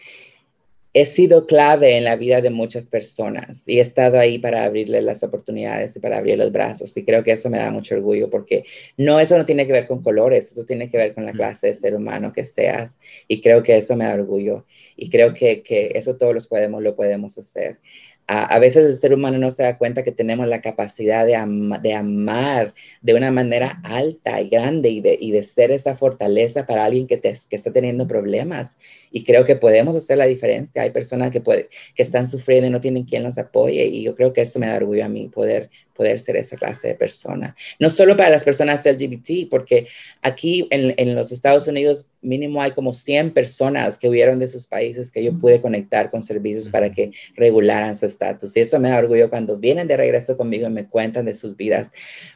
he 0.94 1.06
sido 1.06 1.48
clave 1.48 1.98
en 1.98 2.04
la 2.04 2.16
vida 2.16 2.42
de 2.42 2.52
muchas 2.52 2.88
personas 2.88 3.64
y 3.68 3.80
he 3.80 3.82
estado 3.82 4.20
ahí 4.20 4.38
para 4.38 4.64
abrirle 4.64 5.02
las 5.02 5.24
oportunidades 5.24 5.96
y 5.96 6.00
para 6.00 6.18
abrir 6.20 6.38
los 6.38 6.52
brazos 6.52 6.96
y 6.96 7.04
creo 7.04 7.24
que 7.24 7.32
eso 7.32 7.50
me 7.50 7.58
da 7.58 7.72
mucho 7.72 7.96
orgullo 7.96 8.30
porque 8.30 8.66
no, 8.98 9.20
eso 9.20 9.38
no 9.38 9.46
tiene 9.46 9.66
que 9.66 9.74
ver 9.74 9.88
con 9.88 10.04
colores, 10.04 10.52
eso 10.52 10.66
tiene 10.66 10.90
que 10.90 10.98
ver 10.98 11.14
con 11.16 11.26
la 11.26 11.32
clase 11.32 11.68
de 11.68 11.74
ser 11.74 11.96
humano 11.96 12.32
que 12.32 12.46
seas 12.46 12.98
y 13.28 13.42
creo 13.42 13.64
que 13.64 13.78
eso 13.78 13.96
me 13.96 14.06
da 14.06 14.14
orgullo 14.14 14.66
y 14.96 15.10
creo 15.10 15.34
que, 15.34 15.64
que 15.64 15.92
eso 15.96 16.16
todos 16.18 16.36
los 16.36 16.48
podemos, 16.48 16.84
lo 16.84 16.96
podemos 16.96 17.38
hacer. 17.38 17.80
A, 18.28 18.58
veces 18.60 18.86
el 18.86 18.96
ser 18.96 19.14
humano 19.14 19.38
no 19.38 19.52
se 19.52 19.64
da 19.64 19.78
cuenta 19.78 20.04
que 20.04 20.12
tenemos 20.12 20.48
la 20.48 20.62
capacidad 20.62 21.26
de, 21.26 21.38
de 21.82 21.94
amar 21.94 22.74
de 23.02 23.14
una 23.14 23.32
manera 23.32 23.82
alta 23.84 24.40
y 24.42 24.50
grande 24.50 24.90
y 24.90 25.32
de, 25.32 25.44
ser 25.44 25.72
esa 25.72 25.96
fortaleza 25.96 26.66
para 26.66 26.86
alguien 26.86 27.06
que, 27.06 27.20
está 27.24 27.72
teniendo 27.74 28.08
problemas. 28.08 28.74
Y 29.12 29.26
creo 29.26 29.46
que 29.46 29.56
podemos 29.56 29.96
hacer 29.96 30.18
la 30.18 30.26
diferencia. 30.26 30.84
Hay 30.84 30.92
personas 30.92 31.32
que, 31.32 31.42
que 31.42 32.04
están 32.04 32.28
sufriendo 32.28 32.68
y 32.68 32.72
no 32.72 32.82
tienen 32.82 33.04
quien 33.04 33.24
los 33.24 33.38
apoye. 33.38 33.86
Y 33.86 34.04
yo 34.04 34.16
creo 34.16 34.32
que 34.32 34.42
eso 34.42 34.58
me 34.58 34.68
da 34.68 34.78
orgullo 34.78 35.06
a 35.06 35.10
mí, 35.10 35.28
poder, 35.28 35.70
poder 35.94 36.20
ser 36.20 36.38
esa 36.38 36.58
clase 36.58 36.90
de 36.90 36.96
persona. 36.96 37.56
No 37.80 37.90
solo 37.90 38.18
para 38.18 38.30
las 38.30 38.44
personas 38.44 38.86
LGBT, 38.86 39.50
porque 39.50 39.88
aquí 40.22 40.68
en, 40.70 40.94
en 40.98 41.16
los 41.16 41.32
Estados 41.32 41.68
Unidos 41.68 42.06
mínimo 42.24 42.62
hay 42.62 42.72
como 42.72 42.94
100 42.94 43.32
personas 43.32 43.98
que 43.98 44.10
huyeron 44.10 44.40
de 44.40 44.48
sus 44.48 44.66
países 44.66 45.12
que 45.12 45.24
yo 45.24 45.38
pude 45.38 45.62
conectar 45.62 46.10
con 46.10 46.24
servicios 46.24 46.70
para 46.70 46.92
que 46.92 47.12
regularan 47.36 47.96
su 47.96 48.06
estatus. 48.06 48.56
Y 48.56 48.62
eso 48.62 48.80
me 48.80 48.90
da 48.90 48.98
orgullo 48.98 49.30
cuando 49.30 49.58
vienen 49.58 49.88
de 49.88 49.98
regreso 49.98 50.38
conmigo 50.38 50.68
y 50.68 50.72
me 50.72 50.88
cuentan 50.88 51.26
de 51.26 51.36
sus 51.36 51.56
vidas, 51.56 51.92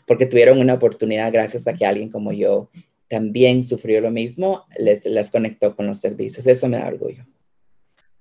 porque 0.06 0.26
tuvieron 0.26 0.60
una 0.60 0.76
oportunidad 0.76 1.32
gracias 1.32 1.68
a 1.68 1.74
que 1.74 1.86
alguien 1.86 2.10
como 2.10 2.32
yo 2.34 2.70
también 3.10 3.64
sufrió 3.64 4.02
lo 4.02 4.12
mismo, 4.12 4.66
les, 4.78 5.06
les 5.06 5.32
conectó 5.32 5.76
con 5.76 5.88
los 5.88 6.00
servicios. 6.00 6.46
Eso 6.46 6.68
me 6.68 6.78
da 6.78 6.88
orgullo. 6.88 7.26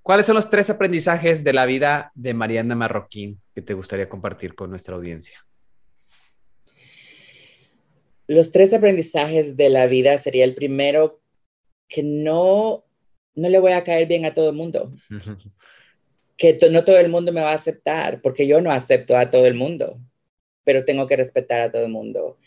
¿Cuáles 0.06 0.26
son 0.26 0.36
los 0.36 0.48
tres 0.48 0.70
aprendizajes 0.70 1.42
de 1.42 1.52
la 1.52 1.66
vida 1.66 2.12
de 2.14 2.32
Mariana 2.32 2.76
Marroquín 2.76 3.40
que 3.52 3.60
te 3.60 3.74
gustaría 3.74 4.08
compartir 4.08 4.54
con 4.54 4.70
nuestra 4.70 4.94
audiencia? 4.94 5.44
Los 8.28 8.52
tres 8.52 8.72
aprendizajes 8.72 9.56
de 9.56 9.68
la 9.68 9.88
vida 9.88 10.16
sería 10.18 10.44
el 10.44 10.54
primero 10.54 11.20
que 11.88 12.04
no, 12.04 12.84
no 13.34 13.48
le 13.48 13.58
voy 13.58 13.72
a 13.72 13.82
caer 13.82 14.06
bien 14.06 14.24
a 14.24 14.32
todo 14.32 14.50
el 14.50 14.54
mundo. 14.54 14.92
que 16.36 16.56
no 16.70 16.84
todo 16.84 16.98
el 16.98 17.08
mundo 17.08 17.32
me 17.32 17.40
va 17.40 17.50
a 17.50 17.56
aceptar, 17.56 18.22
porque 18.22 18.46
yo 18.46 18.60
no 18.60 18.70
acepto 18.70 19.18
a 19.18 19.32
todo 19.32 19.46
el 19.46 19.54
mundo, 19.54 19.98
pero 20.62 20.84
tengo 20.84 21.08
que 21.08 21.16
respetar 21.16 21.62
a 21.62 21.72
todo 21.72 21.82
el 21.82 21.90
mundo. 21.90 22.38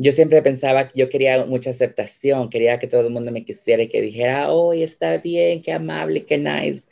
Yo 0.00 0.12
siempre 0.12 0.40
pensaba 0.42 0.88
que 0.88 0.98
yo 1.00 1.08
quería 1.08 1.44
mucha 1.44 1.70
aceptación, 1.70 2.48
quería 2.48 2.78
que 2.78 2.86
todo 2.86 3.00
el 3.00 3.10
mundo 3.10 3.32
me 3.32 3.44
quisiera 3.44 3.82
y 3.82 3.88
que 3.88 4.00
dijera, 4.00 4.50
oh, 4.52 4.72
está 4.72 5.18
bien, 5.18 5.60
qué 5.60 5.72
amable, 5.72 6.24
qué 6.24 6.38
nice. 6.38 6.88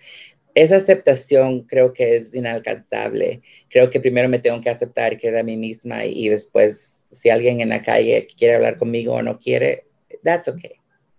Esa 0.56 0.76
aceptación 0.76 1.62
creo 1.62 1.92
que 1.92 2.16
es 2.16 2.34
inalcanzable. 2.34 3.42
Creo 3.68 3.90
que 3.90 4.00
primero 4.00 4.28
me 4.28 4.40
tengo 4.40 4.60
que 4.60 4.70
aceptar 4.70 5.18
que 5.18 5.28
era 5.28 5.40
a 5.40 5.44
mí 5.44 5.56
misma 5.56 6.04
y 6.04 6.28
después, 6.28 7.06
si 7.12 7.30
alguien 7.30 7.60
en 7.60 7.68
la 7.68 7.82
calle 7.82 8.26
quiere 8.36 8.56
hablar 8.56 8.76
conmigo 8.76 9.14
o 9.14 9.22
no 9.22 9.38
quiere, 9.38 9.84
that's 10.24 10.48
okay. 10.48 10.72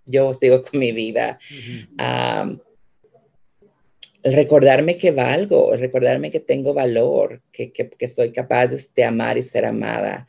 Yo 0.05 0.33
sigo 0.33 0.63
con 0.63 0.81
mi 0.81 0.91
vida. 0.91 1.39
recordarme 4.23 4.97
que 4.97 5.11
valgo, 5.11 5.73
recordarme 5.77 6.31
que 6.31 6.41
tengo 6.41 6.73
valor, 6.73 7.41
que, 7.51 7.71
que, 7.71 8.07
soy 8.09 8.33
capaz 8.33 8.67
de 8.93 9.03
amar 9.05 9.37
y 9.37 9.43
ser 9.43 9.65
amada. 9.65 10.27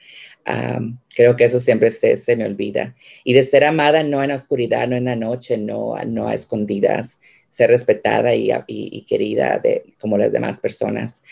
Creo 1.14 1.36
que 1.36 1.44
eso 1.44 1.60
siempre 1.60 1.90
se, 1.90 2.16
se, 2.16 2.36
me 2.36 2.44
olvida. 2.44 2.94
Y 3.24 3.32
de 3.32 3.42
ser 3.44 3.64
amada 3.64 4.02
no 4.02 4.22
en 4.22 4.30
la 4.30 4.36
oscuridad, 4.36 4.88
no 4.88 4.96
en 4.96 5.04
la 5.04 5.16
noche, 5.16 5.58
no, 5.58 5.96
no 6.06 6.28
a 6.28 6.34
escondidas, 6.34 7.18
ser 7.50 7.70
respetada 7.70 8.34
y, 8.34 8.50
y, 8.66 9.02
querida 9.02 9.58
de, 9.58 9.94
como 10.00 10.16
las 10.16 10.32
demás 10.32 10.60
personas. 10.60 11.22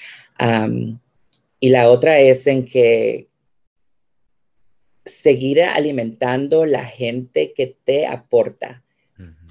y 1.61 1.69
la 1.69 1.89
otra 1.89 2.19
es 2.21 2.47
en 2.47 2.64
que 2.64 3.29
seguir 5.05 5.62
alimentando 5.62 6.67
la 6.67 6.85
gente 6.85 7.53
que 7.55 7.77
te 7.85 8.07
aporta, 8.07 8.83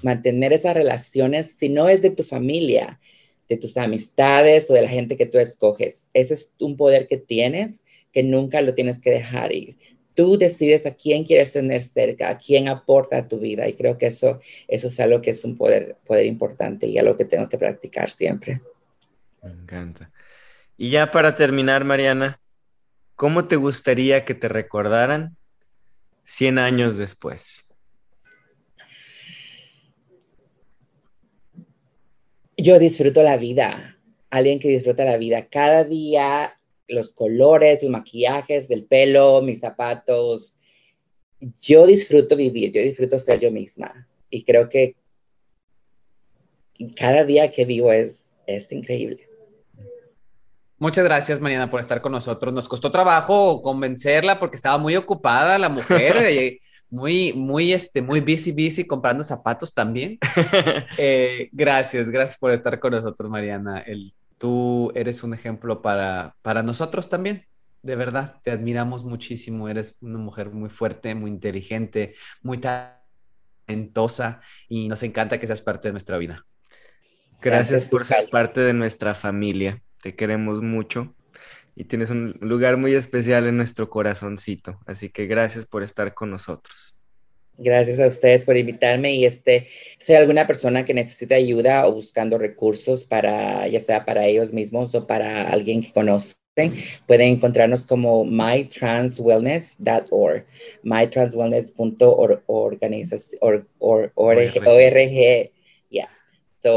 mantener 0.02 0.52
esas 0.52 0.74
relaciones, 0.74 1.56
si 1.58 1.70
no 1.70 1.88
es 1.88 2.02
de 2.02 2.10
tu 2.10 2.22
familia, 2.22 3.00
de 3.48 3.56
tus 3.56 3.76
amistades 3.76 4.70
o 4.70 4.74
de 4.74 4.82
la 4.82 4.88
gente 4.88 5.16
que 5.16 5.26
tú 5.26 5.38
escoges. 5.38 6.10
Ese 6.12 6.34
es 6.34 6.52
un 6.60 6.76
poder 6.76 7.08
que 7.08 7.16
tienes 7.16 7.82
que 8.16 8.22
nunca 8.22 8.62
lo 8.62 8.72
tienes 8.72 8.98
que 8.98 9.10
dejar 9.10 9.52
ir. 9.52 9.76
Tú 10.14 10.38
decides 10.38 10.86
a 10.86 10.94
quién 10.94 11.24
quieres 11.24 11.52
tener 11.52 11.82
cerca, 11.82 12.30
a 12.30 12.38
quién 12.38 12.66
aporta 12.66 13.18
a 13.18 13.28
tu 13.28 13.38
vida 13.38 13.68
y 13.68 13.74
creo 13.74 13.98
que 13.98 14.06
eso, 14.06 14.40
eso 14.68 14.88
es 14.88 14.98
algo 15.00 15.20
que 15.20 15.32
es 15.32 15.44
un 15.44 15.54
poder, 15.58 15.98
poder 16.06 16.24
importante 16.24 16.86
y 16.86 16.96
algo 16.96 17.14
que 17.18 17.26
tengo 17.26 17.46
que 17.46 17.58
practicar 17.58 18.10
siempre. 18.10 18.62
Me 19.42 19.50
encanta. 19.50 20.10
Y 20.78 20.88
ya 20.88 21.10
para 21.10 21.36
terminar, 21.36 21.84
Mariana, 21.84 22.40
¿cómo 23.16 23.48
te 23.48 23.56
gustaría 23.56 24.24
que 24.24 24.34
te 24.34 24.48
recordaran 24.48 25.36
100 26.24 26.58
años 26.58 26.96
después? 26.96 27.70
Yo 32.56 32.78
disfruto 32.78 33.22
la 33.22 33.36
vida, 33.36 33.98
alguien 34.30 34.58
que 34.58 34.68
disfruta 34.68 35.04
la 35.04 35.18
vida. 35.18 35.48
Cada 35.50 35.84
día, 35.84 36.56
los 36.88 37.12
colores, 37.12 37.82
los 37.82 37.90
maquillajes, 37.90 38.70
el 38.70 38.84
pelo, 38.84 39.42
mis 39.42 39.60
zapatos. 39.60 40.56
Yo 41.60 41.86
disfruto 41.86 42.36
vivir, 42.36 42.72
yo 42.72 42.80
disfruto 42.80 43.18
ser 43.18 43.40
yo 43.40 43.50
misma. 43.50 44.08
Y 44.30 44.44
creo 44.44 44.68
que 44.68 44.96
cada 46.96 47.24
día 47.24 47.50
que 47.50 47.64
vivo 47.64 47.92
es, 47.92 48.30
es 48.46 48.70
increíble. 48.72 49.28
Muchas 50.78 51.04
gracias, 51.04 51.40
Mariana, 51.40 51.70
por 51.70 51.80
estar 51.80 52.02
con 52.02 52.12
nosotros. 52.12 52.52
Nos 52.52 52.68
costó 52.68 52.90
trabajo 52.90 53.62
convencerla 53.62 54.38
porque 54.38 54.56
estaba 54.56 54.76
muy 54.76 54.94
ocupada 54.94 55.58
la 55.58 55.70
mujer, 55.70 56.18
eh, 56.20 56.60
muy, 56.90 57.32
muy, 57.32 57.72
este, 57.72 58.02
muy 58.02 58.20
busy, 58.20 58.52
busy 58.52 58.86
comprando 58.86 59.24
zapatos 59.24 59.72
también. 59.72 60.18
Eh, 60.98 61.48
gracias, 61.52 62.10
gracias 62.10 62.38
por 62.38 62.52
estar 62.52 62.78
con 62.78 62.92
nosotros, 62.92 63.30
Mariana. 63.30 63.80
El, 63.80 64.12
tú 64.38 64.92
eres 64.94 65.22
un 65.22 65.34
ejemplo 65.34 65.82
para, 65.82 66.36
para 66.42 66.62
nosotros 66.62 67.08
también. 67.08 67.46
De 67.82 67.96
verdad, 67.96 68.40
te 68.42 68.50
admiramos 68.50 69.04
muchísimo. 69.04 69.68
Eres 69.68 69.96
una 70.00 70.18
mujer 70.18 70.50
muy 70.50 70.70
fuerte, 70.70 71.14
muy 71.14 71.30
inteligente, 71.30 72.14
muy 72.42 72.58
talentosa 72.58 74.40
y 74.68 74.88
nos 74.88 75.02
encanta 75.02 75.38
que 75.38 75.46
seas 75.46 75.62
parte 75.62 75.88
de 75.88 75.92
nuestra 75.92 76.18
vida. 76.18 76.44
Gracias 77.40 77.84
por 77.84 78.04
ser 78.04 78.28
parte 78.30 78.60
de 78.60 78.72
nuestra 78.72 79.14
familia 79.14 79.82
te 80.06 80.14
queremos 80.14 80.62
mucho 80.62 81.16
y 81.74 81.86
tienes 81.86 82.10
un 82.10 82.36
lugar 82.40 82.76
muy 82.76 82.94
especial 82.94 83.46
en 83.48 83.56
nuestro 83.56 83.90
corazoncito. 83.90 84.78
Así 84.86 85.10
que 85.10 85.26
gracias 85.26 85.66
por 85.66 85.82
estar 85.82 86.14
con 86.14 86.30
nosotros. 86.30 86.85
Gracias 87.58 87.98
a 87.98 88.06
ustedes 88.06 88.44
por 88.44 88.56
invitarme 88.56 89.14
y 89.14 89.24
este, 89.24 89.68
si 89.98 90.12
hay 90.12 90.20
alguna 90.20 90.46
persona 90.46 90.84
que 90.84 90.92
necesita 90.92 91.36
ayuda 91.36 91.86
o 91.86 91.94
buscando 91.94 92.36
recursos 92.36 93.04
para, 93.04 93.66
ya 93.68 93.80
sea 93.80 94.04
para 94.04 94.26
ellos 94.26 94.52
mismos 94.52 94.94
o 94.94 95.06
para 95.06 95.48
alguien 95.48 95.80
que 95.80 95.92
conocen, 95.92 96.36
pueden 97.06 97.34
encontrarnos 97.34 97.86
como 97.86 98.24
mytranswellness.org, 98.24 100.44
mytranswellness.org, 100.82 102.42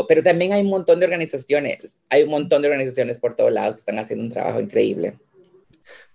pero 0.08 0.24
también 0.24 0.54
hay 0.54 0.62
un 0.62 0.70
montón 0.70 1.00
de 1.00 1.06
organizaciones, 1.06 2.00
hay 2.10 2.24
un 2.24 2.30
montón 2.30 2.62
de 2.62 2.68
organizaciones 2.68 3.18
por 3.18 3.36
todos 3.36 3.52
lados 3.52 3.76
que 3.76 3.80
están 3.80 4.00
haciendo 4.00 4.24
un 4.24 4.32
trabajo 4.32 4.60
increíble. 4.60 5.14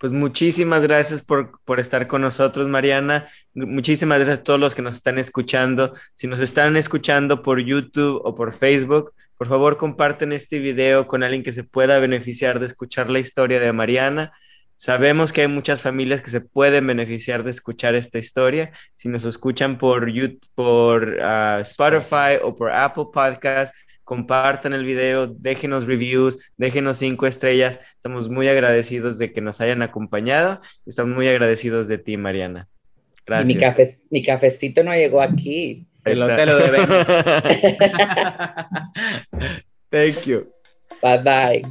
Pues 0.04 0.12
muchísimas 0.12 0.82
gracias 0.82 1.22
por, 1.22 1.62
por, 1.64 1.80
estar 1.80 2.06
con 2.06 2.20
nosotros, 2.20 2.68
Mariana. 2.68 3.26
Muchísimas 3.54 4.18
gracias 4.18 4.40
a 4.40 4.42
todos 4.42 4.60
los 4.60 4.74
que 4.74 4.82
nos 4.82 4.96
están 4.96 5.18
escuchando. 5.18 5.94
Si 6.12 6.26
nos 6.26 6.40
están 6.40 6.76
escuchando 6.76 7.42
por 7.42 7.58
YouTube 7.58 8.20
o 8.22 8.34
por 8.34 8.52
Facebook, 8.52 9.14
por 9.38 9.48
favor 9.48 9.78
comparten 9.78 10.32
este 10.32 10.58
video 10.58 11.06
con 11.06 11.22
alguien 11.22 11.42
que 11.42 11.52
se 11.52 11.64
pueda 11.64 12.00
beneficiar 12.00 12.60
de 12.60 12.66
escuchar 12.66 13.08
la 13.08 13.18
historia 13.18 13.58
de 13.58 13.72
Mariana. 13.72 14.30
Sabemos 14.76 15.32
que 15.32 15.40
hay 15.40 15.48
muchas 15.48 15.80
familias 15.80 16.20
que 16.20 16.28
se 16.28 16.42
pueden 16.42 16.86
beneficiar 16.86 17.42
de 17.42 17.52
escuchar 17.52 17.94
esta 17.94 18.18
historia. 18.18 18.72
Si 18.94 19.08
nos 19.08 19.24
escuchan 19.24 19.78
por 19.78 20.10
YouTube, 20.10 20.46
por 20.54 21.18
ah, 21.22 21.60
Spotify 21.62 22.36
o 22.42 22.54
por 22.54 22.70
Apple 22.70 23.06
Podcast, 23.10 23.74
compartan 24.04 24.72
el 24.72 24.84
video, 24.84 25.26
déjenos 25.26 25.86
reviews, 25.86 26.38
déjenos 26.56 26.98
cinco 26.98 27.26
estrellas. 27.26 27.80
Estamos 27.96 28.28
muy 28.28 28.48
agradecidos 28.48 29.18
de 29.18 29.32
que 29.32 29.40
nos 29.40 29.60
hayan 29.60 29.82
acompañado. 29.82 30.60
Estamos 30.86 31.14
muy 31.14 31.28
agradecidos 31.28 31.88
de 31.88 31.98
ti, 31.98 32.16
Mariana. 32.16 32.68
Gracias. 33.26 33.48
mi, 33.48 33.56
café, 33.56 33.88
mi 34.10 34.22
cafecito 34.22 34.84
no 34.84 34.94
llegó 34.94 35.22
aquí. 35.22 35.86
Te 36.02 36.14
lo, 36.14 36.34
te 36.34 36.46
lo 36.46 36.58
debemos. 36.58 37.06
Thank 39.90 40.26
you. 40.26 40.40
Bye 41.02 41.22
bye. 41.22 41.62